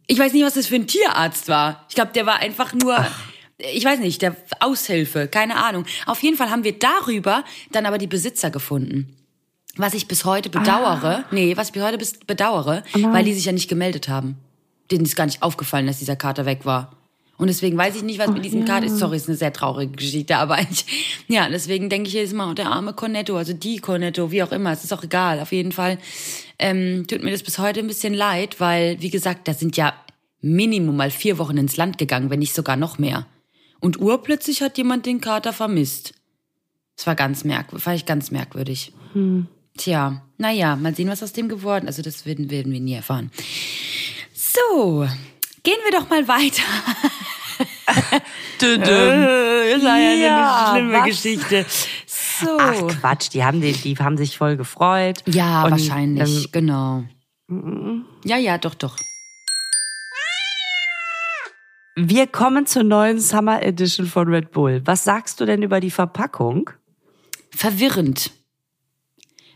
Ich 0.07 0.19
weiß 0.19 0.33
nicht, 0.33 0.43
was 0.43 0.55
das 0.55 0.67
für 0.67 0.75
ein 0.75 0.87
Tierarzt 0.87 1.47
war. 1.47 1.85
Ich 1.87 1.95
glaube, 1.95 2.11
der 2.13 2.25
war 2.25 2.39
einfach 2.39 2.73
nur, 2.73 3.07
ich 3.73 3.85
weiß 3.85 3.99
nicht, 3.99 4.21
der 4.21 4.35
Aushilfe, 4.59 5.27
keine 5.27 5.57
Ahnung. 5.57 5.85
Auf 6.05 6.21
jeden 6.23 6.37
Fall 6.37 6.49
haben 6.49 6.63
wir 6.63 6.77
darüber 6.77 7.43
dann 7.71 7.85
aber 7.85 7.97
die 7.97 8.07
Besitzer 8.07 8.49
gefunden. 8.49 9.15
Was 9.77 9.93
ich 9.93 10.07
bis 10.07 10.25
heute 10.25 10.49
bedauere, 10.49 11.23
nee, 11.31 11.55
was 11.55 11.67
ich 11.67 11.73
bis 11.73 11.83
heute 11.83 11.97
bis 11.97 12.19
bedauere, 12.19 12.83
weil 12.93 13.23
die 13.23 13.33
sich 13.33 13.45
ja 13.45 13.53
nicht 13.53 13.69
gemeldet 13.69 14.09
haben. 14.09 14.37
Denen 14.91 15.05
ist 15.05 15.15
gar 15.15 15.25
nicht 15.25 15.41
aufgefallen, 15.43 15.87
dass 15.87 15.99
dieser 15.99 16.17
Kater 16.17 16.45
weg 16.45 16.65
war. 16.65 16.91
Und 17.37 17.47
deswegen 17.47 17.75
weiß 17.75 17.95
ich 17.95 18.03
nicht, 18.03 18.19
was 18.19 18.29
mit 18.29 18.45
diesem 18.45 18.65
Kater 18.65 18.85
ist. 18.85 18.99
Sorry, 18.99 19.17
ist 19.17 19.27
eine 19.27 19.35
sehr 19.37 19.51
traurige 19.51 19.93
Geschichte, 19.93 20.37
aber 20.37 20.59
ich, 20.59 20.85
ja, 21.27 21.49
deswegen 21.49 21.89
denke 21.89 22.07
ich 22.07 22.13
jedes 22.13 22.33
Mal, 22.33 22.51
oh, 22.51 22.53
der 22.53 22.67
arme 22.67 22.93
Cornetto, 22.93 23.35
also 23.35 23.53
die 23.53 23.77
Cornetto, 23.77 24.29
wie 24.29 24.43
auch 24.43 24.51
immer, 24.51 24.71
es 24.71 24.83
ist 24.83 24.93
auch 24.93 25.03
egal. 25.03 25.39
Auf 25.39 25.51
jeden 25.51 25.71
Fall 25.71 25.97
ähm, 26.59 27.07
tut 27.07 27.23
mir 27.23 27.31
das 27.31 27.41
bis 27.41 27.57
heute 27.57 27.79
ein 27.79 27.87
bisschen 27.87 28.13
leid, 28.13 28.59
weil, 28.59 29.01
wie 29.01 29.09
gesagt, 29.09 29.47
da 29.47 29.55
sind 29.55 29.75
ja 29.75 29.95
Minimum 30.41 30.95
mal 30.95 31.09
vier 31.09 31.39
Wochen 31.39 31.57
ins 31.57 31.77
Land 31.77 31.97
gegangen, 31.97 32.29
wenn 32.29 32.39
nicht 32.39 32.53
sogar 32.53 32.75
noch 32.75 32.99
mehr. 32.99 33.25
Und 33.81 33.99
urplötzlich 33.99 34.61
hat 34.61 34.77
jemand 34.77 35.05
den 35.05 35.19
Kater 35.19 35.51
vermisst. 35.53 36.13
Das 36.95 37.07
war 37.07 37.15
ganz 37.15 37.43
merkwürdig, 37.43 37.83
fand 37.83 37.97
ich 37.97 38.05
ganz 38.05 38.31
merkwürdig. 38.31 38.93
Tja, 39.77 40.21
naja, 40.37 40.75
mal 40.75 40.95
sehen, 40.95 41.09
was 41.09 41.23
aus 41.23 41.33
dem 41.33 41.49
geworden 41.49 41.85
ist. 41.87 41.97
Also 41.97 42.01
das 42.03 42.25
werden, 42.25 42.49
werden 42.49 42.71
wir 42.71 42.79
nie 42.79 42.93
erfahren. 42.93 43.31
So, 44.33 45.07
gehen 45.63 45.77
wir 45.83 45.99
doch 45.99 46.09
mal 46.09 46.27
weiter. 46.27 46.63
Dün, 48.61 48.81
dün. 48.81 48.85
Das 48.85 49.83
war 49.83 49.97
ja, 49.99 50.11
Ja, 50.13 50.65
eine 50.71 50.79
schlimme 50.79 50.93
was? 50.99 51.05
Geschichte. 51.05 51.65
So. 52.07 52.57
Ach 52.59 52.87
Quatsch, 52.99 53.29
die 53.33 53.43
haben, 53.43 53.61
den, 53.61 53.73
die 53.81 53.95
haben 53.97 54.17
sich 54.17 54.37
voll 54.37 54.57
gefreut. 54.57 55.23
ja, 55.27 55.63
Und, 55.63 55.71
wahrscheinlich, 55.71 56.45
ähm, 56.45 56.51
genau. 56.51 57.03
Ja, 58.23 58.37
ja, 58.37 58.57
doch, 58.57 58.75
doch. 58.75 58.95
Wir 61.95 62.27
kommen 62.27 62.65
zur 62.65 62.83
neuen 62.83 63.19
Summer 63.19 63.61
Edition 63.63 64.05
von 64.05 64.27
Red 64.27 64.51
Bull. 64.51 64.81
Was 64.85 65.03
sagst 65.03 65.39
du 65.39 65.45
denn 65.45 65.61
über 65.63 65.79
die 65.79 65.91
Verpackung? 65.91 66.69
verwirrend. 67.55 68.31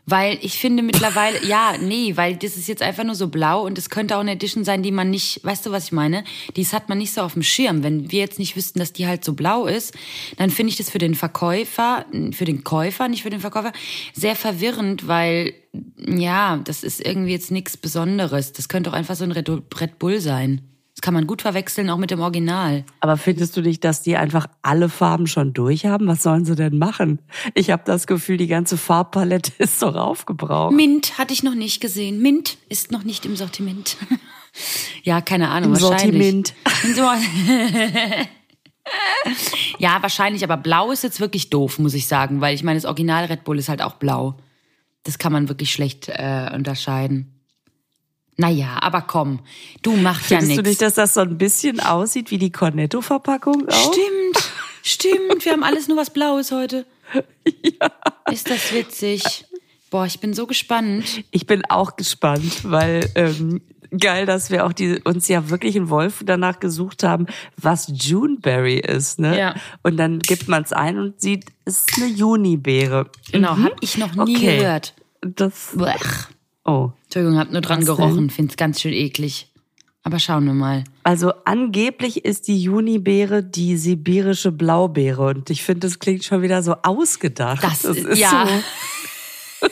Weil 0.08 0.38
ich 0.44 0.60
finde 0.60 0.84
mittlerweile, 0.84 1.44
ja, 1.48 1.76
nee, 1.82 2.16
weil 2.16 2.36
das 2.36 2.58
ist 2.58 2.68
jetzt 2.68 2.84
einfach 2.84 3.04
nur 3.04 3.16
so 3.16 3.30
blau 3.30 3.66
und 3.66 3.80
es 3.80 3.90
könnte 3.90 4.16
auch 4.16 4.20
eine 4.20 4.34
Edition 4.34 4.64
sein, 4.64 4.84
die 4.84 4.92
man 4.92 5.10
nicht, 5.10 5.44
weißt 5.44 5.66
du, 5.66 5.72
was 5.72 5.86
ich 5.86 5.92
meine? 5.94 6.24
Dies 6.56 6.74
hat 6.74 6.90
man 6.90 7.00
nicht 7.00 7.12
so 7.12 7.22
auf 7.22 7.34
dem 7.34 7.42
Schirm. 7.42 7.82
Wenn 7.82 8.12
wir 8.12 8.20
jetzt 8.20 8.38
nicht 8.38 8.56
wüssten, 8.56 8.78
dass 8.78 8.94
die 8.94 9.08
halt 9.08 9.26
so 9.26 9.34
blau 9.34 9.66
ist, 9.66 9.96
dann 10.38 10.52
finde 10.52 10.70
ich 10.70 10.78
das 10.78 10.92
für 10.92 11.00
den 11.00 11.16
Verkäufer, 11.16 12.06
für 12.34 12.46
den 12.46 12.64
Käufer, 12.64 13.08
nicht 13.08 13.24
für 13.24 13.32
den 13.32 13.40
Verkäufer, 13.40 13.74
sehr 14.14 14.36
verwirrend, 14.36 15.08
weil, 15.08 15.54
ja, 15.98 16.58
das 16.58 16.84
ist 16.84 17.04
irgendwie 17.04 17.32
jetzt 17.32 17.50
nichts 17.50 17.76
Besonderes. 17.76 18.54
Das 18.54 18.70
könnte 18.70 18.92
auch 18.92 18.96
einfach 18.96 19.16
so 19.16 19.24
ein 19.24 19.32
Red 19.32 19.50
Red 19.50 19.98
Bull 19.98 20.20
sein. 20.20 20.62
Das 20.96 21.02
kann 21.02 21.14
man 21.14 21.28
gut 21.28 21.42
verwechseln, 21.42 21.90
auch 21.90 21.98
mit 21.98 22.10
dem 22.10 22.22
Original. 22.22 22.86
Aber 23.02 23.18
findest 23.18 23.58
du 23.58 23.62
nicht, 23.62 23.84
dass 23.84 24.02
die 24.02 24.16
einfach 24.16 24.48
alle 24.62 24.88
Farben 24.88 25.28
schon 25.28 25.52
durch 25.54 25.86
haben? 25.86 26.08
Was 26.08 26.24
sollen 26.24 26.46
sie 26.46 26.56
denn 26.56 26.78
machen? 26.78 27.20
Ich 27.54 27.70
habe 27.70 27.84
das 27.86 28.08
Gefühl, 28.08 28.38
die 28.38 28.48
ganze 28.48 28.78
Farbpalette 28.78 29.52
ist 29.58 29.82
doch 29.82 29.96
aufgebraucht. 29.96 30.74
Mint 30.74 31.18
hatte 31.18 31.34
ich 31.34 31.44
noch 31.44 31.54
nicht 31.56 31.82
gesehen. 31.82 32.22
Mint 32.22 32.58
ist 32.70 32.92
noch 32.92 33.04
nicht 33.04 33.26
im 33.26 33.36
Sortiment. 33.36 33.98
ja, 35.04 35.20
keine 35.20 35.50
Ahnung, 35.50 35.76
Im 35.76 35.82
wahrscheinlich. 35.82 36.24
Sortiment. 36.24 36.54
Im 36.86 36.94
Sor- 36.94 37.18
ja, 39.80 40.02
wahrscheinlich, 40.02 40.46
aber 40.46 40.56
blau 40.56 40.92
ist 40.92 41.04
jetzt 41.04 41.20
wirklich 41.20 41.50
doof, 41.50 41.78
muss 41.78 41.94
ich 41.94 42.08
sagen, 42.08 42.40
weil 42.40 42.56
ich 42.56 42.64
meine, 42.64 42.78
das 42.78 42.86
Original 42.86 43.26
Red 43.26 43.44
Bull 43.44 43.60
ist 43.60 43.68
halt 43.68 43.82
auch 43.82 43.96
blau. 43.96 44.38
Das 45.04 45.18
kann 45.18 45.34
man 45.34 45.50
wirklich 45.50 45.74
schlecht 45.74 46.08
äh, 46.08 46.50
unterscheiden. 46.54 47.35
Naja, 48.38 48.78
aber 48.82 49.02
komm, 49.02 49.40
du 49.82 49.96
machst 49.96 50.30
ja 50.30 50.40
Findest 50.40 50.58
du 50.58 50.62
nichts. 50.64 50.70
nicht, 50.70 50.82
dass 50.82 50.94
das 50.96 51.14
so 51.14 51.22
ein 51.22 51.38
bisschen 51.38 51.80
aussieht 51.80 52.32
wie 52.32 52.38
die 52.38 52.52
Cornetto-Verpackung? 52.52 53.66
Stimmt, 53.70 54.52
stimmt, 54.84 55.46
wir 55.46 55.54
haben 55.54 55.64
alles 55.64 55.88
nur 55.88 55.98
was 55.98 56.10
Blaues 56.12 56.52
heute. 56.52 56.86
Ist 58.32 58.50
das 58.50 58.74
witzig? 58.74 59.46
Boah, 59.90 60.06
ich 60.06 60.20
bin 60.20 60.34
so 60.34 60.48
gespannt. 60.48 61.24
Ich 61.32 61.48
bin 61.48 61.64
auch 61.70 61.96
gespannt, 61.96 62.64
weil 62.64 63.10
ähm, 63.16 63.62
geil, 63.98 64.26
dass 64.26 64.50
wir 64.52 64.66
auch 64.66 64.74
die, 64.74 65.00
uns 65.06 65.28
ja 65.30 65.50
wirklich 65.50 65.78
einen 65.78 65.90
Wolf 65.90 66.22
danach 66.26 66.60
gesucht 66.60 67.04
haben, 67.04 67.28
was 67.56 67.90
Juneberry 67.94 68.80
ist. 68.80 69.20
Ne? 69.20 69.40
Ja. 69.40 69.56
Und 69.84 69.96
dann 69.98 70.20
gibt 70.20 70.48
man 70.50 70.64
es 70.64 70.74
ein 70.74 70.98
und 71.00 71.22
sieht, 71.22 71.46
es 71.64 71.86
ist 71.88 71.98
eine 71.98 72.08
Junibeere. 72.08 73.10
Genau, 73.32 73.56
hab 73.58 73.78
ich 73.82 73.98
noch 73.98 74.14
nie 74.16 74.36
Okay. 74.36 74.58
gehört. 74.58 74.94
Das, 75.22 75.70
Blech. 75.74 76.28
oh. 76.66 76.92
Entschuldigung, 77.16 77.40
hab 77.40 77.52
nur 77.52 77.62
dran 77.62 77.80
Was 77.80 77.86
gerochen, 77.86 78.30
find's 78.30 78.58
ganz 78.58 78.82
schön 78.82 78.92
eklig. 78.92 79.48
Aber 80.04 80.20
schauen 80.20 80.46
wir 80.46 80.54
mal. 80.54 80.84
Also 81.04 81.32
angeblich 81.46 82.26
ist 82.26 82.50
die 82.50 82.62
Junibeere 82.62 83.42
die 83.42 83.78
sibirische 83.78 84.52
Blaubeere 84.52 85.28
und 85.28 85.50
ich 85.50 85.64
finde, 85.64 85.88
das 85.88 86.00
klingt 86.00 86.26
schon 86.26 86.42
wieder 86.42 86.62
so 86.62 86.76
ausgedacht. 86.84 87.64
Das, 87.64 87.86
ist 87.86 88.18
ja. 88.20 88.48
so. 89.62 89.68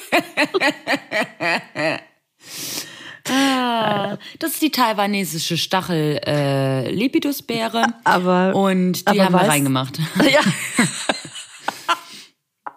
Ah, 3.30 4.18
das 4.40 4.52
ist 4.52 4.62
die 4.62 4.70
taiwanesische 4.72 5.58
Stachel 5.58 6.20
äh, 6.26 6.92
Lepidusbeere. 6.92 7.86
Aber- 8.04 8.54
und 8.54 9.08
die 9.08 9.08
aber 9.08 9.26
haben 9.26 9.34
wir 9.34 9.42
weißt- 9.44 9.48
reingemacht. 9.50 9.98
Ja. 10.30 10.42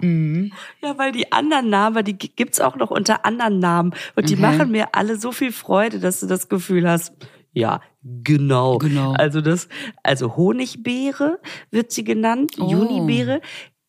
Ja, 0.01 0.99
weil 0.99 1.13
die 1.13 1.33
anderen 1.33 1.71
Namen, 1.71 2.05
die 2.05 2.17
gibt's 2.17 2.61
auch 2.61 2.77
noch 2.77 2.91
unter 2.91 3.25
anderen 3.25 3.59
Namen 3.59 3.95
und 4.15 4.29
die 4.29 4.35
Okay. 4.35 4.43
machen 4.43 4.71
mir 4.71 4.95
alle 4.95 5.17
so 5.17 5.33
viel 5.33 5.53
Freude, 5.53 5.99
dass 6.01 6.21
du 6.21 6.27
das 6.27 6.49
Gefühl 6.49 6.89
hast, 6.89 7.13
ja, 7.53 7.81
genau. 8.03 8.77
Genau. 8.79 9.13
Also 9.13 9.41
das, 9.41 9.69
also 10.03 10.37
Honigbeere 10.37 11.39
wird 11.71 11.91
sie 11.93 12.05
genannt, 12.05 12.53
Oh. 12.59 12.71
Junibeere, 12.71 13.41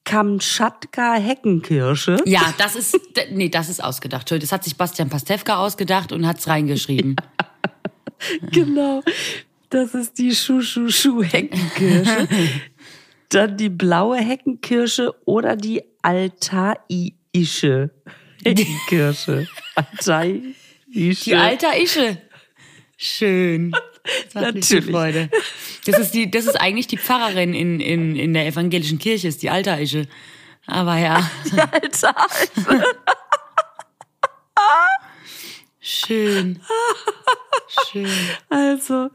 Kamtschatka 0.05 1.15
Heckenkirsche. 1.15 2.17
Ja, 2.25 2.53
das 2.57 2.77
ist 2.77 2.97
nee, 3.31 3.49
das 3.49 3.67
ist 3.67 3.83
ausgedacht. 3.83 4.31
Das 4.31 4.51
hat 4.53 4.63
sich 4.63 4.77
Bastian 4.77 5.09
Pastewka 5.09 5.57
ausgedacht 5.57 6.13
und 6.13 6.25
hat's 6.25 6.47
reingeschrieben. 6.47 7.17
Genau. 8.51 9.03
Das 9.69 9.93
ist 9.93 10.17
die 10.17 10.33
Schu-Schu-Schu-Heckenkirsche. 10.33 12.27
Dann 13.29 13.57
die 13.57 13.69
blaue 13.69 14.17
Heckenkirsche 14.17 15.13
oder 15.25 15.55
die 15.55 15.83
Altaiische 16.07 17.89
Heckenkirsche. 18.41 19.45
Altaiische. 19.75 20.53
Die 21.25 21.35
alter 21.35 21.77
Ische. 21.77 22.21
Schön. 22.95 23.73
Das 24.33 24.35
Natürlich. 24.35 24.89
Freude. 24.89 25.29
Das 25.85 25.99
ist 25.99 26.13
die, 26.13 26.31
das 26.31 26.45
ist 26.45 26.55
eigentlich 26.55 26.87
die 26.87 26.97
Pfarrerin 26.97 27.53
in, 27.53 27.81
in, 27.81 28.15
in 28.15 28.33
der 28.33 28.47
evangelischen 28.47 28.99
Kirche, 28.99 29.27
ist 29.27 29.43
die 29.43 29.49
alter 29.49 29.81
Ische. 29.81 30.07
Aber 30.65 30.97
ja, 30.97 31.29
Altaiische. 31.71 32.13
schön. 35.81 36.61
Schön. 37.91 38.09
Also, 38.47 39.09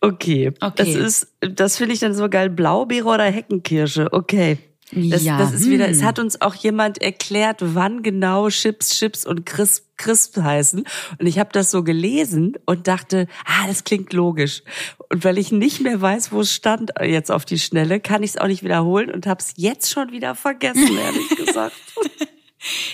okay. 0.00 0.52
Okay. 0.58 0.72
Das 0.74 0.88
ist, 0.88 1.36
das 1.40 1.76
finde 1.76 1.92
ich 1.92 2.00
dann 2.00 2.14
so 2.14 2.30
geil. 2.30 2.48
Blaubeere 2.48 3.08
oder 3.08 3.24
Heckenkirsche. 3.24 4.10
Okay. 4.10 4.56
Das, 4.92 5.22
Ja, 5.22 5.38
das 5.38 5.52
ist 5.52 5.68
wieder, 5.68 5.86
hm. 5.86 5.92
es 5.92 6.02
hat 6.02 6.18
uns 6.18 6.40
auch 6.40 6.54
jemand 6.54 6.98
erklärt, 6.98 7.58
wann 7.60 8.02
genau 8.02 8.48
Chips, 8.48 8.90
Chips 8.98 9.26
und 9.26 9.44
Crisp, 9.44 9.84
Crisp 9.98 10.38
heißen. 10.38 10.84
Und 11.18 11.26
ich 11.26 11.38
habe 11.38 11.50
das 11.52 11.70
so 11.70 11.82
gelesen 11.82 12.56
und 12.64 12.88
dachte, 12.88 13.26
ah, 13.44 13.66
das 13.66 13.84
klingt 13.84 14.12
logisch. 14.12 14.62
Und 15.10 15.24
weil 15.24 15.36
ich 15.36 15.52
nicht 15.52 15.80
mehr 15.80 16.00
weiß, 16.00 16.32
wo 16.32 16.40
es 16.40 16.52
stand 16.52 16.92
jetzt 17.02 17.30
auf 17.30 17.44
die 17.44 17.58
Schnelle, 17.58 18.00
kann 18.00 18.22
ich 18.22 18.30
es 18.30 18.36
auch 18.38 18.46
nicht 18.46 18.62
wiederholen 18.62 19.10
und 19.10 19.26
habe 19.26 19.40
es 19.40 19.52
jetzt 19.56 19.90
schon 19.90 20.10
wieder 20.12 20.34
vergessen, 20.34 20.96
ehrlich 20.96 21.28
gesagt. 21.36 21.76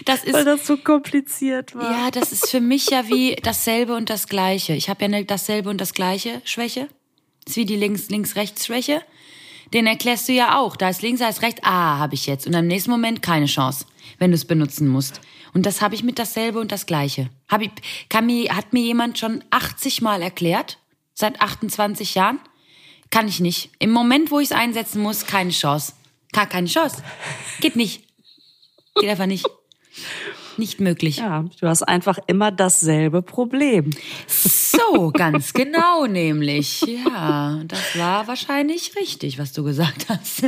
Das 0.04 0.24
ist, 0.24 0.34
weil 0.34 0.44
das 0.44 0.66
so 0.66 0.76
kompliziert 0.76 1.74
war. 1.74 1.90
ja, 1.90 2.10
das 2.10 2.32
ist 2.32 2.50
für 2.50 2.60
mich 2.60 2.90
ja 2.90 3.08
wie 3.08 3.36
dasselbe 3.36 3.94
und 3.94 4.10
das 4.10 4.28
Gleiche. 4.28 4.74
Ich 4.74 4.88
habe 4.88 5.00
ja 5.02 5.06
eine 5.06 5.24
dasselbe 5.24 5.70
und 5.70 5.80
das 5.80 5.94
Gleiche 5.94 6.42
Schwäche. 6.44 6.88
Das 7.44 7.52
ist 7.52 7.56
wie 7.56 7.64
die 7.64 7.76
Links-Links-Rechts-Schwäche. 7.76 9.02
Den 9.74 9.86
erklärst 9.88 10.28
du 10.28 10.32
ja 10.32 10.58
auch. 10.58 10.76
Da 10.76 10.88
ist 10.88 11.02
links, 11.02 11.20
da 11.20 11.28
ist 11.28 11.42
rechts. 11.42 11.60
Ah, 11.64 11.98
habe 11.98 12.14
ich 12.14 12.26
jetzt. 12.26 12.46
Und 12.46 12.54
im 12.54 12.68
nächsten 12.68 12.90
Moment 12.90 13.20
keine 13.20 13.46
Chance, 13.46 13.84
wenn 14.18 14.30
du 14.30 14.36
es 14.36 14.44
benutzen 14.44 14.88
musst. 14.88 15.20
Und 15.52 15.66
das 15.66 15.82
habe 15.82 15.94
ich 15.94 16.02
mit 16.02 16.18
dasselbe 16.18 16.60
und 16.60 16.72
das 16.72 16.86
Gleiche. 16.86 17.28
Hab 17.48 17.60
ich, 17.60 17.70
kann 18.08 18.26
mir, 18.26 18.54
hat 18.54 18.72
mir 18.72 18.82
jemand 18.82 19.18
schon 19.18 19.42
80 19.50 20.00
Mal 20.00 20.22
erklärt, 20.22 20.78
seit 21.12 21.40
28 21.40 22.14
Jahren? 22.14 22.38
Kann 23.10 23.28
ich 23.28 23.40
nicht. 23.40 23.70
Im 23.80 23.90
Moment, 23.90 24.30
wo 24.30 24.38
ich 24.38 24.50
es 24.50 24.56
einsetzen 24.56 25.02
muss, 25.02 25.26
keine 25.26 25.50
Chance. 25.50 25.92
Gar 26.32 26.46
keine 26.46 26.68
Chance. 26.68 27.02
Geht 27.60 27.76
nicht. 27.76 28.02
Geht 28.96 29.10
einfach 29.10 29.26
nicht. 29.26 29.46
Nicht 30.56 30.80
möglich. 30.80 31.18
Ja, 31.18 31.44
du 31.60 31.68
hast 31.68 31.82
einfach 31.82 32.18
immer 32.26 32.50
dasselbe 32.50 33.22
Problem. 33.22 33.90
So, 34.26 35.10
ganz 35.12 35.52
genau 35.52 36.06
nämlich. 36.06 36.82
Ja, 36.82 37.60
das 37.66 37.98
war 37.98 38.26
wahrscheinlich 38.28 38.92
richtig, 38.96 39.38
was 39.38 39.52
du 39.52 39.64
gesagt 39.64 40.06
hast. 40.08 40.44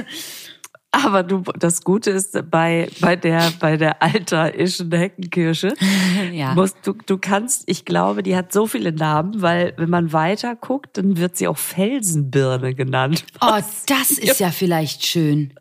Aber 0.92 1.22
du, 1.22 1.42
das 1.58 1.82
Gute 1.82 2.10
ist 2.10 2.38
bei, 2.50 2.88
bei 3.00 3.16
der, 3.16 3.52
bei 3.60 3.76
der 3.76 4.02
alterischen 4.02 4.90
Heckenkirsche, 4.90 5.74
Ja. 6.32 6.54
musst, 6.54 6.76
du, 6.84 6.94
du 6.94 7.18
kannst, 7.18 7.64
ich 7.66 7.84
glaube, 7.84 8.22
die 8.22 8.34
hat 8.34 8.50
so 8.52 8.66
viele 8.66 8.92
Namen, 8.92 9.42
weil 9.42 9.74
wenn 9.76 9.90
man 9.90 10.12
weiter 10.14 10.56
guckt, 10.56 10.96
dann 10.96 11.18
wird 11.18 11.36
sie 11.36 11.48
auch 11.48 11.58
Felsenbirne 11.58 12.74
genannt. 12.74 13.24
Oh, 13.42 13.58
das 13.86 14.10
ist 14.18 14.40
ja 14.40 14.50
vielleicht 14.50 15.04
schön. 15.04 15.52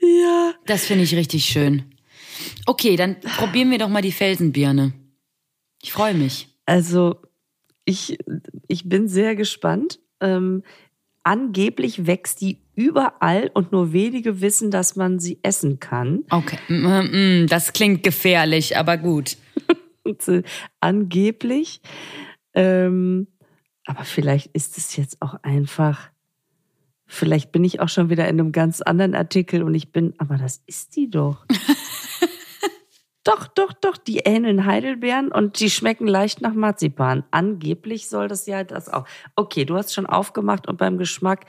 Ja. 0.00 0.52
Das 0.66 0.84
finde 0.84 1.04
ich 1.04 1.14
richtig 1.14 1.44
schön. 1.46 1.84
Okay, 2.66 2.96
dann 2.96 3.20
probieren 3.20 3.70
wir 3.70 3.78
doch 3.78 3.88
mal 3.88 4.02
die 4.02 4.12
Felsenbirne. 4.12 4.92
Ich 5.82 5.92
freue 5.92 6.14
mich. 6.14 6.48
Also, 6.66 7.16
ich, 7.84 8.18
ich 8.68 8.88
bin 8.88 9.08
sehr 9.08 9.36
gespannt. 9.36 9.98
Ähm, 10.20 10.62
angeblich 11.22 12.06
wächst 12.06 12.40
die 12.40 12.58
überall 12.74 13.50
und 13.52 13.72
nur 13.72 13.92
wenige 13.92 14.40
wissen, 14.40 14.70
dass 14.70 14.96
man 14.96 15.18
sie 15.18 15.38
essen 15.42 15.80
kann. 15.80 16.24
Okay, 16.30 16.58
mm, 16.68 17.42
mm, 17.42 17.46
das 17.46 17.72
klingt 17.72 18.02
gefährlich, 18.02 18.76
aber 18.76 18.96
gut. 18.96 19.36
Äh, 20.26 20.42
angeblich. 20.80 21.80
Ähm, 22.54 23.28
aber 23.84 24.04
vielleicht 24.04 24.48
ist 24.54 24.78
es 24.78 24.96
jetzt 24.96 25.20
auch 25.20 25.34
einfach. 25.42 26.10
Vielleicht 27.06 27.52
bin 27.52 27.64
ich 27.64 27.80
auch 27.80 27.88
schon 27.88 28.08
wieder 28.08 28.28
in 28.28 28.40
einem 28.40 28.52
ganz 28.52 28.80
anderen 28.80 29.14
Artikel 29.14 29.62
und 29.62 29.74
ich 29.74 29.92
bin, 29.92 30.14
aber 30.18 30.36
das 30.36 30.62
ist 30.66 30.96
die 30.96 31.10
doch. 31.10 31.44
doch, 33.24 33.46
doch, 33.48 33.72
doch, 33.72 33.96
die 33.96 34.18
ähneln 34.18 34.64
Heidelbeeren 34.64 35.30
und 35.30 35.60
die 35.60 35.70
schmecken 35.70 36.06
leicht 36.06 36.40
nach 36.40 36.54
Marzipan. 36.54 37.24
Angeblich 37.30 38.08
soll 38.08 38.28
das 38.28 38.46
ja 38.46 38.64
das 38.64 38.88
auch. 38.88 39.04
Okay, 39.36 39.64
du 39.64 39.76
hast 39.76 39.92
schon 39.94 40.06
aufgemacht 40.06 40.66
und 40.66 40.78
beim 40.78 40.96
Geschmack. 40.98 41.46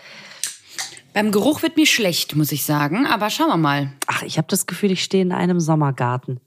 Beim 1.13 1.31
Geruch 1.31 1.61
wird 1.61 1.77
mir 1.77 1.85
schlecht, 1.85 2.35
muss 2.35 2.51
ich 2.51 2.65
sagen, 2.65 3.05
aber 3.05 3.29
schauen 3.29 3.49
wir 3.49 3.57
mal. 3.57 3.93
Ach, 4.07 4.21
ich 4.23 4.37
habe 4.37 4.47
das 4.49 4.65
Gefühl, 4.65 4.91
ich 4.91 5.03
stehe 5.03 5.23
in 5.23 5.31
einem 5.31 5.59
Sommergarten. 5.59 6.39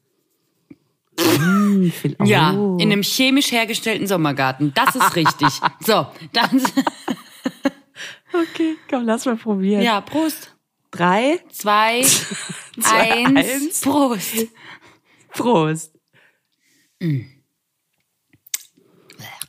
Mm, 1.18 1.88
viel, 1.90 2.16
Ja, 2.24 2.52
oh. 2.54 2.76
in 2.78 2.90
einem 2.90 3.02
chemisch 3.02 3.52
hergestellten 3.52 4.06
Sommergarten. 4.06 4.72
Das 4.74 4.94
ist 4.94 5.16
richtig. 5.16 5.48
So, 5.80 6.06
dann. 6.32 6.62
Okay, 8.34 8.74
komm, 8.90 9.04
lass 9.04 9.26
mal 9.26 9.36
probieren. 9.36 9.82
Ja, 9.82 10.00
Prost. 10.00 10.56
Drei, 10.90 11.38
Zwei, 11.50 12.02
Zwei, 12.80 13.12
eins, 13.12 13.36
eins. 13.36 13.80
Prost. 13.80 14.48
Prost. 15.36 15.92
Ich 16.98 17.26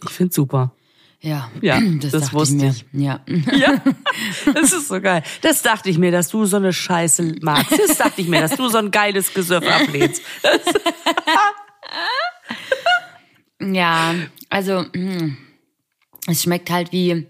find's 0.09 0.36
super. 0.36 0.75
Ja, 1.21 1.49
Ja, 1.61 1.79
das, 2.01 2.11
das 2.11 2.21
dachte 2.23 2.36
wusste 2.36 2.67
ich 2.67 2.86
mir. 2.91 3.03
Ja. 3.03 3.25
Ja, 3.57 3.81
das 4.53 4.73
ist 4.73 4.88
so 4.89 5.01
geil. 5.01 5.23
Das 5.41 5.61
dachte 5.61 5.89
ich 5.89 5.97
mir, 5.97 6.11
dass 6.11 6.29
du 6.29 6.45
so 6.45 6.57
eine 6.57 6.71
Scheiße 6.73 7.38
magst. 7.41 7.71
Das 7.71 7.97
dachte 7.97 8.21
ich 8.21 8.27
mir, 8.27 8.41
dass 8.41 8.55
du 8.55 8.67
so 8.69 8.77
ein 8.77 8.91
geiles 8.91 9.33
Gesöff 9.33 9.65
ablehnst. 9.67 10.21
Ja, 13.61 14.13
also 14.49 14.83
mm, 14.93 15.38
es 16.27 16.43
schmeckt 16.43 16.69
halt 16.69 16.91
wie 16.91 17.25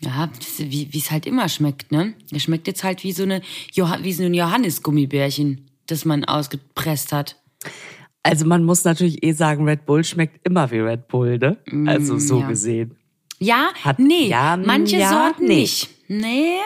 ja, 0.00 0.30
wie 0.58 0.88
es 0.94 1.10
halt 1.10 1.26
immer 1.26 1.48
schmeckt, 1.48 1.90
ne? 1.90 2.14
Es 2.30 2.44
schmeckt 2.44 2.68
jetzt 2.68 2.84
halt 2.84 3.02
wie 3.02 3.12
so 3.12 3.24
eine 3.24 3.42
wie 3.74 4.12
so 4.12 4.22
ein 4.22 4.34
Johannisgummibärchen, 4.34 5.67
das 5.88 6.04
man 6.04 6.24
ausgepresst 6.24 7.12
hat. 7.12 7.36
Also 8.22 8.46
man 8.46 8.62
muss 8.64 8.84
natürlich 8.84 9.22
eh 9.24 9.32
sagen, 9.32 9.64
Red 9.64 9.86
Bull 9.86 10.04
schmeckt 10.04 10.46
immer 10.46 10.70
wie 10.70 10.78
Red 10.80 11.08
Bull, 11.08 11.38
ne? 11.38 11.56
Also 11.86 12.18
so 12.18 12.36
Mm, 12.36 12.40
ja. 12.42 12.48
gesehen. 12.48 12.96
Ja, 13.40 13.68
Hat- 13.84 13.98
nee, 13.98 14.28
ja, 14.28 14.56
manche 14.56 14.98
ja, 14.98 15.08
Sorten 15.10 15.44
nee. 15.46 15.60
nicht. 15.60 15.88
Nee, 16.08 16.56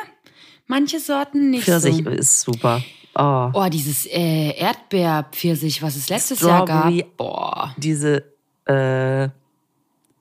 manche 0.67 0.99
Sorten 1.01 1.51
nicht 1.51 1.65
Pfirsich 1.65 2.03
so. 2.05 2.11
ist 2.11 2.41
super. 2.43 2.83
Oh, 3.15 3.51
Oh, 3.53 3.69
dieses 3.71 4.07
äh, 4.07 4.53
Erdbeerpfirsich, 4.57 5.83
was 5.83 5.97
es 5.97 6.09
letztes 6.09 6.41
Jahr 6.41 6.67
Strawberry. 6.67 6.99
gab. 7.03 7.17
Boah. 7.19 7.75
diese, 7.77 8.25
äh, 8.65 9.29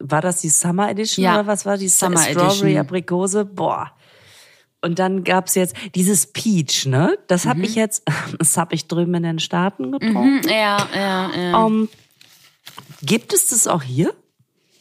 war 0.03 0.21
das 0.21 0.41
die 0.41 0.49
Summer 0.49 0.89
Edition 0.89 1.23
Ja, 1.23 1.35
oder 1.35 1.47
was 1.47 1.65
war 1.65 1.77
die 1.77 1.87
Summer 1.87 2.17
Strawberry 2.17 2.47
Edition. 2.49 2.77
Aprikose? 2.77 3.45
Boah. 3.45 3.91
Und 4.81 4.97
dann 4.99 5.23
gab's 5.23 5.55
jetzt 5.55 5.75
dieses 5.95 6.27
Peach, 6.27 6.85
ne? 6.87 7.17
Das 7.27 7.45
Mhm. 7.45 7.49
habe 7.49 7.61
ich 7.61 7.75
jetzt, 7.75 8.03
das 8.39 8.57
habe 8.57 8.73
ich 8.75 8.87
drüben 8.87 9.13
in 9.15 9.23
den 9.23 9.39
Staaten 9.39 9.91
getrunken. 9.91 10.41
Hm, 10.43 10.49
Ja, 10.49 10.87
ja, 10.93 11.31
ja. 11.35 11.65
Ähm, 11.67 11.89
gibt 13.01 13.33
es 13.33 13.47
das 13.47 13.67
auch 13.67 13.83
hier? 13.83 14.13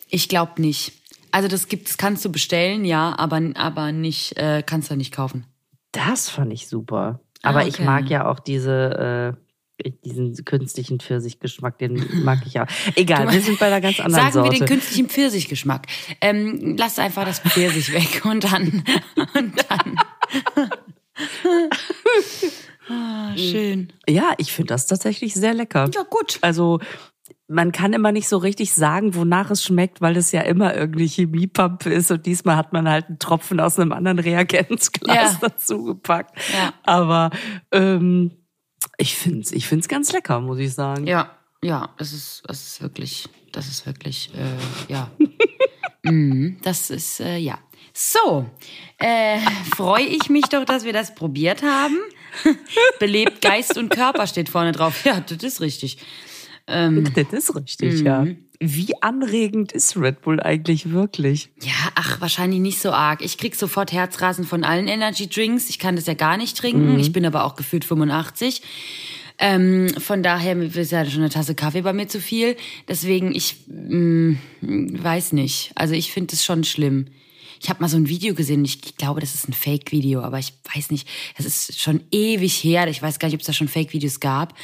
Ich 0.09 0.29
glaube 0.29 0.61
nicht. 0.61 0.93
Also 1.33 1.49
das 1.49 1.69
gibt, 1.69 1.89
das 1.89 1.97
kannst 1.97 2.25
du 2.25 2.33
bestellen, 2.33 2.85
ja, 2.85 3.15
aber 3.19 3.41
aber 3.55 3.93
nicht, 3.93 4.37
äh, 4.37 4.63
kannst 4.65 4.91
du 4.91 4.97
nicht 4.97 5.13
kaufen. 5.13 5.45
Das 5.93 6.29
fand 6.29 6.53
ich 6.53 6.67
super. 6.69 7.21
Aber 7.43 7.61
Ah, 7.61 7.67
ich 7.67 7.75
okay. 7.75 7.85
mag 7.85 8.11
ja 8.11 8.29
auch 8.29 8.41
diese, 8.41 9.37
äh, 9.37 9.50
diesen 10.05 10.45
künstlichen 10.45 11.01
Pfirsichgeschmack, 11.01 11.79
den 11.79 12.25
mag 12.25 12.41
ich 12.47 12.61
auch. 12.61 12.67
Egal, 12.95 13.33
wir 13.33 13.41
sind 13.41 13.59
bei 13.59 13.67
einer 13.67 13.81
ganz 13.81 14.01
anderen 14.01 14.23
Sagen 14.25 14.33
Sorte. 14.33 14.53
wir 14.53 14.59
den 14.59 14.69
künstlichen 14.69 15.09
Pfirsichgeschmack. 15.09 15.87
Ähm, 16.21 16.77
lass 16.79 16.99
einfach 16.99 17.25
das 17.25 17.41
Pfirsich 17.41 17.93
weg 17.93 18.25
und 18.25 18.45
dann 18.45 18.85
und 19.35 19.65
dann. 19.69 19.97
ah, 22.89 23.37
schön. 23.37 23.93
ja, 24.09 24.33
ich 24.39 24.53
finde 24.53 24.69
das 24.75 24.87
tatsächlich 24.87 25.35
sehr 25.35 25.55
lecker. 25.55 25.89
Ja 25.95 26.03
gut. 26.09 26.39
Also 26.43 26.81
man 27.49 27.73
kann 27.73 27.93
immer 27.93 28.13
nicht 28.13 28.29
so 28.29 28.37
richtig 28.39 28.73
sagen, 28.73 29.15
wonach 29.17 29.51
es 29.51 29.65
schmeckt, 29.65 30.01
weil 30.01 30.17
es 30.17 30.31
ja 30.31 30.43
immer 30.43 30.75
irgendwie 30.77 31.09
Chemiepampe 31.09 31.91
ist 31.91 32.11
und 32.13 32.25
diesmal 32.25 32.57
hat 32.57 32.73
man 32.73 32.89
halt 32.89 33.07
einen 33.09 33.19
Tropfen 33.19 33.59
aus 33.59 33.79
einem 33.79 33.93
anderen 33.93 34.21
Reagenzglas 34.21 35.17
Ja. 35.17 35.39
dazu 35.41 35.83
gepackt. 35.85 36.39
Ja. 36.53 36.73
Aber 36.85 37.31
ähm, 37.73 38.31
ich 39.01 39.17
finde 39.17 39.41
es 39.41 39.53
ich 39.53 39.67
find's 39.67 39.89
ganz 39.89 40.13
lecker, 40.13 40.41
muss 40.41 40.59
ich 40.59 40.75
sagen. 40.75 41.07
Ja, 41.07 41.37
ja, 41.63 41.91
das 41.99 42.13
ist, 42.13 42.43
das 42.47 42.67
ist 42.67 42.83
wirklich, 42.83 43.29
das 43.53 43.69
ist 43.69 43.87
wirklich, 43.87 44.31
äh, 44.35 44.93
ja. 44.93 45.11
mm, 46.11 46.59
das 46.63 46.91
ist, 46.91 47.21
äh, 47.21 47.37
ja. 47.37 47.59
So, 47.93 48.49
äh, 48.99 49.39
freue 49.75 50.05
ich 50.05 50.31
mich 50.31 50.45
doch, 50.45 50.65
dass 50.65 50.85
wir 50.85 50.93
das 50.93 51.15
probiert 51.15 51.63
haben. 51.63 51.99
Belebt 53.01 53.43
Geist 53.43 53.77
und 53.77 53.91
Körper 53.91 54.27
steht 54.27 54.49
vorne 54.49 54.73
drauf. 54.73 55.05
Ja, 55.05 55.21
das 55.21 55.43
ist 55.43 55.61
richtig. 55.61 55.99
Das 56.67 57.33
ist 57.33 57.57
richtig, 57.57 58.03
ja. 58.03 58.25
Wie 58.63 58.93
anregend 59.01 59.73
ist 59.73 59.97
Red 59.97 60.21
Bull 60.21 60.39
eigentlich 60.39 60.91
wirklich? 60.91 61.49
Ja, 61.63 61.73
ach, 61.95 62.21
wahrscheinlich 62.21 62.61
nicht 62.61 62.79
so 62.79 62.93
arg. 62.93 63.23
Ich 63.23 63.39
krieg 63.39 63.55
sofort 63.55 63.91
Herzrasen 63.91 64.45
von 64.45 64.65
allen 64.65 64.87
Energy 64.87 65.29
Drinks. 65.29 65.71
Ich 65.71 65.79
kann 65.79 65.97
das 65.97 66.05
ja 66.05 66.13
gar 66.13 66.37
nicht 66.37 66.59
trinken. 66.59 66.99
Ich 66.99 67.11
bin 67.11 67.25
aber 67.25 67.45
auch 67.45 67.57
gefühlt 67.57 67.87
85. 67.87 68.61
Ähm, 69.39 69.89
von 69.99 70.23
daher 70.23 70.55
ist 70.61 70.93
ja 70.93 71.07
schon 71.07 71.23
eine 71.23 71.31
Tasse 71.31 71.55
Kaffee 71.55 71.81
bei 71.81 71.95
mir 71.95 72.07
zu 72.07 72.21
viel. 72.21 72.55
Deswegen, 72.87 73.35
ich 73.35 73.57
mm, 73.67 74.35
weiß 74.61 75.33
nicht. 75.33 75.73
Also 75.75 75.95
ich 75.95 76.13
finde 76.13 76.35
es 76.35 76.45
schon 76.45 76.63
schlimm. 76.63 77.07
Ich 77.63 77.69
habe 77.69 77.83
mal 77.83 77.89
so 77.89 77.99
ein 77.99 78.09
Video 78.09 78.35
gesehen, 78.35 78.65
ich 78.65 78.97
glaube, 78.97 79.21
das 79.21 79.35
ist 79.35 79.47
ein 79.47 79.53
Fake-Video, 79.53 80.23
aber 80.23 80.39
ich 80.39 80.55
weiß 80.75 80.91
nicht, 80.91 81.07
das 81.37 81.45
ist 81.45 81.79
schon 81.79 82.01
ewig 82.11 82.65
her, 82.65 82.89
ich 82.89 83.03
weiß 83.03 83.19
gar 83.19 83.29
nicht, 83.29 83.35
ob 83.35 83.41
es 83.41 83.47
da 83.47 83.53
schon 83.53 83.69
Fake-Videos 83.69 84.19
gab, 84.19 84.55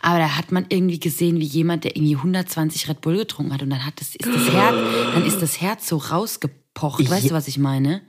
aber 0.00 0.18
da 0.18 0.36
hat 0.36 0.52
man 0.52 0.64
irgendwie 0.70 0.98
gesehen, 0.98 1.38
wie 1.38 1.44
jemand, 1.44 1.84
der 1.84 1.96
irgendwie 1.96 2.16
120 2.16 2.88
Red 2.88 3.02
Bull 3.02 3.18
getrunken 3.18 3.52
hat 3.52 3.62
und 3.62 3.68
dann 3.68 3.84
hat 3.84 4.00
das, 4.00 4.14
ist 4.14 4.26
das 4.26 4.50
Herz, 4.50 4.74
dann 5.14 5.26
ist 5.26 5.42
das 5.42 5.60
Herz 5.60 5.86
so 5.86 5.98
rausgepocht, 5.98 7.10
weißt 7.10 7.30
du, 7.30 7.34
was 7.34 7.46
ich 7.46 7.58
meine? 7.58 8.00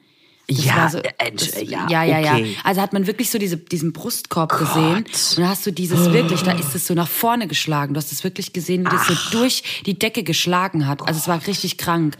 Ja, 0.49 0.89
so, 0.89 0.99
äh, 0.99 1.31
das, 1.35 1.61
ja, 1.61 1.89
ja, 1.89 2.03
ja, 2.05 2.19
okay. 2.19 2.45
ja. 2.45 2.59
Also 2.63 2.79
hat 2.79 2.93
man 2.93 3.05
wirklich 3.05 3.29
so 3.29 3.37
diese, 3.37 3.57
diesen 3.57 3.91
Brustkorb 3.91 4.57
gesehen. 4.57 5.03
Und 5.03 5.37
da 5.37 5.49
hast 5.49 5.65
du 5.65 5.71
dieses 5.71 6.13
wirklich, 6.13 6.41
da 6.41 6.53
ist 6.53 6.73
es 6.73 6.87
so 6.87 6.93
nach 6.93 7.09
vorne 7.09 7.47
geschlagen. 7.47 7.93
Du 7.93 7.97
hast 7.97 8.13
es 8.13 8.23
wirklich 8.23 8.53
gesehen, 8.53 8.85
wie 8.85 8.89
das 8.89 9.07
so 9.07 9.13
durch 9.31 9.83
die 9.85 9.99
Decke 9.99 10.23
geschlagen 10.23 10.87
hat. 10.87 11.05
Also 11.05 11.19
es 11.19 11.27
war 11.27 11.45
richtig 11.47 11.77
krank. 11.77 12.17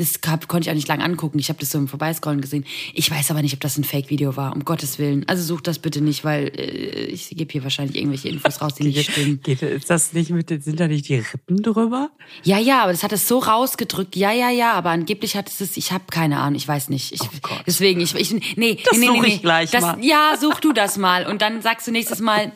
Das 0.00 0.22
gab, 0.22 0.48
konnte 0.48 0.66
ich 0.66 0.70
auch 0.70 0.74
nicht 0.74 0.88
lange 0.88 1.04
angucken. 1.04 1.38
Ich 1.38 1.50
habe 1.50 1.58
das 1.58 1.72
so 1.72 1.76
im 1.76 1.86
Vorbeiscrollen 1.86 2.40
gesehen. 2.40 2.64
Ich 2.94 3.10
weiß 3.10 3.30
aber 3.30 3.42
nicht, 3.42 3.52
ob 3.52 3.60
das 3.60 3.76
ein 3.76 3.84
Fake-Video 3.84 4.34
war, 4.34 4.54
um 4.54 4.64
Gottes 4.64 4.98
Willen. 4.98 5.28
Also 5.28 5.42
such 5.42 5.60
das 5.60 5.78
bitte 5.78 6.00
nicht, 6.00 6.24
weil 6.24 6.46
äh, 6.56 7.04
ich 7.04 7.28
gebe 7.28 7.52
hier 7.52 7.62
wahrscheinlich 7.64 7.96
irgendwelche 7.98 8.30
Infos 8.30 8.62
raus, 8.62 8.76
die 8.76 8.84
nicht 8.84 9.10
stimmen. 9.10 9.42
Geht, 9.42 9.60
ist 9.60 9.90
das 9.90 10.14
nicht 10.14 10.30
mit, 10.30 10.48
sind 10.48 10.80
da 10.80 10.88
nicht 10.88 11.06
die 11.10 11.16
Rippen 11.16 11.62
drüber? 11.62 12.10
Ja, 12.44 12.58
ja, 12.58 12.82
aber 12.82 12.92
das 12.92 13.02
hat 13.02 13.12
es 13.12 13.28
so 13.28 13.40
rausgedrückt. 13.40 14.16
Ja, 14.16 14.32
ja, 14.32 14.48
ja, 14.48 14.72
aber 14.72 14.88
angeblich 14.88 15.36
hat 15.36 15.50
es 15.50 15.60
es, 15.60 15.76
ich 15.76 15.92
habe 15.92 16.04
keine 16.10 16.38
Ahnung, 16.38 16.54
ich 16.54 16.66
weiß 16.66 16.88
nicht. 16.88 17.12
Ich, 17.12 17.20
deswegen, 17.66 18.00
ich, 18.00 18.14
ich 18.14 18.56
nee, 18.56 18.78
Das 18.82 18.96
nee, 18.96 19.00
nee, 19.00 19.06
such 19.06 19.20
nee, 19.20 19.34
ich 19.34 19.42
gleich 19.42 19.70
das, 19.70 19.82
mal. 19.82 20.02
Ja, 20.02 20.32
such 20.40 20.60
du 20.60 20.72
das 20.72 20.96
mal 20.96 21.26
und 21.26 21.42
dann 21.42 21.60
sagst 21.60 21.86
du 21.86 21.90
nächstes 21.90 22.20
Mal, 22.20 22.52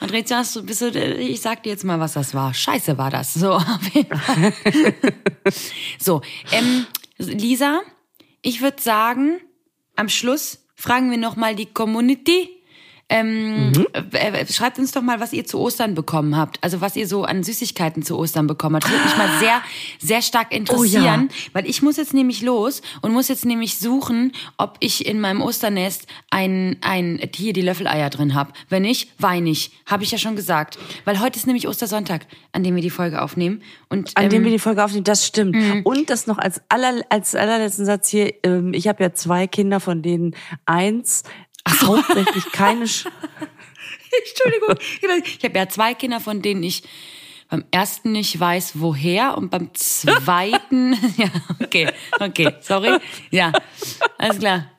Andrea, 0.00 0.22
bist 0.62 0.80
du, 0.80 0.88
ich 0.88 1.42
sag 1.42 1.62
dir 1.62 1.70
jetzt 1.70 1.84
mal, 1.84 2.00
was 2.00 2.14
das 2.14 2.32
war. 2.32 2.54
Scheiße 2.54 2.96
war 2.96 3.10
das. 3.10 3.34
So, 3.34 3.52
auf 3.52 3.88
jeden 3.92 4.16
Fall. 4.18 4.54
so, 5.98 6.22
ähm, 6.52 6.85
Lisa, 7.18 7.80
ich 8.42 8.60
würde 8.60 8.82
sagen, 8.82 9.40
am 9.94 10.08
Schluss 10.08 10.66
fragen 10.74 11.10
wir 11.10 11.18
noch 11.18 11.36
mal 11.36 11.54
die 11.54 11.66
Community. 11.66 12.55
Ähm, 13.08 13.70
Mhm. 13.70 13.86
äh, 14.12 14.40
äh, 14.40 14.52
schreibt 14.52 14.80
uns 14.80 14.90
doch 14.90 15.00
mal, 15.02 15.20
was 15.20 15.32
ihr 15.32 15.44
zu 15.44 15.60
Ostern 15.60 15.94
bekommen 15.94 16.36
habt. 16.36 16.58
Also 16.62 16.80
was 16.80 16.96
ihr 16.96 17.06
so 17.06 17.22
an 17.22 17.44
Süßigkeiten 17.44 18.02
zu 18.02 18.18
Ostern 18.18 18.48
bekommen 18.48 18.74
habt. 18.76 18.84
Das 18.86 18.90
würde 18.92 19.04
mich 19.04 19.16
mal 19.16 19.38
sehr, 19.38 19.62
sehr 20.00 20.22
stark 20.22 20.52
interessieren, 20.52 21.28
weil 21.52 21.68
ich 21.68 21.82
muss 21.82 21.96
jetzt 21.98 22.14
nämlich 22.14 22.42
los 22.42 22.82
und 23.02 23.12
muss 23.12 23.28
jetzt 23.28 23.44
nämlich 23.44 23.78
suchen, 23.78 24.32
ob 24.56 24.76
ich 24.80 25.06
in 25.06 25.20
meinem 25.20 25.40
Osternest 25.40 26.06
ein, 26.30 26.78
ein 26.80 27.20
hier 27.32 27.52
die 27.52 27.60
Löffeleier 27.62 28.10
drin 28.10 28.34
habe. 28.34 28.52
Wenn 28.68 28.82
nicht, 28.82 29.10
weine 29.18 29.50
ich. 29.50 29.70
Habe 29.86 30.02
ich 30.02 30.10
ja 30.10 30.18
schon 30.18 30.34
gesagt. 30.34 30.76
Weil 31.04 31.20
heute 31.20 31.38
ist 31.38 31.46
nämlich 31.46 31.68
Ostersonntag, 31.68 32.26
an 32.50 32.64
dem 32.64 32.74
wir 32.74 32.82
die 32.82 32.90
Folge 32.90 33.22
aufnehmen. 33.22 33.62
Und, 33.88 34.16
An 34.16 34.24
ähm, 34.24 34.30
dem 34.30 34.44
wir 34.44 34.50
die 34.50 34.58
Folge 34.58 34.82
aufnehmen, 34.84 35.04
das 35.04 35.24
stimmt. 35.24 35.56
Und 35.84 36.10
das 36.10 36.26
noch 36.26 36.38
als, 36.38 36.60
aller, 36.68 37.02
als 37.08 37.36
allerletzten 37.36 37.84
Satz 37.86 38.08
hier, 38.08 38.34
ähm, 38.42 38.74
ich 38.74 38.88
habe 38.88 39.04
ja 39.04 39.12
zwei 39.14 39.46
Kinder, 39.46 39.78
von 39.78 40.02
denen 40.02 40.34
eins 40.64 41.22
hauptsächlich 41.66 42.52
keine... 42.52 42.86
Sch 42.86 43.06
Entschuldigung. 44.18 44.76
Ich 45.24 45.44
habe 45.44 45.58
ja 45.58 45.68
zwei 45.68 45.94
Kinder, 45.94 46.20
von 46.20 46.40
denen 46.40 46.62
ich 46.62 46.82
beim 47.48 47.64
ersten 47.70 48.12
nicht 48.12 48.38
weiß, 48.38 48.72
woher 48.80 49.36
und 49.36 49.50
beim 49.50 49.70
zweiten, 49.74 50.92
ja, 51.16 51.28
okay, 51.62 51.90
okay, 52.20 52.54
sorry, 52.60 52.98
ja, 53.30 53.52
alles 54.18 54.38
klar. 54.38 54.70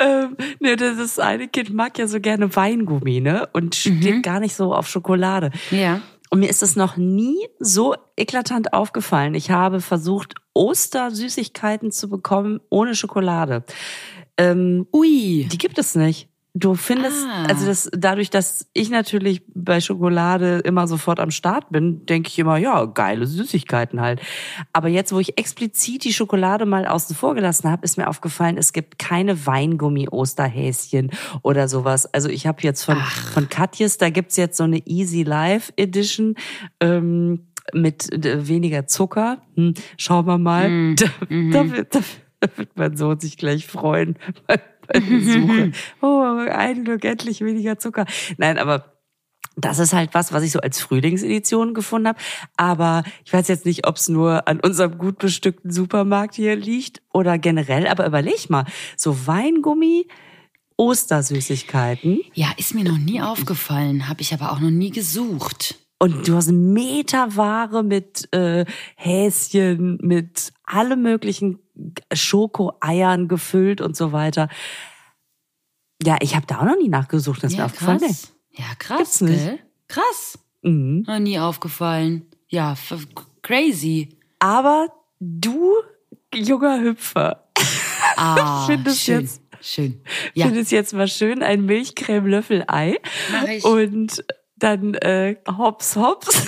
ähm, 0.00 0.36
ne, 0.58 0.74
das 0.76 0.96
das 0.96 1.18
eine 1.20 1.46
Kind 1.46 1.72
mag 1.72 1.96
ja 1.98 2.08
so 2.08 2.18
gerne 2.20 2.54
Weingummi, 2.54 3.20
ne? 3.20 3.48
Und 3.52 3.76
steht 3.76 4.24
gar 4.24 4.40
nicht 4.40 4.56
so 4.56 4.74
auf 4.74 4.88
Schokolade. 4.88 5.52
Ja. 5.70 6.00
Und 6.30 6.40
mir 6.40 6.50
ist 6.50 6.64
es 6.64 6.74
noch 6.74 6.96
nie 6.96 7.38
so 7.60 7.94
eklatant 8.16 8.72
aufgefallen. 8.72 9.34
Ich 9.34 9.52
habe 9.52 9.80
versucht, 9.80 10.34
Ostersüßigkeiten 10.54 11.92
zu 11.92 12.08
bekommen 12.08 12.60
ohne 12.70 12.96
Schokolade. 12.96 13.64
Ähm, 14.40 14.86
Ui. 14.92 15.46
die 15.50 15.58
gibt 15.58 15.78
es 15.78 15.94
nicht. 15.94 16.28
Du 16.52 16.74
findest, 16.74 17.26
Ah. 17.28 17.44
also 17.44 17.64
das, 17.66 17.88
dadurch, 17.92 18.28
dass 18.28 18.66
ich 18.74 18.90
natürlich 18.90 19.42
bei 19.54 19.80
Schokolade 19.80 20.58
immer 20.64 20.88
sofort 20.88 21.20
am 21.20 21.30
Start 21.30 21.70
bin, 21.70 22.04
denke 22.06 22.28
ich 22.28 22.36
immer, 22.40 22.56
ja, 22.56 22.86
geile 22.86 23.24
Süßigkeiten 23.28 24.00
halt. 24.00 24.20
Aber 24.72 24.88
jetzt, 24.88 25.12
wo 25.12 25.20
ich 25.20 25.38
explizit 25.38 26.02
die 26.02 26.12
Schokolade 26.12 26.66
mal 26.66 26.86
außen 26.88 27.14
vor 27.14 27.36
gelassen 27.36 27.70
habe, 27.70 27.84
ist 27.84 27.98
mir 27.98 28.08
aufgefallen, 28.08 28.56
es 28.58 28.72
gibt 28.72 28.98
keine 28.98 29.46
Weingummi-Osterhäschen 29.46 31.10
oder 31.42 31.68
sowas. 31.68 32.12
Also 32.12 32.28
ich 32.28 32.48
habe 32.48 32.58
jetzt 32.62 32.82
von, 32.82 32.96
von 33.32 33.48
Katjes, 33.48 33.98
da 33.98 34.10
gibt's 34.10 34.36
jetzt 34.36 34.56
so 34.56 34.64
eine 34.64 34.78
Easy 34.86 35.22
Life 35.22 35.72
Edition. 35.76 36.34
Ähm, 36.80 37.46
mit 37.72 38.12
äh, 38.12 38.48
weniger 38.48 38.88
Zucker. 38.88 39.42
Hm, 39.54 39.74
schauen 39.96 40.26
wir 40.26 40.38
mal. 40.38 40.96
Da, 40.96 41.06
da, 41.28 41.70
wird, 41.70 41.96
da 42.40 42.48
wird 42.56 42.76
mein 42.76 42.96
Sohn 42.96 43.20
sich 43.20 43.36
gleich 43.36 43.66
freuen 43.66 44.16
bei, 44.46 44.60
bei 44.86 45.00
der 45.00 45.20
Suche. 45.20 45.72
Oh, 46.00 46.22
ein 46.50 46.84
Glück, 46.84 47.04
endlich 47.04 47.40
weniger 47.42 47.78
Zucker. 47.78 48.06
Nein, 48.38 48.58
aber 48.58 48.96
das 49.56 49.78
ist 49.78 49.92
halt 49.92 50.14
was, 50.14 50.32
was 50.32 50.42
ich 50.42 50.52
so 50.52 50.60
als 50.60 50.80
Frühlingsedition 50.80 51.74
gefunden 51.74 52.08
habe. 52.08 52.18
Aber 52.56 53.02
ich 53.24 53.32
weiß 53.32 53.48
jetzt 53.48 53.66
nicht, 53.66 53.86
ob 53.86 53.96
es 53.96 54.08
nur 54.08 54.48
an 54.48 54.60
unserem 54.60 54.96
gut 54.96 55.18
bestückten 55.18 55.70
Supermarkt 55.70 56.34
hier 56.34 56.56
liegt 56.56 57.02
oder 57.12 57.38
generell. 57.38 57.86
Aber 57.86 58.06
überleg 58.06 58.48
mal, 58.48 58.64
so 58.96 59.26
Weingummi, 59.26 60.06
Ostersüßigkeiten. 60.76 62.20
Ja, 62.32 62.52
ist 62.56 62.74
mir 62.74 62.84
noch 62.84 62.96
nie 62.96 63.20
aufgefallen, 63.20 64.08
habe 64.08 64.22
ich 64.22 64.32
aber 64.32 64.52
auch 64.52 64.60
noch 64.60 64.70
nie 64.70 64.90
gesucht. 64.90 65.79
Und 66.02 66.26
du 66.26 66.34
hast 66.34 66.50
Meterware 66.50 67.82
mit 67.82 68.32
äh, 68.32 68.64
Häschen, 68.96 69.98
mit 70.00 70.52
alle 70.64 70.96
möglichen 70.96 71.58
Schokoeiern 72.12 73.28
gefüllt 73.28 73.80
und 73.82 73.96
so 73.96 74.10
weiter. 74.12 74.48
Ja, 76.02 76.16
ich 76.22 76.34
habe 76.34 76.46
da 76.46 76.60
auch 76.60 76.64
noch 76.64 76.78
nie 76.78 76.88
nachgesucht, 76.88 77.42
das 77.42 77.52
ist 77.52 77.56
mir 77.58 77.64
Ja, 77.64 77.66
aufgefallen. 77.66 77.98
krass. 77.98 78.32
Ja, 78.52 78.64
krass, 78.78 78.98
Gibt's 78.98 79.20
nicht. 79.20 79.44
gell? 79.44 79.58
Krass. 79.88 80.38
Mhm. 80.62 81.04
Noch 81.06 81.18
nie 81.18 81.38
aufgefallen. 81.38 82.24
Ja, 82.48 82.74
crazy. 83.42 84.16
Aber 84.38 84.88
du, 85.20 85.74
junger 86.34 86.80
Hüpfer, 86.80 87.44
Ah, 88.16 88.64
findest 88.66 89.00
schön. 89.02 89.20
jetzt- 89.20 89.42
Schön. 89.62 90.00
Ja, 90.32 90.46
findest 90.46 90.72
jetzt 90.72 90.94
mal 90.94 91.06
schön 91.06 91.42
ein 91.42 91.66
Milchcreme-Löffel-Ei. 91.66 92.96
Und 93.62 94.24
dann 94.60 94.94
äh, 94.94 95.36
hops, 95.58 95.96
hops. 95.96 96.28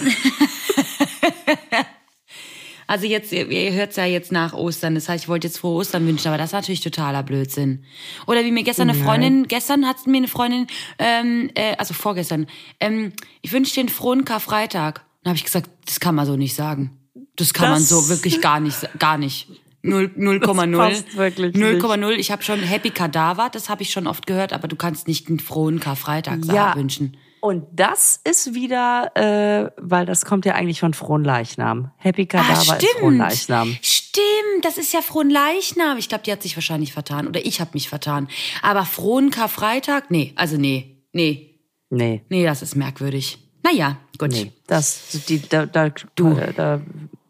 Also 2.89 3.07
jetzt, 3.07 3.33
ihr, 3.33 3.49
ihr 3.49 3.73
hört's 3.73 3.97
ja 3.97 4.05
jetzt 4.05 4.33
nach 4.33 4.53
Ostern. 4.53 4.95
Das 4.95 5.09
heißt, 5.09 5.25
ich 5.25 5.29
wollte 5.29 5.47
jetzt 5.47 5.59
frohe 5.59 5.77
Ostern 5.77 6.07
wünschen, 6.07 6.29
aber 6.29 6.37
das 6.37 6.51
ist 6.51 6.53
natürlich 6.53 6.81
totaler 6.83 7.23
Blödsinn. 7.23 7.85
Oder 8.27 8.45
wie 8.45 8.51
mir 8.51 8.65
gestern 8.65 8.91
eine 8.91 8.99
Freundin, 8.99 9.49
gestern 9.49 9.87
hat 9.87 10.07
mir 10.07 10.19
eine 10.19 10.29
Freundin, 10.29 10.67
ähm, 10.99 11.49
äh, 11.55 11.75
also 11.79 11.95
vorgestern, 11.95 12.49
ähm, 12.81 13.13
ich 13.41 13.53
wünsche 13.53 13.73
dir 13.73 13.81
einen 13.81 13.89
frohen 13.89 14.25
Karfreitag. 14.27 15.05
Dann 15.23 15.31
habe 15.31 15.37
ich 15.39 15.45
gesagt, 15.45 15.71
das 15.87 16.01
kann 16.01 16.15
man 16.15 16.27
so 16.27 16.37
nicht 16.37 16.55
sagen. 16.55 16.99
Das 17.37 17.55
kann 17.55 17.71
man 17.71 17.79
Das- 17.79 17.89
so 17.89 18.09
wirklich 18.11 18.43
gar 18.43 18.61
nicht, 18.61 18.77
gar 18.99 19.17
nicht. 19.17 19.49
0, 19.85 20.11
0,0. 20.17 20.77
passt 20.77 21.17
wirklich 21.17 21.57
0,0. 21.57 22.11
Ich 22.19 22.31
habe 22.31 22.43
schon 22.43 22.61
Happy 22.61 22.91
Kadaver, 22.91 23.49
das 23.51 23.71
habe 23.71 23.83
ich 23.83 23.91
schon 23.91 24.07
oft 24.07 24.27
gehört, 24.27 24.53
aber 24.53 24.69
du 24.69 24.77
kannst 24.77 25.09
nicht 25.09 25.29
einen 25.29 25.41
frohen 25.41 25.81
Karfreitag 25.81 26.45
sagen, 26.45 26.79
wünschen. 26.79 27.17
Und 27.43 27.67
das 27.73 28.21
ist 28.23 28.55
wieder, 28.55 29.11
äh, 29.17 29.73
weil 29.77 30.07
das 30.07 30.25
kommt 30.25 30.47
ja 30.47 30.55
eigentlich 30.55 30.79
von 30.79 30.95
Fronleichnam. 30.95 31.91
Happy 31.97 32.23
Ah, 32.23 32.37
Kadaver 32.39 32.79
ist 32.79 32.87
Fronleichnam. 33.01 33.77
Stimmt, 33.83 34.65
das 34.65 34.79
ist 34.79 34.93
ja 34.93 35.03
frohen 35.03 35.29
Leichnam. 35.29 35.99
Ich 35.99 36.09
glaube, 36.09 36.23
die 36.23 36.31
hat 36.31 36.41
sich 36.41 36.57
wahrscheinlich 36.57 36.93
vertan. 36.93 37.27
Oder 37.27 37.45
ich 37.45 37.61
habe 37.61 37.71
mich 37.75 37.89
vertan. 37.89 38.29
Aber 38.63 38.85
frohen 38.85 39.31
Karfreitag? 39.33 40.09
Nee, 40.13 40.33
also 40.37 40.57
nee, 40.57 41.03
nee, 41.13 41.59
Nee, 41.91 42.23
nee, 42.29 42.45
das 42.45 42.63
ist 42.63 42.77
merkwürdig. 42.77 43.39
Naja, 43.65 43.99
gut. 44.19 44.31
nee. 44.31 44.53
Das, 44.69 45.25
die, 45.29 45.43
da, 45.47 45.67
da, 45.67 45.91
du. 46.15 46.35
da, 46.35 46.47
da 46.53 46.75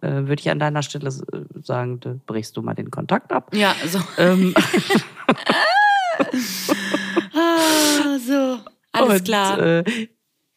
äh, 0.06 0.26
würde 0.28 0.40
ich 0.40 0.50
an 0.50 0.58
deiner 0.58 0.82
Stelle 0.82 1.08
äh, 1.08 1.62
sagen, 1.64 2.00
da 2.00 2.14
brichst 2.26 2.54
du 2.58 2.60
mal 2.62 2.74
den 2.74 2.90
Kontakt 2.90 3.32
ab. 3.32 3.50
Ja, 3.54 3.74
so. 3.90 3.98
Ähm, 4.18 4.54
Ah, 7.34 8.18
so. 8.18 8.58
Alles 8.92 9.20
und, 9.20 9.24
klar. 9.24 9.58
Äh, 9.58 9.84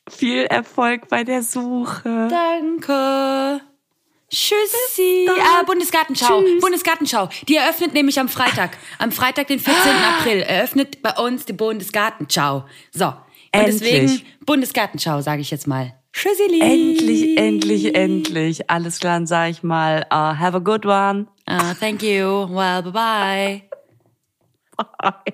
viel 0.10 0.44
Erfolg 0.44 1.08
bei 1.08 1.24
der 1.24 1.42
Suche. 1.42 2.28
Danke. 2.30 3.62
Tschüssi. 4.30 5.28
Ah, 5.40 5.64
Bundesgartenschau. 5.64 6.44
Bundesgartenschau. 6.60 7.30
Die 7.48 7.56
eröffnet 7.56 7.94
nämlich 7.94 8.20
am 8.20 8.28
Freitag. 8.28 8.78
Am 8.98 9.12
Freitag, 9.12 9.48
den 9.48 9.60
14. 9.60 9.92
April, 10.18 10.42
eröffnet 10.42 11.02
bei 11.02 11.12
uns 11.12 11.46
die 11.46 11.54
Bundesgartenschau. 11.54 12.66
So. 12.92 13.06
Und 13.06 13.14
Endlich. 13.52 13.80
deswegen 13.80 14.22
Bundesgartenschau, 14.46 15.22
sage 15.22 15.42
ich 15.42 15.52
jetzt 15.52 15.68
mal. 15.68 15.94
Tschüssi. 16.12 16.60
Endlich, 16.62 17.38
endlich, 17.38 17.96
endlich. 17.96 18.70
Alles 18.70 19.00
klar, 19.00 19.16
dann 19.16 19.28
sag 19.28 19.50
ich 19.50 19.64
mal, 19.64 20.06
uh, 20.12 20.38
have 20.38 20.56
a 20.56 20.60
good 20.60 20.86
one. 20.86 21.28
Ah, 21.46 21.74
thank 21.74 22.02
you. 22.02 22.48
Well, 22.50 22.84
bye 22.92 23.62
bye. 24.78 25.34